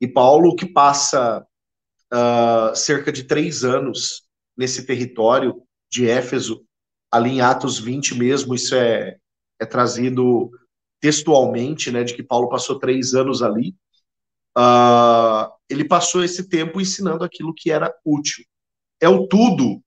E 0.00 0.06
Paulo, 0.06 0.54
que 0.54 0.66
passa 0.66 1.46
uh, 2.12 2.74
cerca 2.76 3.12
de 3.12 3.24
três 3.24 3.64
anos 3.64 4.26
nesse 4.56 4.84
território 4.84 5.62
de 5.90 6.08
Éfeso, 6.08 6.64
ali 7.10 7.30
em 7.30 7.40
Atos 7.40 7.78
20 7.78 8.14
mesmo, 8.14 8.54
isso 8.54 8.74
é, 8.74 9.16
é 9.60 9.66
trazido 9.66 10.50
textualmente, 11.00 11.90
né, 11.90 12.04
de 12.04 12.14
que 12.14 12.22
Paulo 12.22 12.48
passou 12.48 12.78
três 12.78 13.14
anos 13.14 13.42
ali, 13.42 13.74
uh, 14.56 15.50
ele 15.68 15.84
passou 15.84 16.24
esse 16.24 16.48
tempo 16.48 16.80
ensinando 16.80 17.24
aquilo 17.24 17.54
que 17.54 17.70
era 17.70 17.94
útil. 18.04 18.44
É 19.00 19.08
o 19.08 19.26
tudo 19.26 19.82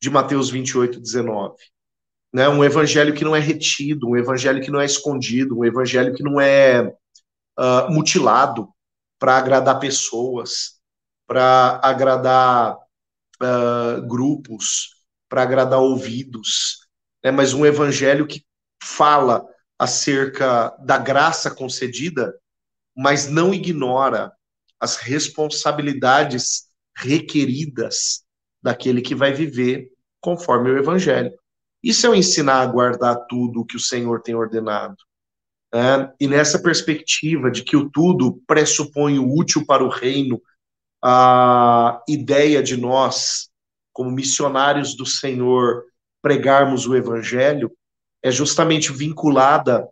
de 0.00 0.10
Mateus 0.10 0.50
28, 0.50 1.00
19. 1.00 1.56
Né? 2.32 2.48
Um 2.48 2.62
evangelho 2.62 3.14
que 3.14 3.24
não 3.24 3.34
é 3.34 3.40
retido, 3.40 4.08
um 4.08 4.16
evangelho 4.16 4.62
que 4.62 4.70
não 4.70 4.80
é 4.80 4.84
escondido, 4.84 5.58
um 5.58 5.64
evangelho 5.64 6.14
que 6.14 6.22
não 6.22 6.40
é 6.40 6.82
uh, 7.58 7.90
mutilado 7.90 8.68
para 9.18 9.38
agradar 9.38 9.78
pessoas, 9.78 10.80
para 11.26 11.80
agradar 11.82 12.76
uh, 13.42 14.06
grupos, 14.06 14.93
para 15.34 15.42
agradar 15.42 15.80
ouvidos, 15.80 16.86
né? 17.24 17.32
mas 17.32 17.52
um 17.52 17.66
evangelho 17.66 18.24
que 18.24 18.44
fala 18.80 19.44
acerca 19.76 20.68
da 20.78 20.96
graça 20.96 21.50
concedida, 21.50 22.32
mas 22.96 23.28
não 23.28 23.52
ignora 23.52 24.32
as 24.78 24.94
responsabilidades 24.94 26.68
requeridas 26.96 28.22
daquele 28.62 29.02
que 29.02 29.12
vai 29.12 29.32
viver 29.32 29.90
conforme 30.20 30.70
o 30.70 30.78
evangelho. 30.78 31.36
Isso 31.82 32.06
é 32.06 32.16
ensinar 32.16 32.60
a 32.60 32.66
guardar 32.66 33.26
tudo 33.28 33.62
o 33.62 33.66
que 33.66 33.76
o 33.76 33.80
Senhor 33.80 34.22
tem 34.22 34.36
ordenado. 34.36 34.94
Né? 35.74 36.12
E 36.20 36.28
nessa 36.28 36.62
perspectiva 36.62 37.50
de 37.50 37.64
que 37.64 37.76
o 37.76 37.90
tudo 37.90 38.40
pressupõe 38.46 39.18
o 39.18 39.36
útil 39.36 39.66
para 39.66 39.82
o 39.82 39.88
reino, 39.88 40.40
a 41.02 42.00
ideia 42.08 42.62
de 42.62 42.76
nós, 42.76 43.50
como 43.94 44.10
missionários 44.10 44.94
do 44.94 45.06
Senhor, 45.06 45.84
pregarmos 46.20 46.86
o 46.86 46.96
evangelho, 46.96 47.72
é 48.22 48.30
justamente 48.30 48.92
vinculada 48.92 49.88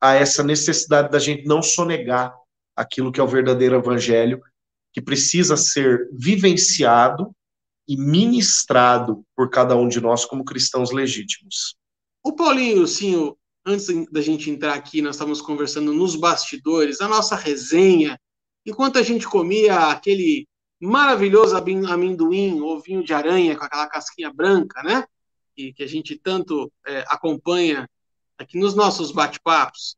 a 0.00 0.14
essa 0.14 0.42
necessidade 0.42 1.10
da 1.10 1.18
gente 1.18 1.46
não 1.46 1.62
sonegar 1.62 2.34
aquilo 2.76 3.12
que 3.12 3.20
é 3.20 3.22
o 3.22 3.28
verdadeiro 3.28 3.76
evangelho, 3.76 4.42
que 4.92 5.00
precisa 5.00 5.56
ser 5.56 6.08
vivenciado 6.12 7.34
e 7.88 7.96
ministrado 7.96 9.24
por 9.36 9.48
cada 9.50 9.76
um 9.76 9.88
de 9.88 10.00
nós 10.00 10.24
como 10.24 10.44
cristãos 10.44 10.90
legítimos. 10.90 11.76
O 12.24 12.32
Paulinho, 12.32 12.86
sim, 12.86 13.32
antes 13.64 13.86
da 14.10 14.20
gente 14.20 14.50
entrar 14.50 14.74
aqui, 14.74 15.00
nós 15.00 15.14
estávamos 15.14 15.40
conversando 15.40 15.92
nos 15.92 16.16
bastidores, 16.16 17.00
a 17.00 17.08
nossa 17.08 17.36
resenha, 17.36 18.18
enquanto 18.66 18.98
a 18.98 19.02
gente 19.02 19.28
comia 19.28 19.90
aquele 19.90 20.48
maravilhoso 20.84 21.56
amendoim, 21.56 22.60
ovinho 22.60 23.02
de 23.02 23.12
aranha 23.12 23.56
com 23.56 23.64
aquela 23.64 23.88
casquinha 23.88 24.32
branca, 24.32 24.82
né? 24.82 25.04
e 25.56 25.72
que 25.72 25.82
a 25.82 25.86
gente 25.86 26.16
tanto 26.16 26.72
é, 26.86 27.04
acompanha 27.08 27.88
aqui 28.36 28.58
nos 28.58 28.74
nossos 28.74 29.12
bate-papos, 29.12 29.96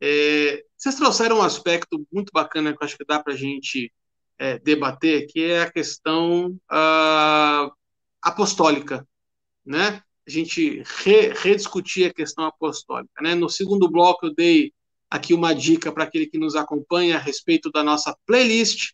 é, 0.00 0.64
vocês 0.76 0.94
trouxeram 0.96 1.38
um 1.38 1.42
aspecto 1.42 2.06
muito 2.12 2.30
bacana 2.32 2.72
que 2.72 2.82
eu 2.82 2.84
acho 2.84 2.96
que 2.96 3.04
dá 3.04 3.22
para 3.22 3.32
a 3.32 3.36
gente 3.36 3.92
é, 4.38 4.58
debater, 4.58 5.26
que 5.26 5.42
é 5.44 5.62
a 5.62 5.70
questão 5.70 6.58
uh, 6.70 7.72
apostólica, 8.20 9.06
né? 9.64 10.02
A 10.26 10.30
gente 10.30 10.82
re, 11.02 11.32
rediscutir 11.34 12.10
a 12.10 12.14
questão 12.14 12.44
apostólica, 12.44 13.22
né? 13.22 13.34
No 13.34 13.48
segundo 13.48 13.88
bloco 13.88 14.26
eu 14.26 14.34
dei 14.34 14.72
aqui 15.08 15.32
uma 15.32 15.54
dica 15.54 15.92
para 15.92 16.04
aquele 16.04 16.26
que 16.26 16.38
nos 16.38 16.56
acompanha 16.56 17.16
a 17.16 17.20
respeito 17.20 17.70
da 17.70 17.82
nossa 17.82 18.16
playlist 18.26 18.92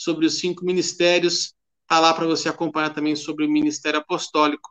sobre 0.00 0.26
os 0.26 0.38
cinco 0.38 0.64
ministérios, 0.64 1.54
tá 1.86 1.98
lá 1.98 2.14
para 2.14 2.26
você 2.26 2.48
acompanhar 2.48 2.90
também 2.90 3.16
sobre 3.16 3.44
o 3.44 3.50
ministério 3.50 4.00
apostólico 4.00 4.70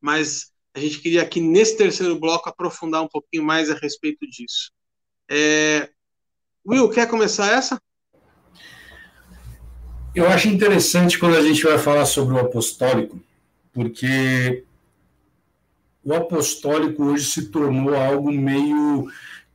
mas 0.00 0.50
a 0.74 0.80
gente 0.80 1.00
queria 1.00 1.22
aqui 1.22 1.40
nesse 1.40 1.76
terceiro 1.76 2.18
bloco 2.18 2.48
aprofundar 2.48 3.02
um 3.02 3.08
pouquinho 3.08 3.44
mais 3.44 3.70
a 3.70 3.74
respeito 3.74 4.26
disso. 4.28 4.72
É... 5.28 5.90
Will, 6.66 6.88
quer 6.88 7.08
começar 7.08 7.52
essa? 7.52 7.80
Eu 10.14 10.26
acho 10.28 10.48
interessante 10.48 11.18
quando 11.18 11.36
a 11.36 11.42
gente 11.42 11.62
vai 11.62 11.78
falar 11.78 12.06
sobre 12.06 12.34
o 12.34 12.38
apostólico, 12.38 13.20
porque 13.72 14.64
o 16.02 16.14
apostólico 16.14 17.04
hoje 17.04 17.26
se 17.26 17.50
tornou 17.50 17.94
algo 17.94 18.32
meio 18.32 19.10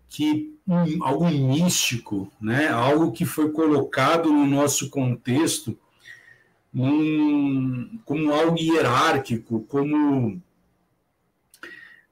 que 0.07 0.54
um, 0.67 1.03
algo 1.03 1.29
místico, 1.29 2.31
né? 2.41 2.67
Algo 2.69 3.11
que 3.11 3.25
foi 3.25 3.51
colocado 3.51 4.31
no 4.31 4.45
nosso 4.45 4.89
contexto 4.89 5.77
como 8.03 8.33
algo 8.33 8.59
hierárquico, 8.59 9.61
como 9.61 10.41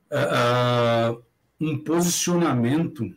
uh, 0.09 1.21
um 1.59 1.77
posicionamento 1.79 3.13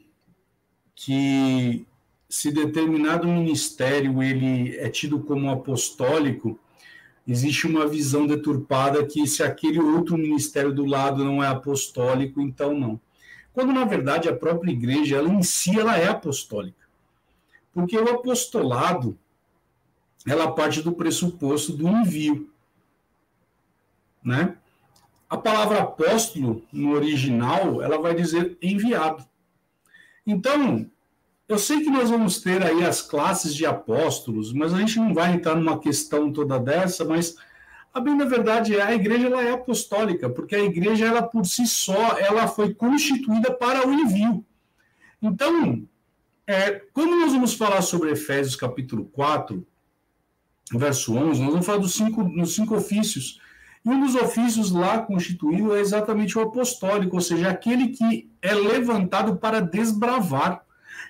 que, 0.93 1.87
se 2.28 2.51
determinado 2.51 3.28
ministério 3.28 4.20
ele 4.20 4.76
é 4.76 4.89
tido 4.89 5.20
como 5.20 5.49
apostólico, 5.51 6.59
existe 7.26 7.68
uma 7.68 7.87
visão 7.87 8.26
deturpada 8.26 9.07
que 9.07 9.24
se 9.26 9.43
aquele 9.45 9.78
outro 9.78 10.18
ministério 10.18 10.72
do 10.72 10.84
lado 10.84 11.24
não 11.24 11.43
é 11.43 11.47
apostólico, 11.47 12.41
então 12.41 12.76
não. 12.76 13.01
Quando 13.57 13.72
na 13.72 13.86
verdade 13.86 14.28
a 14.28 14.36
própria 14.36 14.70
igreja, 14.70 15.16
ela 15.16 15.30
em 15.30 15.42
si, 15.42 15.80
ela 15.80 15.96
é 15.96 16.07
apostólica. 16.07 16.86
Porque 17.72 17.96
o 17.96 18.11
apostolado, 18.11 19.18
ela 20.26 20.52
parte 20.52 20.82
do 20.82 20.92
pressuposto 20.92 21.72
do 21.72 21.88
envio. 21.88 22.50
Né? 24.22 24.59
A 25.26 25.38
palavra 25.38 25.80
apóstolo, 25.80 26.62
no 26.70 26.90
original, 26.90 27.80
ela 27.80 27.98
vai 27.98 28.14
dizer 28.14 28.59
enviado. 28.61 29.24
Então, 30.26 30.86
eu 31.48 31.59
sei 31.59 31.80
que 31.80 31.88
nós 31.88 32.11
vamos 32.11 32.42
ter 32.42 32.62
aí 32.62 32.84
as 32.84 33.00
classes 33.00 33.54
de 33.54 33.64
apóstolos, 33.64 34.52
mas 34.52 34.74
a 34.74 34.78
gente 34.80 34.98
não 34.98 35.14
vai 35.14 35.32
entrar 35.32 35.54
numa 35.54 35.78
questão 35.78 36.30
toda 36.30 36.59
dessa, 36.59 37.07
mas 37.07 37.38
a 37.97 38.01
bem 38.01 38.14
da 38.14 38.26
verdade 38.26 38.76
é 38.76 38.82
a 38.82 38.94
igreja 38.94 39.26
ela 39.26 39.42
é 39.42 39.53
apostólica, 39.53 40.28
porque 40.28 40.55
a 40.55 40.62
igreja 40.62 41.07
ela 41.07 41.22
por 41.22 41.47
si 41.47 41.66
só, 41.66 42.18
ela 42.18 42.47
foi 42.47 42.74
constituída 42.74 43.51
para 43.51 43.88
o 43.88 43.90
envio. 43.90 44.44
Então, 45.22 45.82
é, 46.47 46.72
quando 46.92 47.18
nós 47.18 47.32
vamos 47.32 47.55
falar 47.55 47.80
sobre 47.80 48.11
Efésios 48.11 48.55
capítulo 48.55 49.07
4, 49.07 49.66
verso 50.74 51.16
11, 51.16 51.40
nós 51.40 51.51
vamos 51.53 51.64
falar 51.64 51.78
dos 51.78 51.94
cinco, 51.94 52.22
dos 52.22 52.55
cinco 52.55 52.76
ofícios. 52.76 53.40
E 53.82 53.88
um 53.88 54.05
dos 54.05 54.14
ofícios 54.14 54.70
lá 54.72 54.99
constituído 54.99 55.74
é 55.74 55.80
exatamente 55.80 56.36
o 56.36 56.42
apostólico, 56.42 57.16
ou 57.16 57.22
seja, 57.22 57.49
aquele 57.49 57.88
que 57.88 58.30
é 58.42 58.55
levantado 58.55 59.36
para 59.36 59.62
desbravar. 59.62 60.66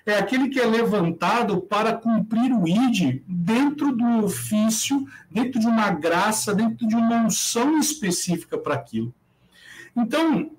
É 0.07 0.17
aquele 0.17 0.47
que 0.47 0.57
é 0.57 0.65
levantado 0.65 1.59
para 1.59 1.91
cumprir 1.91 2.53
o 2.53 2.65
ID 2.65 3.21
dentro 3.27 3.93
do 3.93 4.23
ofício, 4.23 5.05
dentro 5.29 5.59
de 5.59 5.67
uma 5.67 5.89
graça, 5.91 6.55
dentro 6.55 6.87
de 6.87 6.95
uma 6.95 7.25
unção 7.25 7.77
específica 7.77 8.57
para 8.57 8.75
aquilo. 8.75 9.13
Então, 9.93 10.51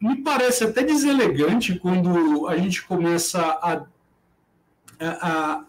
me 0.00 0.22
parece 0.22 0.62
até 0.62 0.84
deselegante 0.84 1.80
quando 1.80 2.46
a 2.46 2.56
gente 2.56 2.84
começa 2.84 3.40
a, 3.40 3.86
a, 5.00 5.64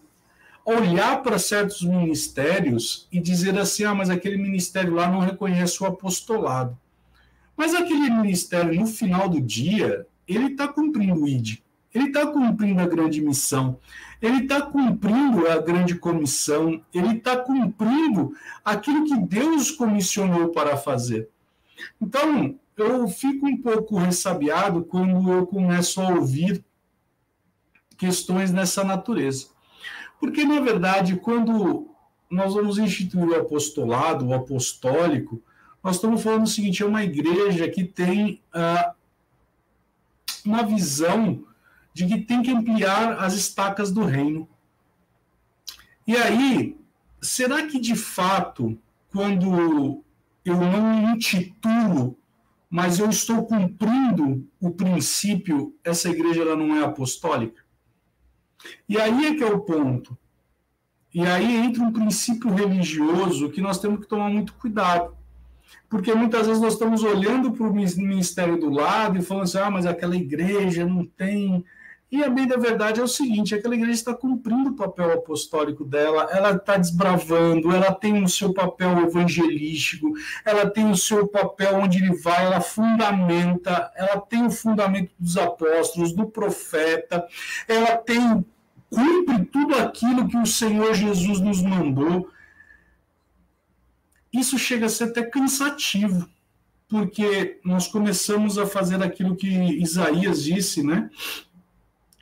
olhar 0.64 1.20
para 1.24 1.36
certos 1.36 1.82
ministérios 1.82 3.08
e 3.10 3.20
dizer 3.20 3.58
assim: 3.58 3.82
ah, 3.82 3.96
mas 3.96 4.10
aquele 4.10 4.36
ministério 4.36 4.94
lá 4.94 5.08
não 5.10 5.18
reconhece 5.18 5.82
o 5.82 5.86
apostolado. 5.86 6.78
Mas 7.56 7.74
aquele 7.74 8.10
ministério, 8.10 8.72
no 8.72 8.86
final 8.86 9.28
do 9.28 9.40
dia, 9.40 10.06
ele 10.28 10.52
está 10.52 10.68
cumprindo 10.68 11.20
o 11.20 11.26
ID, 11.26 11.63
ele 11.94 12.08
está 12.08 12.26
cumprindo 12.26 12.80
a 12.80 12.86
grande 12.86 13.20
missão, 13.20 13.78
ele 14.20 14.42
está 14.42 14.60
cumprindo 14.62 15.46
a 15.48 15.58
grande 15.58 15.94
comissão, 15.94 16.82
ele 16.92 17.18
está 17.18 17.36
cumprindo 17.36 18.34
aquilo 18.64 19.04
que 19.04 19.16
Deus 19.16 19.70
comissionou 19.70 20.48
para 20.48 20.76
fazer. 20.76 21.28
Então, 22.00 22.58
eu 22.76 23.06
fico 23.06 23.46
um 23.46 23.56
pouco 23.56 23.96
ressabiado 23.96 24.82
quando 24.84 25.30
eu 25.30 25.46
começo 25.46 26.00
a 26.00 26.08
ouvir 26.08 26.64
questões 27.96 28.50
dessa 28.50 28.82
natureza. 28.82 29.46
Porque, 30.18 30.44
na 30.44 30.60
verdade, 30.60 31.16
quando 31.16 31.88
nós 32.28 32.54
vamos 32.54 32.78
instituir 32.78 33.28
o 33.28 33.40
apostolado, 33.40 34.26
o 34.26 34.34
apostólico, 34.34 35.40
nós 35.82 35.96
estamos 35.96 36.22
falando 36.22 36.44
o 36.44 36.48
seguinte: 36.48 36.82
é 36.82 36.86
uma 36.86 37.04
igreja 37.04 37.68
que 37.68 37.84
tem 37.84 38.40
ah, 38.52 38.94
uma 40.44 40.62
visão 40.62 41.44
de 41.94 42.06
que 42.06 42.18
tem 42.18 42.42
que 42.42 42.50
ampliar 42.50 43.20
as 43.20 43.34
estacas 43.34 43.92
do 43.92 44.04
reino. 44.04 44.48
E 46.06 46.16
aí, 46.16 46.76
será 47.22 47.66
que 47.66 47.78
de 47.78 47.94
fato, 47.94 48.76
quando 49.10 50.02
eu 50.44 50.56
não 50.56 51.14
intitulo, 51.14 52.18
mas 52.68 52.98
eu 52.98 53.08
estou 53.08 53.46
cumprindo 53.46 54.46
o 54.60 54.72
princípio, 54.72 55.74
essa 55.84 56.10
igreja 56.10 56.42
ela 56.42 56.56
não 56.56 56.76
é 56.76 56.84
apostólica? 56.84 57.62
E 58.88 59.00
aí 59.00 59.26
é 59.26 59.34
que 59.36 59.44
é 59.44 59.46
o 59.46 59.60
ponto. 59.60 60.18
E 61.14 61.24
aí 61.24 61.54
entra 61.54 61.84
um 61.84 61.92
princípio 61.92 62.52
religioso 62.52 63.50
que 63.50 63.60
nós 63.60 63.78
temos 63.78 64.00
que 64.00 64.08
tomar 64.08 64.28
muito 64.28 64.52
cuidado. 64.54 65.16
Porque 65.88 66.12
muitas 66.12 66.48
vezes 66.48 66.60
nós 66.60 66.72
estamos 66.72 67.04
olhando 67.04 67.52
para 67.52 67.66
o 67.68 67.72
ministério 67.72 68.58
do 68.58 68.68
lado 68.68 69.16
e 69.16 69.22
falando 69.22 69.44
assim: 69.44 69.58
ah, 69.58 69.70
mas 69.70 69.86
aquela 69.86 70.16
igreja 70.16 70.84
não 70.84 71.04
tem 71.04 71.64
E 72.14 72.22
a 72.22 72.30
bem 72.30 72.46
da 72.46 72.56
verdade 72.56 73.00
é 73.00 73.02
o 73.02 73.08
seguinte: 73.08 73.56
aquela 73.56 73.74
igreja 73.74 73.94
está 73.94 74.14
cumprindo 74.14 74.70
o 74.70 74.76
papel 74.76 75.10
apostólico 75.14 75.84
dela, 75.84 76.28
ela 76.30 76.52
está 76.52 76.76
desbravando, 76.76 77.72
ela 77.72 77.92
tem 77.92 78.22
o 78.22 78.28
seu 78.28 78.54
papel 78.54 79.00
evangelístico, 79.00 80.12
ela 80.44 80.70
tem 80.70 80.88
o 80.88 80.96
seu 80.96 81.26
papel 81.26 81.74
onde 81.74 81.98
ele 81.98 82.14
vai, 82.14 82.46
ela 82.46 82.60
fundamenta, 82.60 83.90
ela 83.96 84.20
tem 84.20 84.46
o 84.46 84.50
fundamento 84.50 85.10
dos 85.18 85.36
apóstolos, 85.36 86.12
do 86.12 86.26
profeta, 86.26 87.26
ela 87.66 87.96
tem 87.96 88.46
cumpre 88.88 89.44
tudo 89.46 89.74
aquilo 89.74 90.28
que 90.28 90.36
o 90.36 90.46
Senhor 90.46 90.94
Jesus 90.94 91.40
nos 91.40 91.60
mandou. 91.60 92.30
Isso 94.32 94.56
chega 94.56 94.86
a 94.86 94.88
ser 94.88 95.04
até 95.04 95.24
cansativo, 95.24 96.28
porque 96.88 97.58
nós 97.64 97.88
começamos 97.88 98.56
a 98.56 98.68
fazer 98.68 99.02
aquilo 99.02 99.34
que 99.34 99.48
Isaías 99.48 100.44
disse, 100.44 100.80
né? 100.80 101.10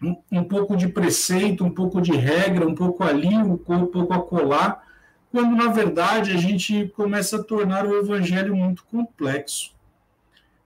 Um, 0.03 0.17
um 0.33 0.45
pouco 0.45 0.77
de 0.77 0.89
preceito, 0.89 1.65
um 1.65 1.71
pouco 1.71 2.01
de 2.01 2.13
regra, 2.13 2.67
um 2.67 2.75
pouco 2.75 3.05
ali, 3.05 3.37
um 3.37 3.57
pouco 3.57 4.13
acolá, 4.13 4.83
quando 5.31 5.55
na 5.55 5.69
verdade 5.69 6.33
a 6.33 6.37
gente 6.37 6.89
começa 6.97 7.37
a 7.37 7.43
tornar 7.43 7.87
o 7.87 7.97
evangelho 7.97 8.55
muito 8.55 8.85
complexo. 8.85 9.73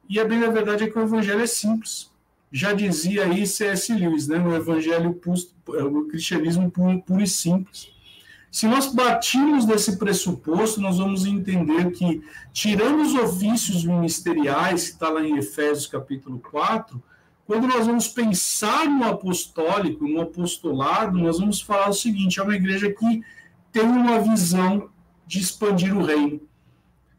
E 0.08 0.18
a 0.18 0.24
bem 0.24 0.40
da 0.40 0.48
verdade 0.48 0.84
é 0.84 0.90
que 0.90 0.98
o 0.98 1.02
evangelho 1.02 1.42
é 1.42 1.46
simples 1.46 2.10
já 2.50 2.72
dizia 2.72 3.24
aí 3.24 3.46
C.S. 3.46 3.92
Lewis, 3.92 4.28
né, 4.28 4.38
no 4.38 4.54
Evangelho 4.54 5.20
o 5.66 6.04
cristianismo 6.08 6.70
puro, 6.70 7.02
puro 7.02 7.22
e 7.22 7.26
simples. 7.26 7.90
Se 8.50 8.66
nós 8.66 8.86
batimos 8.86 9.66
desse 9.66 9.98
pressuposto, 9.98 10.80
nós 10.80 10.96
vamos 10.96 11.26
entender 11.26 11.90
que, 11.90 12.22
tirando 12.52 13.02
os 13.02 13.14
ofícios 13.14 13.84
ministeriais, 13.84 14.84
que 14.84 14.94
está 14.94 15.10
lá 15.10 15.22
em 15.22 15.36
Efésios 15.36 15.86
capítulo 15.86 16.38
4, 16.38 17.02
quando 17.46 17.66
nós 17.66 17.86
vamos 17.86 18.08
pensar 18.08 18.88
no 18.88 19.04
apostólico, 19.04 20.06
no 20.06 20.20
apostolado, 20.20 21.18
nós 21.18 21.38
vamos 21.38 21.60
falar 21.60 21.88
o 21.88 21.94
seguinte: 21.94 22.40
é 22.40 22.42
uma 22.42 22.56
igreja 22.56 22.92
que 22.92 23.22
tem 23.72 23.84
uma 23.84 24.20
visão 24.20 24.90
de 25.26 25.40
expandir 25.40 25.96
o 25.96 26.04
reino. 26.04 26.40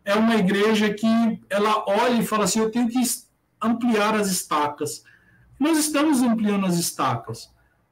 É 0.03 0.15
uma 0.15 0.35
igreja 0.35 0.93
que 0.93 1.07
ela 1.49 1.83
olha 1.87 2.21
e 2.21 2.25
fala 2.25 2.43
assim: 2.43 2.59
eu 2.59 2.71
tenho 2.71 2.89
que 2.89 2.99
ampliar 3.61 4.15
as 4.15 4.29
estacas 4.29 5.03
nós 5.59 5.77
estamos 5.77 6.21
ampliando 6.21 6.65
as 6.65 6.75
estacas 6.75 7.51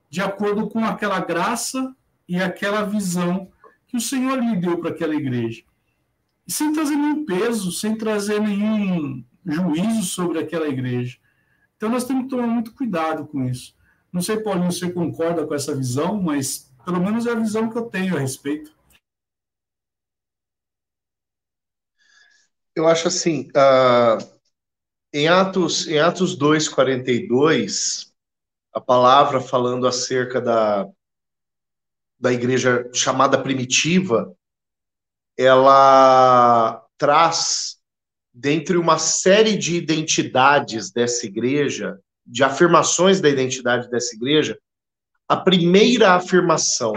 de 0.10 0.22
acordo 0.22 0.68
com 0.68 0.86
aquela 0.86 1.20
graça 1.20 1.96
e 2.28 2.38
aquela 2.38 2.84
visão 2.84 3.52
que 3.88 3.98
o 3.98 4.02
Senhor 4.02 4.40
lhe 4.40 4.56
deu 4.56 4.78
para 4.78 4.92
aquela 4.92 5.16
igreja. 5.16 5.64
E 6.48 6.54
sem 6.54 6.72
trazer 6.72 6.96
nenhum 6.96 7.26
peso, 7.26 7.72
sem 7.72 7.98
trazer 7.98 8.40
nenhum 8.40 9.24
juízo 9.44 10.04
sobre 10.04 10.40
aquela 10.40 10.68
igreja. 10.68 11.18
Então 11.76 11.90
nós 11.90 12.06
temos 12.06 12.24
que 12.24 12.30
tomar 12.30 12.48
muito 12.48 12.74
cuidado 12.74 13.28
com 13.28 13.44
isso. 13.44 13.76
Não 14.12 14.22
sei, 14.22 14.40
Paulinho, 14.40 14.72
você 14.72 14.92
concorda 14.92 15.46
com 15.46 15.54
essa 15.54 15.76
visão, 15.76 16.22
mas 16.22 16.74
pelo 16.86 17.00
menos 17.00 17.26
é 17.26 17.32
a 17.32 17.36
visão 17.36 17.70
que 17.70 17.78
eu 17.78 17.90
tenho 17.90 18.16
a 18.16 18.20
respeito. 18.20 18.74
Eu 22.76 22.88
acho 22.88 23.08
assim, 23.08 23.50
uh, 23.50 24.36
em 25.14 25.28
Atos, 25.28 25.88
em 25.88 26.00
Atos 26.00 26.38
2:42, 26.38 28.14
a 28.74 28.82
palavra 28.82 29.40
falando 29.40 29.88
acerca 29.88 30.42
da, 30.42 30.90
da 32.20 32.34
igreja 32.34 32.90
chamada 32.94 33.42
primitiva, 33.42 34.36
ela 35.38 36.86
traz 36.98 37.75
dentre 38.36 38.76
uma 38.76 39.00
série 39.00 39.56
de 39.56 39.78
identidades 39.78 40.92
dessa 40.92 41.26
igreja, 41.26 41.98
de 42.28 42.44
afirmações 42.44 43.22
da 43.22 43.30
identidade 43.30 43.90
dessa 43.90 44.14
igreja, 44.14 44.60
a 45.26 45.38
primeira 45.38 46.14
afirmação 46.14 46.94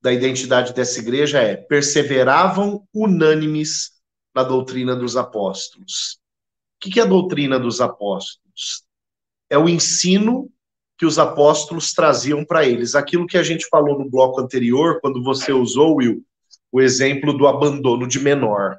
da 0.00 0.12
identidade 0.12 0.72
dessa 0.72 1.00
igreja 1.00 1.40
é: 1.40 1.56
perseveravam 1.56 2.86
unânimes 2.94 3.90
na 4.32 4.44
doutrina 4.44 4.94
dos 4.94 5.16
apóstolos. 5.16 6.20
O 6.76 6.88
que 6.88 7.00
é 7.00 7.02
a 7.02 7.06
doutrina 7.06 7.58
dos 7.58 7.80
apóstolos? 7.80 8.84
É 9.50 9.58
o 9.58 9.68
ensino 9.68 10.48
que 10.96 11.04
os 11.04 11.18
apóstolos 11.18 11.92
traziam 11.92 12.44
para 12.44 12.64
eles. 12.64 12.94
Aquilo 12.94 13.26
que 13.26 13.36
a 13.36 13.42
gente 13.42 13.66
falou 13.68 13.98
no 13.98 14.08
bloco 14.08 14.40
anterior, 14.40 15.00
quando 15.00 15.24
você 15.24 15.52
usou, 15.52 15.96
Will, 15.96 16.24
o 16.70 16.80
exemplo 16.80 17.36
do 17.36 17.48
abandono 17.48 18.06
de 18.06 18.20
menor. 18.20 18.78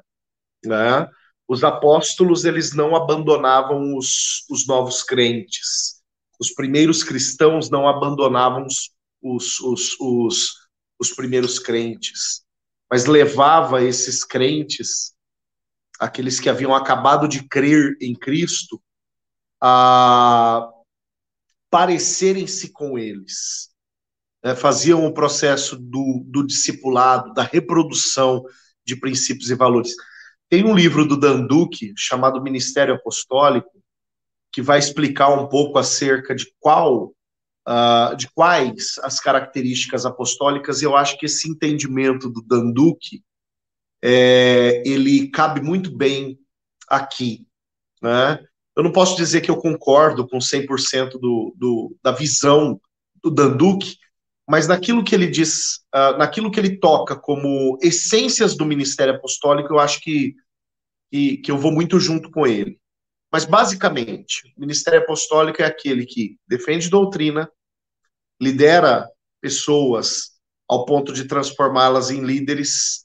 Né? 0.64 1.06
Os 1.48 1.62
apóstolos, 1.62 2.44
eles 2.44 2.74
não 2.74 2.96
abandonavam 2.96 3.96
os, 3.96 4.44
os 4.50 4.66
novos 4.66 5.02
crentes. 5.02 6.02
Os 6.40 6.50
primeiros 6.50 7.02
cristãos 7.02 7.70
não 7.70 7.88
abandonavam 7.88 8.66
os, 8.66 8.90
os, 9.22 9.60
os, 9.60 9.96
os, 10.00 10.54
os 10.98 11.12
primeiros 11.12 11.58
crentes, 11.58 12.44
mas 12.90 13.06
levava 13.06 13.82
esses 13.82 14.24
crentes 14.24 15.16
aqueles 15.98 16.38
que 16.38 16.48
haviam 16.48 16.74
acabado 16.74 17.26
de 17.26 17.46
crer 17.48 17.96
em 18.00 18.14
Cristo, 18.14 18.80
a 19.60 20.70
parecerem-se 21.70 22.70
com 22.72 22.98
eles. 22.98 23.70
Né? 24.44 24.54
Faziam 24.54 25.04
o 25.04 25.14
processo 25.14 25.76
do, 25.76 26.22
do 26.26 26.46
discipulado, 26.46 27.32
da 27.32 27.42
reprodução 27.42 28.44
de 28.84 28.96
princípios 28.96 29.50
e 29.50 29.54
valores. 29.54 29.94
Tem 30.48 30.64
um 30.64 30.74
livro 30.74 31.06
do 31.06 31.16
Dan 31.16 31.46
Duque 31.46 31.92
chamado 31.96 32.42
Ministério 32.42 32.94
Apostólico 32.94 33.70
que 34.52 34.62
vai 34.62 34.78
explicar 34.78 35.28
um 35.28 35.48
pouco 35.48 35.78
acerca 35.78 36.34
de 36.34 36.46
qual 36.58 37.12
uh, 37.68 38.16
de 38.16 38.30
quais 38.30 38.98
as 39.02 39.20
características 39.20 40.06
apostólicas. 40.06 40.80
E 40.80 40.84
eu 40.84 40.96
acho 40.96 41.18
que 41.18 41.26
esse 41.26 41.50
entendimento 41.50 42.30
do 42.30 42.40
Dan 42.40 42.70
Duque 42.70 43.22
é, 44.02 44.82
ele 44.86 45.28
cabe 45.30 45.60
muito 45.60 45.94
bem 45.94 46.38
aqui. 46.88 47.46
Né? 48.00 48.38
Eu 48.76 48.82
não 48.82 48.92
posso 48.92 49.16
dizer 49.16 49.40
que 49.40 49.50
eu 49.50 49.56
concordo 49.56 50.28
com 50.28 50.38
100% 50.38 51.18
do, 51.18 51.54
do, 51.56 51.96
da 52.02 52.12
visão 52.12 52.80
do 53.22 53.30
Danduque, 53.30 53.96
mas 54.48 54.68
naquilo 54.68 55.02
que 55.02 55.14
ele 55.14 55.26
diz, 55.26 55.78
uh, 55.94 56.16
naquilo 56.16 56.50
que 56.50 56.60
ele 56.60 56.78
toca 56.78 57.16
como 57.16 57.78
essências 57.82 58.56
do 58.56 58.64
ministério 58.64 59.14
apostólico, 59.14 59.74
eu 59.74 59.78
acho 59.80 60.00
que, 60.00 60.34
que, 61.10 61.38
que 61.38 61.50
eu 61.50 61.58
vou 61.58 61.72
muito 61.72 61.98
junto 61.98 62.30
com 62.30 62.46
ele. 62.46 62.78
Mas, 63.32 63.44
basicamente, 63.44 64.52
o 64.56 64.60
ministério 64.60 65.00
apostólico 65.00 65.60
é 65.60 65.64
aquele 65.64 66.06
que 66.06 66.38
defende 66.46 66.88
doutrina, 66.88 67.50
lidera 68.40 69.10
pessoas 69.40 70.36
ao 70.68 70.84
ponto 70.84 71.12
de 71.12 71.24
transformá-las 71.24 72.10
em 72.10 72.20
líderes 72.20 73.04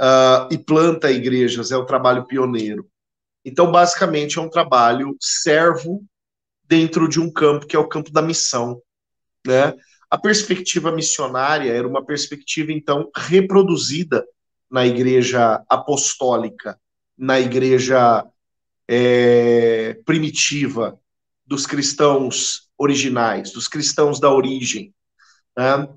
uh, 0.00 0.52
e 0.52 0.58
planta 0.58 1.10
igrejas, 1.10 1.70
é 1.70 1.76
o 1.76 1.86
trabalho 1.86 2.26
pioneiro. 2.26 2.88
Então, 3.44 3.70
basicamente, 3.70 4.38
é 4.38 4.42
um 4.42 4.50
trabalho 4.50 5.16
servo 5.20 6.04
dentro 6.64 7.08
de 7.08 7.20
um 7.20 7.32
campo 7.32 7.66
que 7.66 7.76
é 7.76 7.78
o 7.78 7.88
campo 7.88 8.10
da 8.10 8.22
missão. 8.22 8.80
Né? 9.46 9.72
A 10.10 10.18
perspectiva 10.18 10.92
missionária 10.92 11.72
era 11.72 11.86
uma 11.86 12.04
perspectiva, 12.04 12.72
então, 12.72 13.10
reproduzida 13.14 14.24
na 14.70 14.86
igreja 14.86 15.62
apostólica, 15.68 16.78
na 17.16 17.40
igreja 17.40 18.24
é, 18.88 19.94
primitiva, 20.04 20.98
dos 21.46 21.66
cristãos 21.66 22.70
originais, 22.78 23.52
dos 23.52 23.68
cristãos 23.68 24.18
da 24.18 24.32
origem. 24.32 24.94
Né? 25.56 25.88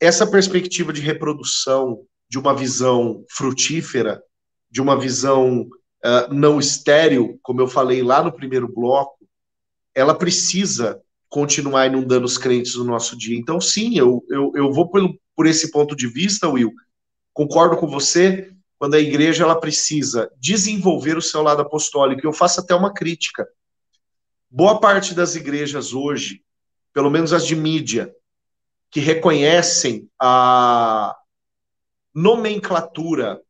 Essa 0.00 0.26
perspectiva 0.26 0.92
de 0.92 1.00
reprodução, 1.00 2.04
de 2.28 2.38
uma 2.38 2.54
visão 2.54 3.24
frutífera, 3.30 4.22
de 4.70 4.80
uma 4.80 4.98
visão 4.98 5.62
uh, 5.62 6.32
não 6.32 6.58
estéril, 6.58 7.38
como 7.42 7.60
eu 7.60 7.68
falei 7.68 8.02
lá 8.02 8.22
no 8.22 8.32
primeiro 8.32 8.68
bloco, 8.68 9.26
ela 9.94 10.14
precisa 10.14 11.00
continuar 11.34 11.88
inundando 11.88 12.24
os 12.24 12.38
crentes 12.38 12.76
no 12.76 12.84
nosso 12.84 13.18
dia. 13.18 13.36
Então, 13.36 13.60
sim, 13.60 13.98
eu, 13.98 14.24
eu, 14.30 14.52
eu 14.54 14.72
vou 14.72 14.88
por, 14.88 15.02
por 15.34 15.48
esse 15.48 15.72
ponto 15.72 15.96
de 15.96 16.06
vista, 16.06 16.48
Will. 16.48 16.72
Concordo 17.32 17.76
com 17.76 17.88
você 17.88 18.54
quando 18.78 18.94
a 18.94 19.00
igreja 19.00 19.42
ela 19.42 19.58
precisa 19.58 20.30
desenvolver 20.38 21.16
o 21.16 21.22
seu 21.22 21.42
lado 21.42 21.60
apostólico. 21.60 22.24
Eu 22.24 22.32
faço 22.32 22.60
até 22.60 22.72
uma 22.72 22.94
crítica. 22.94 23.48
Boa 24.48 24.78
parte 24.78 25.12
das 25.12 25.34
igrejas 25.34 25.92
hoje, 25.92 26.40
pelo 26.92 27.10
menos 27.10 27.32
as 27.32 27.44
de 27.44 27.56
mídia, 27.56 28.14
que 28.88 29.00
reconhecem 29.00 30.08
a, 30.22 31.16
nomenclatura 32.14 33.42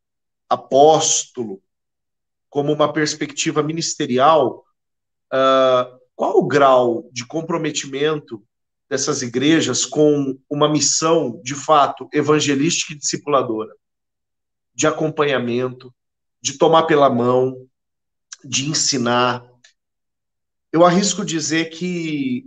apóstolo 0.48 1.60
como 2.48 2.72
uma 2.72 2.90
perspectiva 2.90 3.62
ministerial, 3.62 4.64
uh, 5.30 5.93
qual 6.16 6.38
o 6.38 6.46
grau 6.46 7.08
de 7.12 7.26
comprometimento 7.26 8.42
dessas 8.88 9.22
igrejas 9.22 9.84
com 9.84 10.38
uma 10.48 10.68
missão, 10.68 11.40
de 11.42 11.54
fato, 11.54 12.08
evangelística 12.12 12.92
e 12.92 12.96
discipuladora, 12.96 13.74
de 14.74 14.86
acompanhamento, 14.86 15.92
de 16.40 16.58
tomar 16.58 16.84
pela 16.84 17.08
mão, 17.08 17.66
de 18.44 18.68
ensinar. 18.68 19.44
Eu 20.72 20.84
arrisco 20.84 21.24
dizer 21.24 21.70
que 21.70 22.44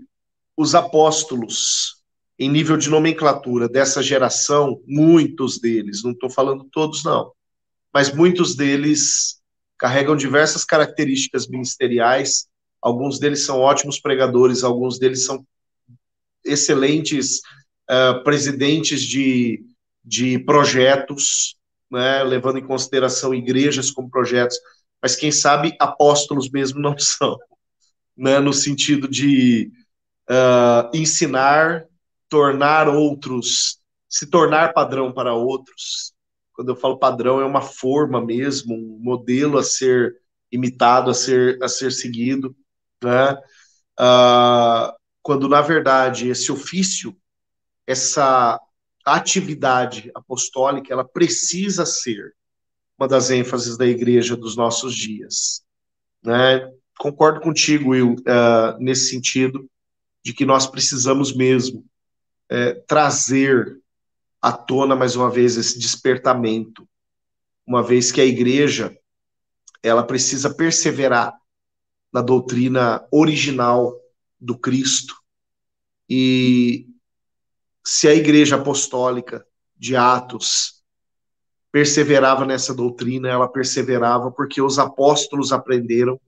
os 0.56 0.76
apóstolos, 0.76 2.04
em 2.38 2.50
nível 2.50 2.78
de 2.78 2.90
nomenclatura 2.90 3.68
dessa 3.68 4.02
geração, 4.04 4.82
muitos 4.86 5.60
deles, 5.60 6.04
não 6.04 6.12
estou 6.12 6.30
falando 6.30 6.64
todos, 6.72 7.04
não, 7.04 7.32
mas 7.94 8.14
muitos 8.14 8.56
deles 8.56 9.42
carregam 9.78 10.16
diversas 10.16 10.64
características 10.64 11.48
ministeriais. 11.48 12.48
Alguns 12.88 13.20
deles 13.20 13.44
são 13.46 13.60
ótimos 13.60 14.00
pregadores, 14.00 14.64
alguns 14.64 14.98
deles 14.98 15.26
são 15.26 15.46
excelentes 16.46 17.42
uh, 17.92 18.24
presidentes 18.24 19.02
de, 19.02 19.62
de 20.02 20.40
projetos, 20.40 21.58
né, 21.92 22.24
levando 22.24 22.60
em 22.60 22.66
consideração 22.66 23.36
igrejas 23.36 23.92
como 23.92 24.10
projetos, 24.10 24.58
mas 25.02 25.18
quem 25.18 25.34
sabe 25.34 25.76
apóstolos 25.82 26.50
mesmo 26.50 26.80
não 26.80 26.96
são, 26.98 27.38
né, 28.16 28.40
no 28.40 28.54
sentido 28.54 29.06
de 29.06 29.70
uh, 30.30 30.90
ensinar, 30.94 31.84
tornar 32.30 32.88
outros, 32.88 33.82
se 34.08 34.28
tornar 34.28 34.72
padrão 34.72 35.12
para 35.12 35.34
outros. 35.34 36.14
Quando 36.54 36.70
eu 36.70 36.76
falo 36.78 36.98
padrão, 36.98 37.42
é 37.42 37.46
uma 37.46 37.62
forma 37.62 38.24
mesmo, 38.24 38.74
um 38.74 38.98
modelo 39.02 39.58
a 39.58 39.64
ser 39.64 40.16
imitado, 40.50 41.12
a 41.12 41.14
ser, 41.14 41.62
a 41.62 41.68
ser 41.68 41.92
seguido, 41.92 42.56
né? 43.04 43.34
Uh, 44.00 44.96
quando 45.22 45.48
na 45.48 45.62
verdade 45.62 46.30
esse 46.30 46.52
ofício, 46.52 47.16
essa 47.86 48.60
atividade 49.06 50.12
apostólica, 50.14 50.94
ela 50.94 51.04
precisa 51.04 51.86
ser 51.86 52.34
uma 52.98 53.08
das 53.08 53.30
ênfases 53.30 53.78
da 53.78 53.86
igreja 53.86 54.36
dos 54.36 54.56
nossos 54.56 54.96
dias. 54.96 55.64
Né? 56.24 56.72
Concordo 56.98 57.40
contigo, 57.40 57.92
Will, 57.92 58.14
uh, 58.14 58.78
nesse 58.80 59.10
sentido, 59.10 59.70
de 60.24 60.34
que 60.34 60.46
nós 60.46 60.68
precisamos 60.68 61.34
mesmo 61.36 61.86
uh, 62.52 62.82
trazer 62.88 63.80
à 64.42 64.52
tona, 64.52 64.96
mais 64.96 65.16
uma 65.16 65.30
vez, 65.30 65.58
esse 65.58 65.80
despertamento, 65.80 66.88
uma 67.66 67.84
vez 67.84 68.12
que 68.12 68.22
a 68.22 68.26
igreja 68.26 68.98
ela 69.84 70.04
precisa 70.04 70.54
perseverar 70.54 71.34
na 72.18 72.24
doutrina 72.24 73.06
original 73.12 73.96
do 74.42 74.58
Cristo. 74.58 75.14
E 76.10 76.88
se 77.86 78.08
a 78.08 78.16
igreja 78.16 78.56
apostólica 78.56 79.46
de 79.78 79.96
Atos 79.96 80.82
perseverava 81.72 82.44
nessa 82.44 82.74
doutrina, 82.74 83.30
ela 83.30 83.48
perseverava 83.48 84.32
porque 84.32 84.60
os 84.60 84.80
apóstolos 84.80 85.54
aprenderam 85.54 86.20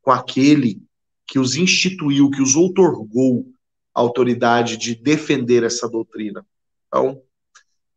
com 0.00 0.12
aquele 0.12 0.80
que 1.26 1.40
os 1.40 1.56
instituiu, 1.56 2.30
que 2.30 2.40
os 2.40 2.54
outorgou 2.54 3.44
a 3.92 4.00
autoridade 4.00 4.76
de 4.76 4.94
defender 4.94 5.64
essa 5.64 5.88
doutrina. 5.88 6.46
Então, 6.86 7.20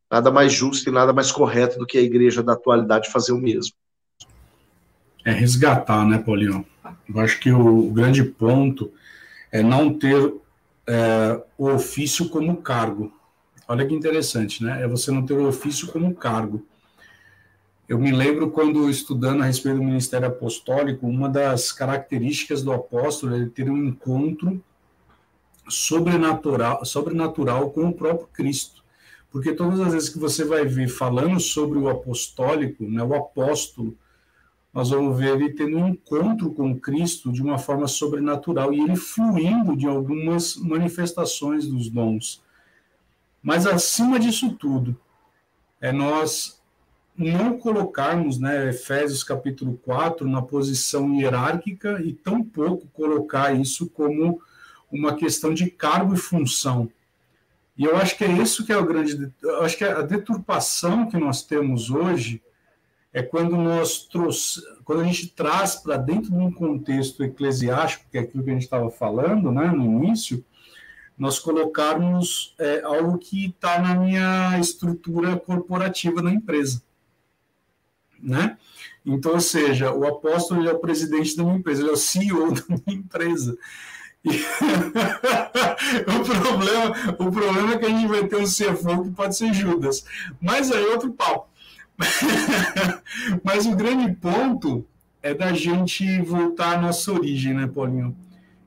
nada 0.09 0.31
mais 0.31 0.51
justo 0.51 0.89
e 0.89 0.91
nada 0.91 1.13
mais 1.13 1.31
correto 1.31 1.77
do 1.77 1.85
que 1.85 1.99
a 1.99 2.01
igreja 2.01 2.41
da 2.41 2.53
atualidade 2.53 3.11
fazer 3.11 3.33
o 3.33 3.37
mesmo. 3.37 3.75
É 5.23 5.31
resgatar, 5.31 6.07
né, 6.07 6.17
Paulinho? 6.17 6.65
Eu 7.07 7.19
acho 7.19 7.39
que 7.39 7.51
o, 7.51 7.91
grande 7.91 8.23
ponto 8.23 8.91
é 9.51 9.63
não 9.63 9.93
ter 9.93 10.33
é, 10.87 11.41
o 11.57 11.69
ofício 11.69 12.29
como 12.29 12.57
cargo. 12.57 13.13
Olha 13.67 13.85
que 13.85 13.93
interessante, 13.93 14.63
né? 14.63 14.83
É 14.83 14.87
você 14.87 15.11
não 15.11 15.25
ter 15.25 15.33
o 15.33 15.47
ofício 15.47 15.87
como 15.87 16.13
cargo. 16.13 16.65
Eu 17.87 17.99
me 17.99 18.11
lembro 18.11 18.49
quando 18.49 18.89
estudando 18.89 19.43
a 19.43 19.45
respeito 19.45 19.77
do 19.77 19.83
ministério 19.83 20.27
apostólico, 20.27 21.07
uma 21.07 21.29
das 21.29 21.71
características 21.71 22.63
do 22.63 22.71
apóstolo 22.71 23.35
é 23.35 23.45
ter 23.45 23.69
um 23.69 23.77
encontro 23.77 24.61
sobrenatural, 25.67 26.83
sobrenatural 26.83 27.69
com 27.71 27.87
o 27.87 27.93
próprio 27.93 28.27
Cristo. 28.27 28.83
Porque 29.31 29.53
todas 29.53 29.79
as 29.79 29.93
vezes 29.93 30.09
que 30.09 30.17
você 30.17 30.43
vai 30.43 30.65
ver 30.65 30.87
falando 30.87 31.39
sobre 31.39 31.77
o 31.77 31.89
apostólico, 31.89 32.83
né, 32.85 33.03
o 33.03 33.13
apóstolo, 33.13 33.95
nós 34.75 34.89
vamos 34.89 35.17
ver 35.17 35.37
ele 35.37 35.53
tendo 35.53 35.77
um 35.77 35.87
encontro 35.87 36.51
com 36.51 36.77
Cristo 36.77 37.31
de 37.31 37.41
uma 37.41 37.57
forma 37.57 37.87
sobrenatural 37.87 38.73
e 38.73 38.81
ele 38.81 38.97
fluindo 38.97 39.73
de 39.73 39.87
algumas 39.87 40.57
manifestações 40.57 41.65
dos 41.65 41.89
dons. 41.89 42.43
Mas 43.41 43.65
acima 43.65 44.19
disso 44.19 44.53
tudo, 44.55 44.99
é 45.79 45.93
nós 45.93 46.61
não 47.17 47.57
colocarmos 47.57 48.37
né, 48.37 48.67
Efésios 48.67 49.23
capítulo 49.23 49.79
4 49.81 50.27
na 50.27 50.41
posição 50.41 51.15
hierárquica 51.15 52.01
e 52.03 52.11
tampouco 52.11 52.85
colocar 52.87 53.57
isso 53.57 53.89
como 53.91 54.41
uma 54.91 55.15
questão 55.15 55.53
de 55.53 55.71
cargo 55.71 56.15
e 56.15 56.17
função. 56.17 56.91
E 57.77 57.85
eu 57.85 57.95
acho 57.95 58.17
que 58.17 58.25
é 58.25 58.31
isso 58.31 58.65
que 58.65 58.73
é 58.73 58.77
o 58.77 58.85
grande. 58.85 59.31
Acho 59.61 59.77
que 59.77 59.85
a 59.85 60.01
deturpação 60.01 61.07
que 61.07 61.17
nós 61.17 61.43
temos 61.43 61.89
hoje 61.89 62.41
é 63.15 63.23
quando 63.23 63.55
nós 63.55 64.05
trouxe, 64.05 64.61
quando 64.83 65.01
a 65.01 65.05
gente 65.05 65.27
traz 65.27 65.75
para 65.75 65.97
dentro 65.97 66.31
de 66.31 66.37
um 66.37 66.51
contexto 66.51 67.23
eclesiástico, 67.23 68.05
que 68.11 68.17
é 68.17 68.21
aquilo 68.21 68.43
que 68.43 68.49
a 68.49 68.53
gente 68.53 68.63
estava 68.63 68.91
falando 68.91 69.51
né, 69.51 69.67
no 69.67 69.85
início, 69.85 70.43
nós 71.17 71.39
colocarmos 71.39 72.53
é, 72.59 72.81
algo 72.81 73.17
que 73.17 73.47
está 73.47 73.79
na 73.79 73.95
minha 73.95 74.59
estrutura 74.59 75.37
corporativa 75.37 76.21
da 76.21 76.29
empresa 76.29 76.83
né? 78.25 78.57
Então, 79.05 79.33
ou 79.33 79.39
seja, 79.39 79.93
o 79.93 80.05
apóstolo 80.07 80.67
é 80.67 80.73
o 80.73 80.79
presidente 80.79 81.37
da 81.37 81.43
minha 81.43 81.57
empresa, 81.57 81.81
ele 81.81 81.91
é 81.91 81.93
o 81.93 81.97
CEO 81.97 82.51
da 82.51 82.63
minha 82.67 82.99
empresa. 82.99 83.57
O, 86.07 86.23
problema, 86.23 87.15
o 87.19 87.31
problema 87.31 87.73
é 87.73 87.77
que 87.77 87.85
a 87.85 87.89
gente 87.89 88.07
vai 88.07 88.25
ter 88.27 88.37
um 88.37 88.43
CFO 88.43 89.03
que 89.03 89.11
pode 89.11 89.35
ser 89.35 89.53
Judas. 89.53 90.03
Mas 90.41 90.71
aí 90.71 90.83
é 90.83 90.87
outro 90.87 91.11
papo. 91.13 91.47
Mas 93.43 93.65
o 93.65 93.75
grande 93.75 94.13
ponto 94.15 94.87
é 95.21 95.33
da 95.33 95.53
gente 95.53 96.21
voltar 96.21 96.77
à 96.77 96.81
nossa 96.81 97.11
origem, 97.11 97.53
né, 97.53 97.67
Paulinho? 97.67 98.15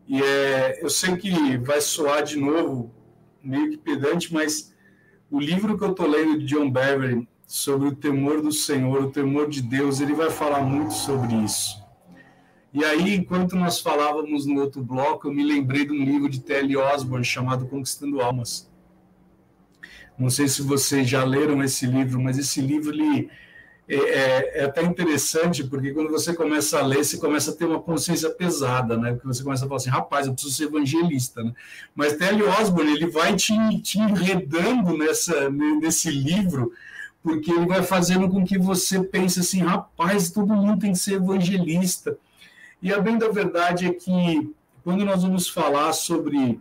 E 0.07 0.23
é, 0.23 0.83
eu 0.83 0.89
sei 0.89 1.17
que 1.17 1.59
vai 1.59 1.81
soar 1.81 2.23
de 2.23 2.37
novo 2.39 2.91
meio 3.43 3.71
que 3.71 3.77
pedante, 3.77 4.33
mas 4.33 4.75
o 5.31 5.39
livro 5.39 5.77
que 5.77 5.85
eu 5.85 5.91
estou 5.91 6.07
lendo 6.07 6.39
de 6.39 6.47
John 6.47 6.71
Beverly, 6.71 7.29
sobre 7.49 7.89
o 7.89 7.97
temor 7.97 8.43
do 8.43 8.53
Senhor, 8.53 9.05
o 9.05 9.11
temor 9.11 9.49
de 9.49 9.63
Deus, 9.63 10.01
ele 10.01 10.13
vai 10.13 10.31
falar 10.31 10.61
muito 10.61 10.93
sobre 10.93 11.35
isso. 11.37 11.83
E 12.75 12.85
aí, 12.85 13.15
enquanto 13.15 13.57
nós 13.57 13.81
falávamos 13.81 14.45
no 14.45 14.61
outro 14.61 14.83
bloco, 14.83 15.29
eu 15.29 15.33
me 15.33 15.43
lembrei 15.43 15.87
de 15.87 15.93
um 15.93 16.05
livro 16.05 16.29
de 16.29 16.41
T.L. 16.41 16.77
Osborne 16.77 17.25
chamado 17.25 17.67
Conquistando 17.67 18.21
Almas. 18.21 18.68
Não 20.19 20.31
sei 20.31 20.49
se 20.49 20.63
vocês 20.63 21.09
já 21.09 21.25
leram 21.25 21.63
esse 21.63 21.87
livro, 21.87 22.21
mas 22.21 22.39
esse 22.39 22.61
livro 22.61 22.93
ele 22.93 23.31
é, 23.89 23.97
é, 23.97 24.61
é, 24.61 24.65
até 24.65 24.83
interessante, 24.83 25.65
porque 25.65 25.93
quando 25.93 26.11
você 26.11 26.35
começa 26.35 26.79
a 26.79 26.83
ler, 26.85 27.03
você 27.03 27.17
começa 27.17 27.51
a 27.53 27.55
ter 27.55 27.65
uma 27.65 27.81
consciência 27.81 28.29
pesada, 28.29 28.99
né? 28.99 29.13
Porque 29.13 29.27
você 29.27 29.43
começa 29.43 29.65
a 29.65 29.69
falar 29.69 29.79
assim, 29.79 29.89
rapaz, 29.89 30.27
eu 30.27 30.35
preciso 30.35 30.55
ser 30.55 30.65
evangelista, 30.65 31.43
né? 31.43 31.55
Mas 31.95 32.15
T.L. 32.19 32.43
Osborne, 32.43 32.93
ele 32.93 33.07
vai 33.07 33.35
te, 33.35 33.55
te 33.81 33.99
enredando 33.99 34.99
nessa, 34.99 35.49
nesse 35.49 36.11
livro, 36.11 36.71
porque 37.23 37.51
ele 37.51 37.65
vai 37.65 37.83
fazendo 37.83 38.29
com 38.29 38.45
que 38.45 38.59
você 38.59 39.03
pense 39.03 39.41
assim, 39.41 39.63
rapaz, 39.63 40.31
todo 40.31 40.53
mundo 40.53 40.81
tem 40.81 40.93
que 40.93 40.99
ser 40.99 41.15
evangelista. 41.15 42.19
E 42.83 42.93
a 42.93 43.01
bem 43.01 43.17
da 43.17 43.29
verdade 43.29 43.87
é 43.87 43.93
que 43.95 44.53
quando 44.85 45.03
nós 45.03 45.23
vamos 45.23 45.49
falar 45.49 45.95
sobre 45.95 46.61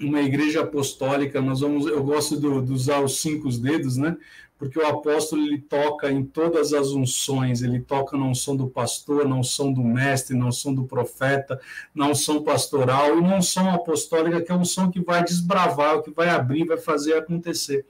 uma 0.00 0.20
igreja 0.20 0.62
apostólica, 0.62 1.40
nós 1.40 1.60
vamos, 1.60 1.86
eu 1.86 2.02
gosto 2.02 2.36
de, 2.36 2.66
de 2.66 2.72
usar 2.72 3.00
os 3.00 3.20
cinco 3.20 3.48
dedos, 3.50 3.96
né? 3.96 4.16
Porque 4.58 4.78
o 4.78 4.86
apóstolo 4.86 5.42
ele 5.42 5.58
toca 5.58 6.10
em 6.10 6.24
todas 6.24 6.72
as 6.72 6.88
unções, 6.88 7.62
ele 7.62 7.80
toca 7.80 8.16
na 8.16 8.26
unção 8.26 8.56
do 8.56 8.68
pastor, 8.68 9.28
na 9.28 9.34
unção 9.34 9.72
do 9.72 9.82
mestre, 9.82 10.36
na 10.36 10.46
unção 10.46 10.72
do 10.72 10.84
profeta, 10.84 11.60
na 11.92 12.06
unção 12.06 12.44
pastoral 12.44 13.18
e 13.18 13.20
na 13.20 13.38
unção 13.38 13.70
apostólica, 13.70 14.40
que 14.40 14.52
é 14.52 14.54
a 14.54 14.58
unção 14.58 14.90
que 14.90 15.00
vai 15.00 15.24
desbravar, 15.24 16.00
que 16.02 16.12
vai 16.12 16.28
abrir, 16.28 16.64
vai 16.64 16.78
fazer 16.78 17.14
acontecer. 17.14 17.84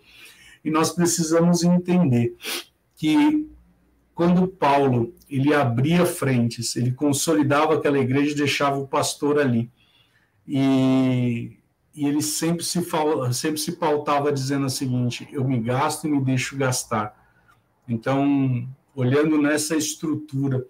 E 0.64 0.70
nós 0.70 0.90
precisamos 0.92 1.62
entender 1.62 2.34
que 2.96 3.46
quando 4.14 4.48
Paulo 4.48 5.14
ele 5.28 5.52
abria 5.52 6.06
frentes, 6.06 6.76
ele 6.76 6.92
consolidava 6.92 7.74
aquela 7.74 7.98
igreja 7.98 8.32
e 8.32 8.36
deixava 8.36 8.78
o 8.78 8.86
pastor 8.86 9.38
ali. 9.38 9.70
E, 10.46 11.56
e 11.94 12.06
ele 12.06 12.22
sempre 12.22 12.64
se, 12.64 12.80
sempre 13.32 13.60
se 13.60 13.72
pautava 13.72 14.32
dizendo 14.32 14.66
o 14.66 14.70
seguinte: 14.70 15.28
eu 15.32 15.44
me 15.44 15.60
gasto 15.60 16.06
e 16.06 16.10
me 16.10 16.20
deixo 16.20 16.56
gastar. 16.56 17.14
Então, 17.88 18.68
olhando 18.94 19.40
nessa 19.40 19.76
estrutura, 19.76 20.64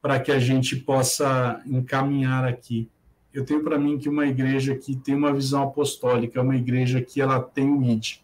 para 0.00 0.18
que 0.18 0.32
a 0.32 0.38
gente 0.38 0.76
possa 0.76 1.60
encaminhar 1.66 2.44
aqui. 2.44 2.88
Eu 3.32 3.44
tenho 3.44 3.62
para 3.62 3.78
mim 3.78 3.96
que 3.96 4.08
uma 4.08 4.26
igreja 4.26 4.74
que 4.74 4.96
tem 4.96 5.14
uma 5.14 5.32
visão 5.32 5.62
apostólica 5.62 6.40
é 6.40 6.42
uma 6.42 6.56
igreja 6.56 7.00
que 7.00 7.20
ela 7.20 7.40
tem 7.40 7.70
o 7.70 7.84
ID 7.84 8.18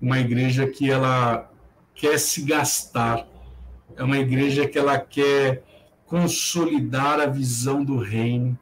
uma 0.00 0.18
igreja 0.18 0.66
que 0.66 0.90
ela 0.90 1.50
quer 1.94 2.18
se 2.18 2.42
gastar, 2.42 3.26
é 3.96 4.02
uma 4.02 4.18
igreja 4.18 4.66
que 4.68 4.78
ela 4.78 4.98
quer 4.98 5.62
consolidar 6.04 7.18
a 7.20 7.26
visão 7.26 7.82
do 7.82 7.96
reino, 7.96 8.58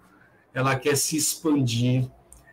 ela 0.55 0.77
quer 0.77 0.97
se 0.97 1.17
expandir. 1.17 2.09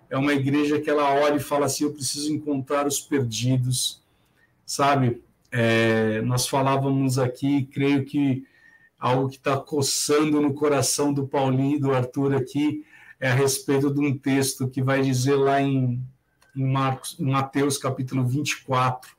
É 0.10 0.18
uma 0.18 0.34
igreja 0.34 0.82
que 0.82 0.89
ela 0.89 1.14
olha 1.14 1.36
e 1.36 1.39
fala 1.39 1.68
assim: 1.68 1.86
eu 1.86 1.93
preciso 1.93 2.34
encontrar 2.34 2.88
os 2.88 2.99
perdidos, 2.99 4.04
sabe? 4.66 5.22
É, 5.52 6.22
nós 6.22 6.47
falávamos 6.47 7.20
aqui, 7.20 7.66
creio 7.72 8.04
que 8.04 8.43
algo 8.99 9.30
que 9.30 9.38
está 9.38 9.58
coçando 9.58 10.41
no 10.41 10.54
coração 10.54 11.14
do 11.14 11.28
Paulinho 11.28 11.78
e 11.78 11.80
do 11.80 11.93
Arthur 11.93 12.36
aqui 12.36 12.86
é 13.20 13.30
a 13.30 13.34
respeito 13.34 13.93
de 13.93 13.99
um 13.99 14.18
texto 14.18 14.68
que 14.68 14.82
vai 14.82 15.02
dizer 15.02 15.36
lá 15.36 15.62
em, 15.62 16.02
em, 16.56 16.66
Marcos, 16.66 17.20
em 17.20 17.26
Mateus 17.26 17.78
capítulo 17.78 18.26
24. 18.26 19.12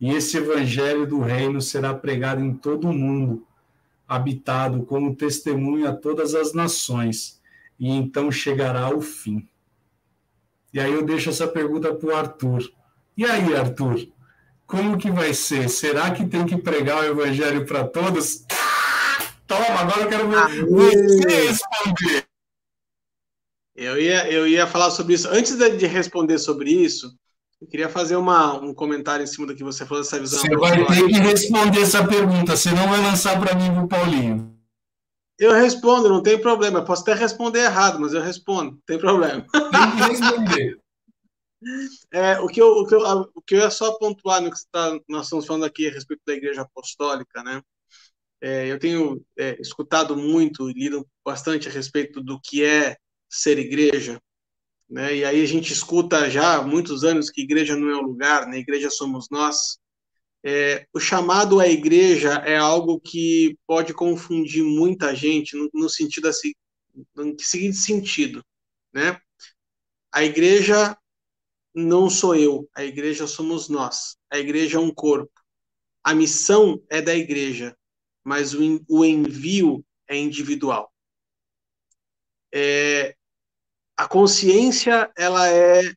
E 0.00 0.10
esse 0.12 0.36
evangelho 0.36 1.06
do 1.06 1.20
reino 1.20 1.60
será 1.60 1.94
pregado 1.94 2.42
em 2.42 2.52
todo 2.52 2.88
o 2.88 2.92
mundo, 2.92 3.46
habitado 4.06 4.82
como 4.84 5.14
testemunho 5.14 5.88
a 5.88 5.92
todas 5.92 6.34
as 6.34 6.52
nações, 6.52 7.35
e 7.78 7.90
então 7.90 8.30
chegará 8.30 8.94
o 8.94 9.00
fim. 9.00 9.48
E 10.72 10.80
aí 10.80 10.92
eu 10.92 11.04
deixo 11.04 11.30
essa 11.30 11.46
pergunta 11.46 11.94
para 11.94 12.08
o 12.08 12.14
Arthur. 12.14 12.70
E 13.16 13.24
aí, 13.24 13.54
Arthur, 13.54 14.08
como 14.66 14.98
que 14.98 15.10
vai 15.10 15.32
ser? 15.32 15.68
Será 15.68 16.10
que 16.10 16.26
tem 16.26 16.44
que 16.44 16.56
pregar 16.56 17.02
o 17.02 17.06
evangelho 17.06 17.64
para 17.64 17.86
todos? 17.86 18.44
Toma, 19.46 19.64
agora 19.64 20.02
eu 20.02 20.08
quero 20.08 20.28
ver 20.28 20.66
você 20.66 21.46
responder. 21.46 22.26
Eu 23.74 24.00
ia, 24.00 24.30
eu 24.30 24.48
ia 24.48 24.66
falar 24.66 24.90
sobre 24.90 25.14
isso. 25.14 25.28
Antes 25.28 25.56
de 25.56 25.86
responder 25.86 26.38
sobre 26.38 26.70
isso, 26.70 27.14
eu 27.60 27.66
queria 27.68 27.88
fazer 27.88 28.16
uma, 28.16 28.54
um 28.60 28.74
comentário 28.74 29.22
em 29.22 29.26
cima 29.26 29.46
do 29.46 29.54
que 29.54 29.62
você 29.62 29.86
falou 29.86 30.02
dessa 30.02 30.18
visão. 30.18 30.40
Você 30.40 30.56
vai 30.56 30.84
ter 30.84 31.06
que 31.06 31.18
responder 31.18 31.80
essa 31.80 32.06
pergunta, 32.06 32.56
você 32.56 32.70
não 32.70 32.88
vai 32.88 33.00
lançar 33.00 33.38
para 33.40 33.54
mim 33.54 33.78
o 33.78 33.86
Paulinho. 33.86 34.55
Eu 35.38 35.52
respondo, 35.52 36.08
não 36.08 36.22
tem 36.22 36.40
problema. 36.40 36.78
Eu 36.78 36.84
posso 36.84 37.02
até 37.02 37.14
responder 37.14 37.60
errado, 37.60 38.00
mas 38.00 38.12
eu 38.12 38.22
respondo, 38.22 38.72
não 38.72 38.82
tem 38.86 38.98
problema. 38.98 39.46
Tem 39.52 39.90
que 39.90 40.10
responder. 40.10 40.80
É, 42.12 42.38
o, 42.38 42.46
que 42.46 42.60
eu, 42.60 42.68
o, 42.68 42.86
que 42.86 42.94
eu, 42.94 43.00
o 43.34 43.42
que 43.42 43.54
eu 43.54 43.60
ia 43.60 43.70
só 43.70 43.98
pontuar 43.98 44.40
no 44.40 44.50
que 44.50 44.56
está, 44.56 44.96
nós 45.08 45.24
estamos 45.24 45.46
falando 45.46 45.64
aqui 45.64 45.88
a 45.88 45.90
respeito 45.90 46.22
da 46.24 46.34
Igreja 46.34 46.62
Apostólica, 46.62 47.42
né? 47.42 47.60
É, 48.40 48.70
eu 48.70 48.78
tenho 48.78 49.24
é, 49.36 49.60
escutado 49.60 50.16
muito 50.16 50.70
e 50.70 50.74
lido 50.74 51.08
bastante 51.24 51.68
a 51.68 51.72
respeito 51.72 52.22
do 52.22 52.38
que 52.40 52.62
é 52.62 52.96
ser 53.28 53.58
igreja, 53.58 54.20
né? 54.88 55.16
E 55.16 55.24
aí 55.24 55.42
a 55.42 55.46
gente 55.46 55.72
escuta 55.72 56.30
já 56.30 56.56
há 56.56 56.62
muitos 56.62 57.02
anos 57.02 57.30
que 57.30 57.42
igreja 57.42 57.74
não 57.74 57.88
é 57.88 57.96
o 57.96 58.02
lugar, 58.02 58.46
né? 58.46 58.58
Igreja 58.58 58.90
somos 58.90 59.28
nós. 59.30 59.78
É, 60.48 60.86
o 60.94 61.00
chamado 61.00 61.58
à 61.58 61.66
igreja 61.66 62.34
é 62.46 62.56
algo 62.56 63.00
que 63.00 63.58
pode 63.66 63.92
confundir 63.92 64.62
muita 64.62 65.12
gente 65.12 65.56
no, 65.56 65.68
no 65.74 65.88
sentido 65.88 66.28
assim, 66.28 66.52
no 67.16 67.36
seguinte 67.40 67.78
sentido, 67.78 68.44
né? 68.94 69.20
A 70.12 70.22
igreja 70.22 70.96
não 71.74 72.08
sou 72.08 72.36
eu, 72.36 72.70
a 72.76 72.84
igreja 72.84 73.26
somos 73.26 73.68
nós. 73.68 74.16
A 74.30 74.38
igreja 74.38 74.78
é 74.78 74.80
um 74.80 74.94
corpo. 74.94 75.32
A 76.04 76.14
missão 76.14 76.80
é 76.88 77.02
da 77.02 77.12
igreja, 77.12 77.76
mas 78.22 78.54
o, 78.54 78.60
o 78.88 79.04
envio 79.04 79.84
é 80.06 80.16
individual. 80.16 80.92
É, 82.54 83.16
a 83.96 84.06
consciência 84.06 85.12
ela 85.18 85.50
é 85.50 85.92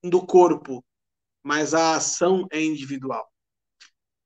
do 0.00 0.24
corpo, 0.24 0.84
mas 1.42 1.74
a 1.74 1.96
ação 1.96 2.46
é 2.52 2.62
individual. 2.62 3.33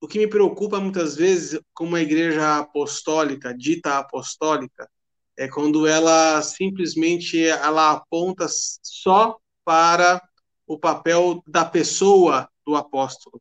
O 0.01 0.07
que 0.07 0.19
me 0.19 0.29
preocupa 0.29 0.79
muitas 0.79 1.17
vezes 1.17 1.61
com 1.75 1.85
uma 1.85 2.01
igreja 2.01 2.59
apostólica, 2.59 3.53
dita 3.53 3.99
apostólica, 3.99 4.89
é 5.37 5.49
quando 5.49 5.87
ela 5.87 6.41
simplesmente 6.43 7.45
ela 7.45 7.93
aponta 7.93 8.47
só 8.83 9.39
para 9.65 10.23
o 10.67 10.79
papel 10.79 11.43
da 11.47 11.65
pessoa 11.65 12.49
do 12.67 12.77
apóstolo. 12.77 13.41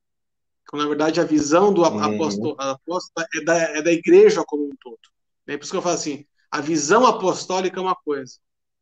Então, 0.63 0.79
na 0.79 0.87
verdade, 0.87 1.19
a 1.19 1.23
visão 1.23 1.73
do 1.73 1.81
uhum. 1.81 1.99
apóstolo, 1.99 2.55
apóstolo 2.57 3.27
é, 3.35 3.43
da, 3.43 3.57
é 3.57 3.81
da 3.81 3.91
igreja 3.91 4.43
como 4.45 4.65
um 4.65 4.75
todo. 4.81 4.99
É 5.47 5.57
por 5.57 5.63
isso 5.63 5.71
que 5.71 5.77
eu 5.77 5.81
falo 5.81 5.95
assim, 5.95 6.25
a 6.51 6.61
visão 6.61 7.05
apostólica 7.05 7.79
é 7.79 7.81
uma 7.81 7.95
coisa, 7.95 8.35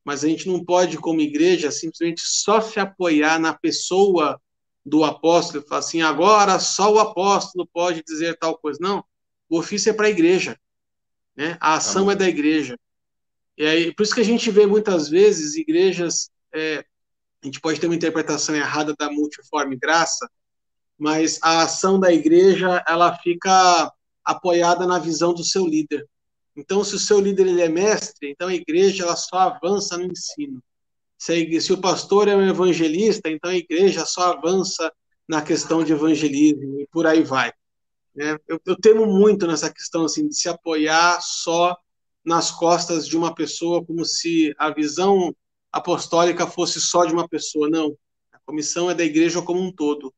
mas 0.03 0.23
a 0.23 0.28
gente 0.28 0.47
não 0.47 0.63
pode, 0.63 0.97
como 0.97 1.21
igreja, 1.21 1.71
simplesmente 1.71 2.21
só 2.23 2.59
se 2.59 2.80
apoiar 2.80 3.39
na 3.39 3.53
pessoa 3.53 4.39
do 4.86 5.03
apóstolo 5.03 5.63
e 5.63 5.67
falar 5.67 5.79
assim, 5.79 6.01
agora 6.01 6.59
só 6.59 6.93
o 6.93 6.99
apóstolo 6.99 7.67
pode 7.73 8.03
dizer 8.03 8.38
tal 8.38 8.57
coisa. 8.57 8.79
Não, 8.81 9.03
o 9.49 9.59
ofício 9.59 9.89
é 9.89 9.93
para 9.93 10.07
a 10.07 10.11
igreja, 10.11 10.59
né? 11.36 11.57
a 11.59 11.75
ação 11.75 12.09
é 12.11 12.15
da 12.15 12.27
igreja. 12.27 12.77
E 13.57 13.65
aí, 13.65 13.93
por 13.93 14.03
isso 14.03 14.13
que 14.13 14.21
a 14.21 14.25
gente 14.25 14.51
vê 14.51 14.65
muitas 14.65 15.09
vezes 15.09 15.55
igrejas 15.55 16.29
é, 16.53 16.86
a 17.41 17.45
gente 17.45 17.59
pode 17.59 17.79
ter 17.79 17.86
uma 17.86 17.95
interpretação 17.95 18.55
errada 18.55 18.95
da 18.97 19.11
multiforme 19.11 19.75
graça, 19.75 20.27
mas 20.97 21.38
a 21.43 21.61
ação 21.61 21.99
da 21.99 22.11
igreja 22.11 22.83
ela 22.88 23.15
fica 23.19 23.93
apoiada 24.23 24.88
na 24.88 24.97
visão 24.97 25.31
do 25.31 25.43
seu 25.43 25.65
líder. 25.67 26.07
Então, 26.55 26.83
se 26.83 26.95
o 26.95 26.99
seu 26.99 27.19
líder 27.19 27.45
ele 27.45 27.61
é 27.61 27.69
mestre, 27.69 28.31
então 28.31 28.47
a 28.47 28.55
igreja 28.55 29.03
ela 29.03 29.15
só 29.15 29.38
avança 29.38 29.95
no 29.95 30.05
ensino. 30.05 30.63
Se, 31.18 31.61
se 31.61 31.74
o 31.74 31.82
pastor 31.82 32.28
é 32.28 32.36
um 32.36 32.47
evangelista, 32.47 33.30
então 33.30 33.51
a 33.51 33.55
igreja 33.55 34.05
só 34.05 34.34
avança 34.34 34.91
na 35.28 35.41
questão 35.41 35.84
de 35.84 35.93
evangelismo 35.93 36.80
e 36.82 36.88
por 36.88 37.07
aí 37.07 37.24
vai. 37.24 37.51
É, 38.18 38.38
eu, 38.47 38.59
eu 38.66 38.76
temo 38.80 39.05
muito 39.05 39.45
nessa 39.45 39.72
questão 39.72 40.05
assim 40.05 40.28
de 40.28 40.36
se 40.36 40.47
apoiar 40.47 41.20
só 41.22 41.76
nas 42.24 42.49
costas 42.49 43.07
de 43.07 43.18
uma 43.18 43.34
pessoa, 43.34 43.86
como 43.86 44.03
se 44.03 44.53
a 44.57 44.72
visão 44.72 45.36
apostólica 45.72 46.47
fosse 46.47 46.80
só 46.80 47.05
de 47.05 47.13
uma 47.13 47.28
pessoa, 47.28 47.70
não. 47.70 47.95
A 48.32 48.39
comissão 48.45 48.89
é 48.89 48.95
da 48.95 49.03
igreja 49.03 49.41
como 49.41 49.61
um 49.61 49.72
todo. 49.72 50.13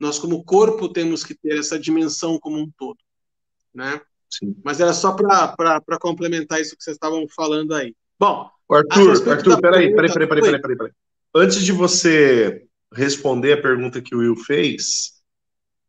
Nós, 0.00 0.18
como 0.18 0.42
corpo, 0.42 0.88
temos 0.88 1.22
que 1.22 1.34
ter 1.34 1.58
essa 1.58 1.78
dimensão 1.78 2.38
como 2.40 2.58
um 2.58 2.70
todo. 2.76 2.98
Né? 3.72 4.00
Sim. 4.28 4.56
Mas 4.64 4.80
era 4.80 4.92
só 4.92 5.12
para 5.12 5.98
complementar 6.00 6.60
isso 6.60 6.76
que 6.76 6.82
vocês 6.82 6.96
estavam 6.96 7.26
falando 7.28 7.74
aí. 7.74 7.94
Bom. 8.18 8.50
Arthur, 8.74 9.30
Arthur, 9.30 9.60
peraí, 9.60 9.94
peraí, 9.94 10.12
peraí, 10.12 10.28
peraí, 10.28 10.60
peraí, 10.60 10.76
peraí. 10.76 10.92
Antes 11.34 11.62
de 11.62 11.72
você 11.72 12.66
responder 12.92 13.54
a 13.54 13.62
pergunta 13.62 14.02
que 14.02 14.14
o 14.14 14.18
Will 14.18 14.36
fez, 14.36 15.22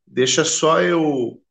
deixa 0.05 0.43
só 0.45 0.81
eu 0.81 1.41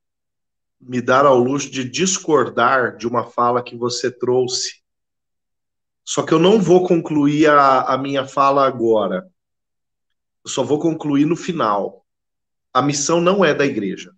me 0.80 1.00
dar 1.00 1.26
ao 1.26 1.38
luxo 1.38 1.70
de 1.70 1.84
discordar 1.84 2.96
de 2.96 3.06
uma 3.06 3.24
fala 3.24 3.62
que 3.62 3.76
você 3.76 4.10
trouxe 4.10 4.82
só 6.04 6.24
que 6.24 6.34
eu 6.34 6.38
não 6.38 6.60
vou 6.60 6.86
concluir 6.86 7.48
a, 7.48 7.82
a 7.82 7.98
minha 7.98 8.26
fala 8.26 8.66
agora. 8.66 9.30
Eu 10.44 10.50
só 10.50 10.62
vou 10.62 10.78
concluir 10.78 11.24
no 11.24 11.36
final. 11.36 12.04
A 12.72 12.82
missão 12.82 13.20
não 13.20 13.44
é 13.44 13.54
da 13.54 13.64
igreja. 13.64 14.14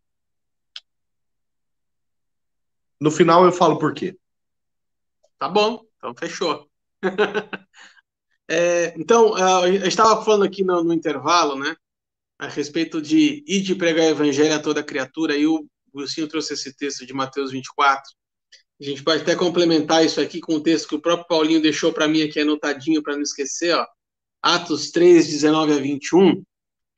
No 2.98 3.10
final 3.10 3.44
eu 3.44 3.52
falo 3.52 3.78
por 3.78 3.92
quê. 3.92 4.16
Tá 5.38 5.48
bom, 5.48 5.84
então 5.98 6.14
fechou. 6.14 6.68
é, 8.48 8.94
então, 8.96 9.34
gente 9.68 9.86
estava 9.88 10.24
falando 10.24 10.44
aqui 10.44 10.64
no, 10.64 10.82
no, 10.82 10.92
intervalo, 10.92 11.58
né, 11.58 11.76
a 12.38 12.48
respeito 12.48 13.00
de 13.00 13.44
ir 13.46 13.60
de 13.62 13.74
pregar 13.74 14.06
o 14.06 14.10
evangelho 14.10 14.54
a 14.54 14.60
toda 14.60 14.82
criatura, 14.82 15.36
e 15.36 15.46
o 15.46 15.66
Wilson 15.94 16.26
trouxe 16.26 16.54
esse 16.54 16.74
texto 16.74 17.06
de 17.06 17.12
Mateus 17.12 17.52
24, 17.52 18.02
a 18.80 18.84
gente 18.84 19.04
pode 19.04 19.22
até 19.22 19.36
complementar 19.36 20.04
isso 20.04 20.20
aqui 20.20 20.40
com 20.40 20.54
o 20.54 20.60
texto 20.60 20.88
que 20.88 20.94
o 20.96 21.00
próprio 21.00 21.28
Paulinho 21.28 21.62
deixou 21.62 21.92
para 21.92 22.08
mim 22.08 22.22
aqui 22.22 22.40
anotadinho 22.40 23.02
para 23.02 23.14
não 23.14 23.22
esquecer, 23.22 23.74
ó. 23.74 23.86
Atos 24.42 24.90
3, 24.90 25.26
19 25.26 25.72
a 25.72 25.76
21. 25.76 26.44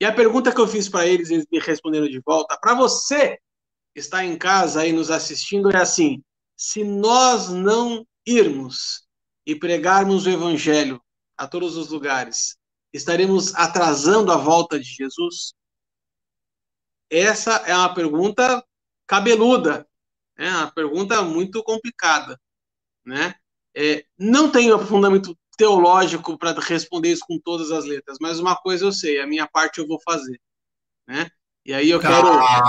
E 0.01 0.05
a 0.05 0.11
pergunta 0.11 0.51
que 0.51 0.59
eu 0.59 0.67
fiz 0.67 0.89
para 0.89 1.07
eles, 1.07 1.29
eles 1.29 1.45
me 1.51 1.59
responderam 1.59 2.07
de 2.07 2.19
volta. 2.25 2.57
Para 2.59 2.73
você 2.73 3.39
que 3.93 3.99
está 3.99 4.25
em 4.25 4.37
casa 4.37 4.81
aí 4.81 4.91
nos 4.91 5.09
assistindo, 5.09 5.71
é 5.71 5.77
assim: 5.77 6.21
se 6.57 6.83
nós 6.83 7.49
não 7.49 8.05
irmos 8.25 9.06
e 9.47 9.55
pregarmos 9.55 10.25
o 10.25 10.29
evangelho 10.29 11.01
a 11.37 11.47
todos 11.47 11.77
os 11.77 11.87
lugares, 11.87 12.57
estaremos 12.91 13.55
atrasando 13.55 14.29
a 14.29 14.35
volta 14.35 14.77
de 14.77 14.85
Jesus? 14.85 15.53
Essa 17.09 17.55
é 17.65 17.73
uma 17.73 17.93
pergunta 17.93 18.61
cabeluda, 19.07 19.87
é 20.37 20.49
uma 20.49 20.69
pergunta 20.69 21.21
muito 21.21 21.63
complicada, 21.63 22.37
né? 23.05 23.35
É, 23.73 24.05
não 24.17 24.51
tenho 24.51 24.75
aprofundamento 24.75 25.37
teológico 25.57 26.37
para 26.37 26.59
responder 26.59 27.13
isso 27.13 27.23
com 27.25 27.39
todas 27.39 27.71
as 27.71 27.85
letras, 27.85 28.17
mas 28.19 28.39
uma 28.39 28.55
coisa 28.57 28.83
eu 28.83 28.91
sei, 28.91 29.21
a 29.21 29.27
minha 29.27 29.47
parte 29.47 29.77
eu 29.77 29.87
vou 29.87 29.99
fazer, 30.01 30.41
né? 31.07 31.31
E 31.67 31.73
aí 31.73 31.89
eu 31.89 31.99
quero 31.99 32.13
ah, 32.15 32.61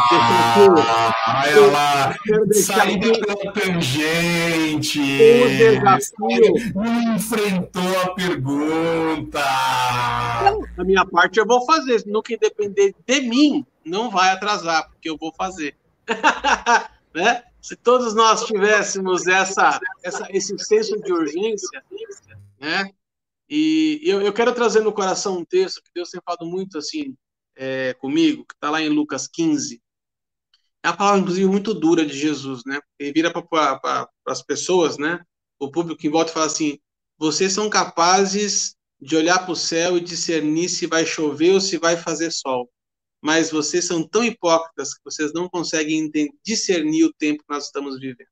deixar 1.45 1.61
lá, 1.71 2.17
saída 2.53 3.13
pela 3.13 3.53
tangente. 3.53 4.99
O 5.01 5.49
desafio 5.57 6.75
não 6.75 7.15
enfrentou 7.15 8.01
a 8.03 8.15
pergunta. 8.17 9.39
A 9.39 10.85
minha 10.85 11.07
parte 11.07 11.39
eu 11.39 11.47
vou 11.47 11.65
fazer, 11.65 12.03
no 12.07 12.21
que 12.25 12.37
depender 12.37 12.93
de 13.07 13.21
mim, 13.21 13.65
não 13.85 14.11
vai 14.11 14.31
atrasar, 14.31 14.89
porque 14.89 15.09
eu 15.09 15.17
vou 15.17 15.33
fazer. 15.33 15.77
né? 17.15 17.45
Se 17.63 17.77
todos 17.77 18.17
nós 18.17 18.47
tivéssemos 18.47 19.29
essa, 19.29 19.79
essa, 20.03 20.27
esse 20.31 20.59
senso 20.59 21.01
de 21.01 21.13
urgência, 21.13 21.85
né? 22.61 22.91
E 23.49 24.01
eu, 24.03 24.21
eu 24.23 24.33
quero 24.33 24.53
trazer 24.53 24.81
no 24.81 24.93
coração 24.93 25.39
um 25.39 25.45
texto 25.45 25.85
que 25.85 25.91
Deus 25.95 26.11
tem 26.11 26.21
falado 26.21 26.45
muito 26.45 26.79
assim 26.79 27.17
é, 27.59 27.93
comigo, 27.95 28.47
que 28.47 28.55
está 28.55 28.71
lá 28.71 28.81
em 28.81 28.89
Lucas 28.89 29.27
15. 29.27 29.83
É 30.83 30.89
uma 30.89 30.97
palavra, 30.97 31.21
inclusive, 31.21 31.47
muito 31.47 31.75
dura 31.75 32.07
de 32.07 32.17
Jesus, 32.17 32.63
né? 32.65 32.81
Ele 32.99 33.13
vira 33.13 33.33
para 33.33 33.79
pra, 33.79 34.09
as 34.27 34.43
pessoas, 34.43 34.97
né? 34.97 35.21
O 35.59 35.71
público 35.71 36.07
em 36.07 36.11
volta 36.11 36.33
fala 36.33 36.47
assim: 36.47 36.79
vocês 37.19 37.53
são 37.53 37.69
capazes 37.69 38.77
de 39.01 39.17
olhar 39.17 39.41
para 39.41 39.53
o 39.53 39.57
céu 39.57 39.97
e 39.97 40.01
discernir 40.01 40.69
se 40.69 40.87
vai 40.87 41.05
chover 41.05 41.53
ou 41.53 41.61
se 41.61 41.77
vai 41.79 41.97
fazer 41.97 42.31
sol. 42.31 42.71
Mas 43.21 43.51
vocês 43.51 43.85
são 43.85 44.07
tão 44.07 44.23
hipócritas 44.23 44.95
que 44.95 45.01
vocês 45.05 45.33
não 45.33 45.49
conseguem 45.49 46.09
discernir 46.45 47.05
o 47.05 47.13
tempo 47.13 47.43
que 47.43 47.53
nós 47.53 47.67
estamos 47.67 47.99
vivendo. 47.99 48.29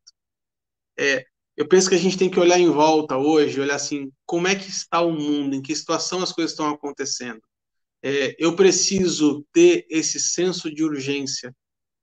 É, 0.96 1.26
eu 1.56 1.66
penso 1.66 1.88
que 1.88 1.96
a 1.96 1.98
gente 1.98 2.16
tem 2.16 2.30
que 2.30 2.38
olhar 2.38 2.58
em 2.58 2.70
volta 2.70 3.16
hoje, 3.16 3.60
olhar 3.60 3.74
assim, 3.74 4.12
como 4.24 4.46
é 4.46 4.54
que 4.54 4.68
está 4.68 5.00
o 5.00 5.10
mundo, 5.12 5.56
em 5.56 5.62
que 5.62 5.74
situação 5.74 6.22
as 6.22 6.32
coisas 6.32 6.52
estão 6.52 6.68
acontecendo. 6.68 7.40
É, 8.02 8.36
eu 8.38 8.54
preciso 8.54 9.44
ter 9.52 9.86
esse 9.90 10.20
senso 10.20 10.72
de 10.72 10.84
urgência, 10.84 11.54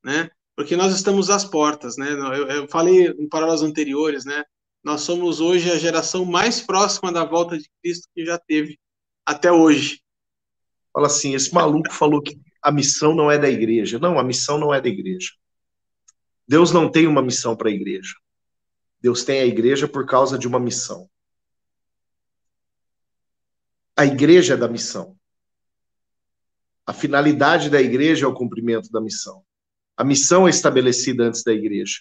né? 0.04 0.30
Porque 0.56 0.76
nós 0.76 0.94
estamos 0.94 1.30
às 1.30 1.46
portas, 1.46 1.98
né? 1.98 2.12
Eu, 2.12 2.48
eu 2.48 2.68
falei 2.68 3.08
em 3.08 3.28
palavras 3.28 3.62
anteriores, 3.62 4.26
né? 4.26 4.44
Nós 4.84 5.02
somos 5.02 5.39
hoje 5.39 5.72
a 5.72 5.78
geração 5.78 6.26
mais 6.26 6.62
próxima 6.62 7.12
da 7.12 7.24
volta 7.24 7.58
de 7.58 7.70
Cristo 7.82 8.08
que 8.14 8.26
já 8.26 8.38
teve 8.38 8.78
até 9.26 9.52
hoje. 9.52 10.02
Fala 10.91 11.08
assim, 11.08 11.34
esse 11.34 11.54
maluco 11.54 11.91
falou 11.91 12.22
que 12.22 12.39
a 12.62 12.72
missão 12.72 13.16
não 13.16 13.32
é 13.32 13.38
da 13.38 13.50
igreja. 13.50 13.98
Não, 13.98 14.20
a 14.20 14.24
missão 14.24 14.58
não 14.58 14.74
é 14.74 14.82
da 14.82 14.89
igreja. 14.89 15.32
Deus 16.48 16.72
não 16.72 16.91
tem 16.91 17.08
uma 17.08 17.22
missão 17.22 17.56
para 17.56 17.70
a 17.70 17.72
igreja. 17.72 18.14
Deus 19.02 19.24
tem 19.24 19.39
a 19.39 19.46
igreja 19.46 19.88
por 19.88 20.06
causa 20.06 20.38
de 20.38 20.48
uma 20.48 20.60
missão. 20.60 21.10
A 23.96 24.06
igreja 24.06 24.54
é 24.54 24.58
da 24.58 24.68
missão. 24.68 25.18
A 26.86 26.94
finalidade 26.94 27.70
da 27.70 27.82
igreja 27.82 28.26
é 28.26 28.28
o 28.28 28.34
cumprimento 28.34 28.92
da 28.92 29.00
missão. 29.00 29.44
A 29.96 30.04
missão 30.04 30.48
é 30.48 30.50
estabelecida 30.50 31.24
antes 31.24 31.44
da 31.44 31.54
igreja. 31.54 32.00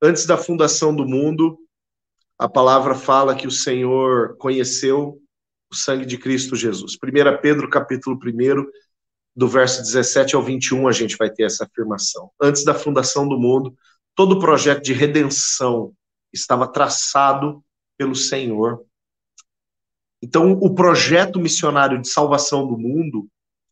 Antes 0.00 0.26
da 0.26 0.36
fundação 0.36 0.94
do 0.94 1.06
mundo, 1.06 1.58
a 2.38 2.48
palavra 2.48 2.94
fala 2.94 3.34
que 3.34 3.46
o 3.46 3.50
Senhor 3.50 4.36
conheceu 4.36 5.20
o 5.70 5.74
sangue 5.74 6.04
de 6.04 6.18
Cristo 6.18 6.54
Jesus. 6.54 6.94
1 6.94 7.40
Pedro, 7.40 7.68
capítulo 7.68 8.16
1, 8.16 8.66
do 9.34 9.48
verso 9.48 9.82
17 9.82 10.36
ao 10.36 10.42
21, 10.42 10.86
a 10.86 10.92
gente 10.92 11.16
vai 11.16 11.30
ter 11.30 11.44
essa 11.44 11.64
afirmação. 11.64 12.30
Antes 12.40 12.64
da 12.64 12.74
fundação 12.74 13.28
do 13.28 13.38
mundo, 13.38 13.74
todo 14.14 14.32
o 14.32 14.38
projeto 14.38 14.82
de 14.82 14.92
redenção 14.92 15.92
estava 16.32 16.68
traçado 16.68 17.64
pelo 17.96 18.14
Senhor. 18.14 18.84
Então, 20.22 20.52
o 20.52 20.74
projeto 20.74 21.40
missionário 21.40 22.00
de 22.00 22.08
salvação 22.08 22.66
do 22.66 22.78
mundo, 22.78 23.28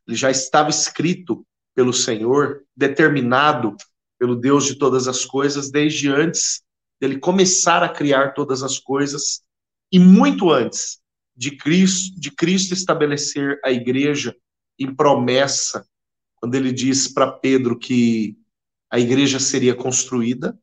ele 0.06 0.16
já 0.16 0.30
estava 0.30 0.70
escrito 0.70 1.46
pelo 1.74 1.92
Senhor, 1.92 2.64
determinado 2.76 3.76
pelo 4.18 4.36
Deus 4.36 4.66
de 4.66 4.76
todas 4.76 5.08
as 5.08 5.24
coisas, 5.24 5.70
desde 5.70 6.08
antes 6.08 6.62
dele 7.00 7.18
começar 7.18 7.82
a 7.82 7.88
criar 7.88 8.32
todas 8.34 8.62
as 8.62 8.78
coisas, 8.78 9.42
e 9.90 9.98
muito 9.98 10.50
antes 10.50 11.00
de 11.34 11.56
Cristo, 11.56 12.18
de 12.20 12.30
Cristo 12.30 12.74
estabelecer 12.74 13.58
a 13.64 13.72
igreja 13.72 14.36
em 14.78 14.94
promessa, 14.94 15.86
quando 16.36 16.54
ele 16.54 16.72
diz 16.72 17.08
para 17.08 17.32
Pedro 17.32 17.78
que 17.78 18.36
a 18.90 19.00
igreja 19.00 19.40
seria 19.40 19.74
construída, 19.74 20.58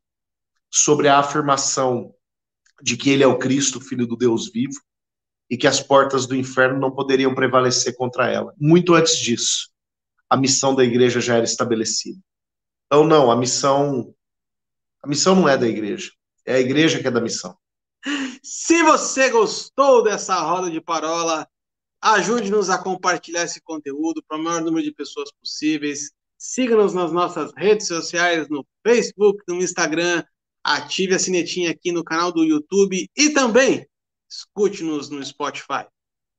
sobre 0.71 1.07
a 1.07 1.17
afirmação 1.17 2.13
de 2.81 2.95
que 2.95 3.09
ele 3.09 3.23
é 3.23 3.27
o 3.27 3.37
Cristo, 3.37 3.81
filho 3.81 4.05
do 4.07 4.15
Deus 4.15 4.49
vivo, 4.49 4.79
e 5.49 5.57
que 5.57 5.67
as 5.67 5.81
portas 5.81 6.27
do 6.27 6.35
inferno 6.35 6.79
não 6.79 6.91
poderiam 6.91 7.33
prevalecer 7.33 7.95
contra 7.95 8.29
ela. 8.29 8.53
Muito 8.57 8.93
antes 8.93 9.17
disso, 9.17 9.69
a 10.29 10.37
missão 10.37 10.75
da 10.75 10.83
igreja 10.83 11.19
já 11.19 11.35
era 11.35 11.43
estabelecida. 11.43 12.19
Então, 12.85 13.03
não, 13.03 13.31
a 13.31 13.35
missão 13.35 14.13
a 15.01 15.07
missão 15.07 15.33
não 15.35 15.47
é 15.47 15.57
da 15.57 15.67
igreja, 15.67 16.11
é 16.45 16.55
a 16.55 16.59
igreja 16.59 16.99
que 16.99 17.07
é 17.07 17.11
da 17.11 17.21
missão. 17.21 17.57
Se 18.43 18.83
você 18.83 19.29
gostou 19.29 20.03
dessa 20.03 20.35
roda 20.41 20.69
de 20.69 20.81
parola, 20.81 21.47
ajude-nos 22.01 22.69
a 22.69 22.77
compartilhar 22.77 23.43
esse 23.43 23.61
conteúdo 23.61 24.23
para 24.27 24.37
o 24.37 24.43
maior 24.43 24.61
número 24.61 24.83
de 24.83 24.93
pessoas 24.93 25.29
possíveis. 25.31 26.11
Siga-nos 26.37 26.93
nas 26.93 27.11
nossas 27.11 27.51
redes 27.55 27.87
sociais, 27.87 28.49
no 28.49 28.65
Facebook, 28.85 29.41
no 29.47 29.55
Instagram, 29.55 30.23
ative 30.63 31.15
a 31.15 31.19
sinetinha 31.19 31.71
aqui 31.71 31.91
no 31.91 32.03
canal 32.03 32.31
do 32.31 32.43
YouTube 32.43 33.09
e 33.15 33.29
também 33.29 33.87
escute-nos 34.29 35.09
no 35.09 35.23
Spotify. 35.25 35.87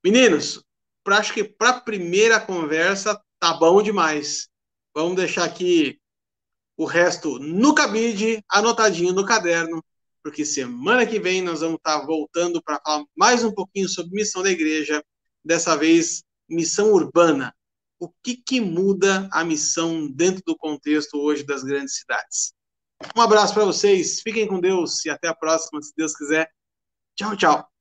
Meninos, 0.04 0.62
pra, 1.02 1.18
acho 1.18 1.34
que 1.34 1.44
para 1.44 1.70
a 1.70 1.80
primeira 1.80 2.40
conversa 2.40 3.20
tá 3.38 3.54
bom 3.54 3.82
demais. 3.82 4.48
Vamos 4.94 5.16
deixar 5.16 5.44
aqui 5.44 5.98
o 6.76 6.84
resto 6.84 7.38
no 7.38 7.74
cabide, 7.74 8.42
anotadinho 8.48 9.12
no 9.12 9.24
caderno, 9.24 9.84
porque 10.22 10.44
semana 10.44 11.06
que 11.06 11.18
vem 11.18 11.42
nós 11.42 11.60
vamos 11.60 11.76
estar 11.76 12.00
tá 12.00 12.06
voltando 12.06 12.62
para 12.62 12.80
falar 12.80 13.04
mais 13.16 13.44
um 13.44 13.52
pouquinho 13.52 13.88
sobre 13.88 14.14
missão 14.14 14.42
da 14.42 14.50
igreja, 14.50 15.02
dessa 15.44 15.76
vez 15.76 16.22
missão 16.48 16.92
urbana. 16.92 17.54
O 17.98 18.08
que, 18.22 18.34
que 18.34 18.60
muda 18.60 19.28
a 19.30 19.44
missão 19.44 20.10
dentro 20.10 20.42
do 20.46 20.56
contexto 20.56 21.18
hoje 21.18 21.44
das 21.44 21.62
grandes 21.62 21.96
cidades? 21.96 22.54
Um 23.16 23.20
abraço 23.20 23.54
para 23.54 23.64
vocês, 23.64 24.20
fiquem 24.20 24.46
com 24.46 24.60
Deus 24.60 25.04
e 25.04 25.10
até 25.10 25.28
a 25.28 25.34
próxima, 25.34 25.82
se 25.82 25.92
Deus 25.96 26.16
quiser. 26.16 26.50
Tchau, 27.14 27.36
tchau. 27.36 27.79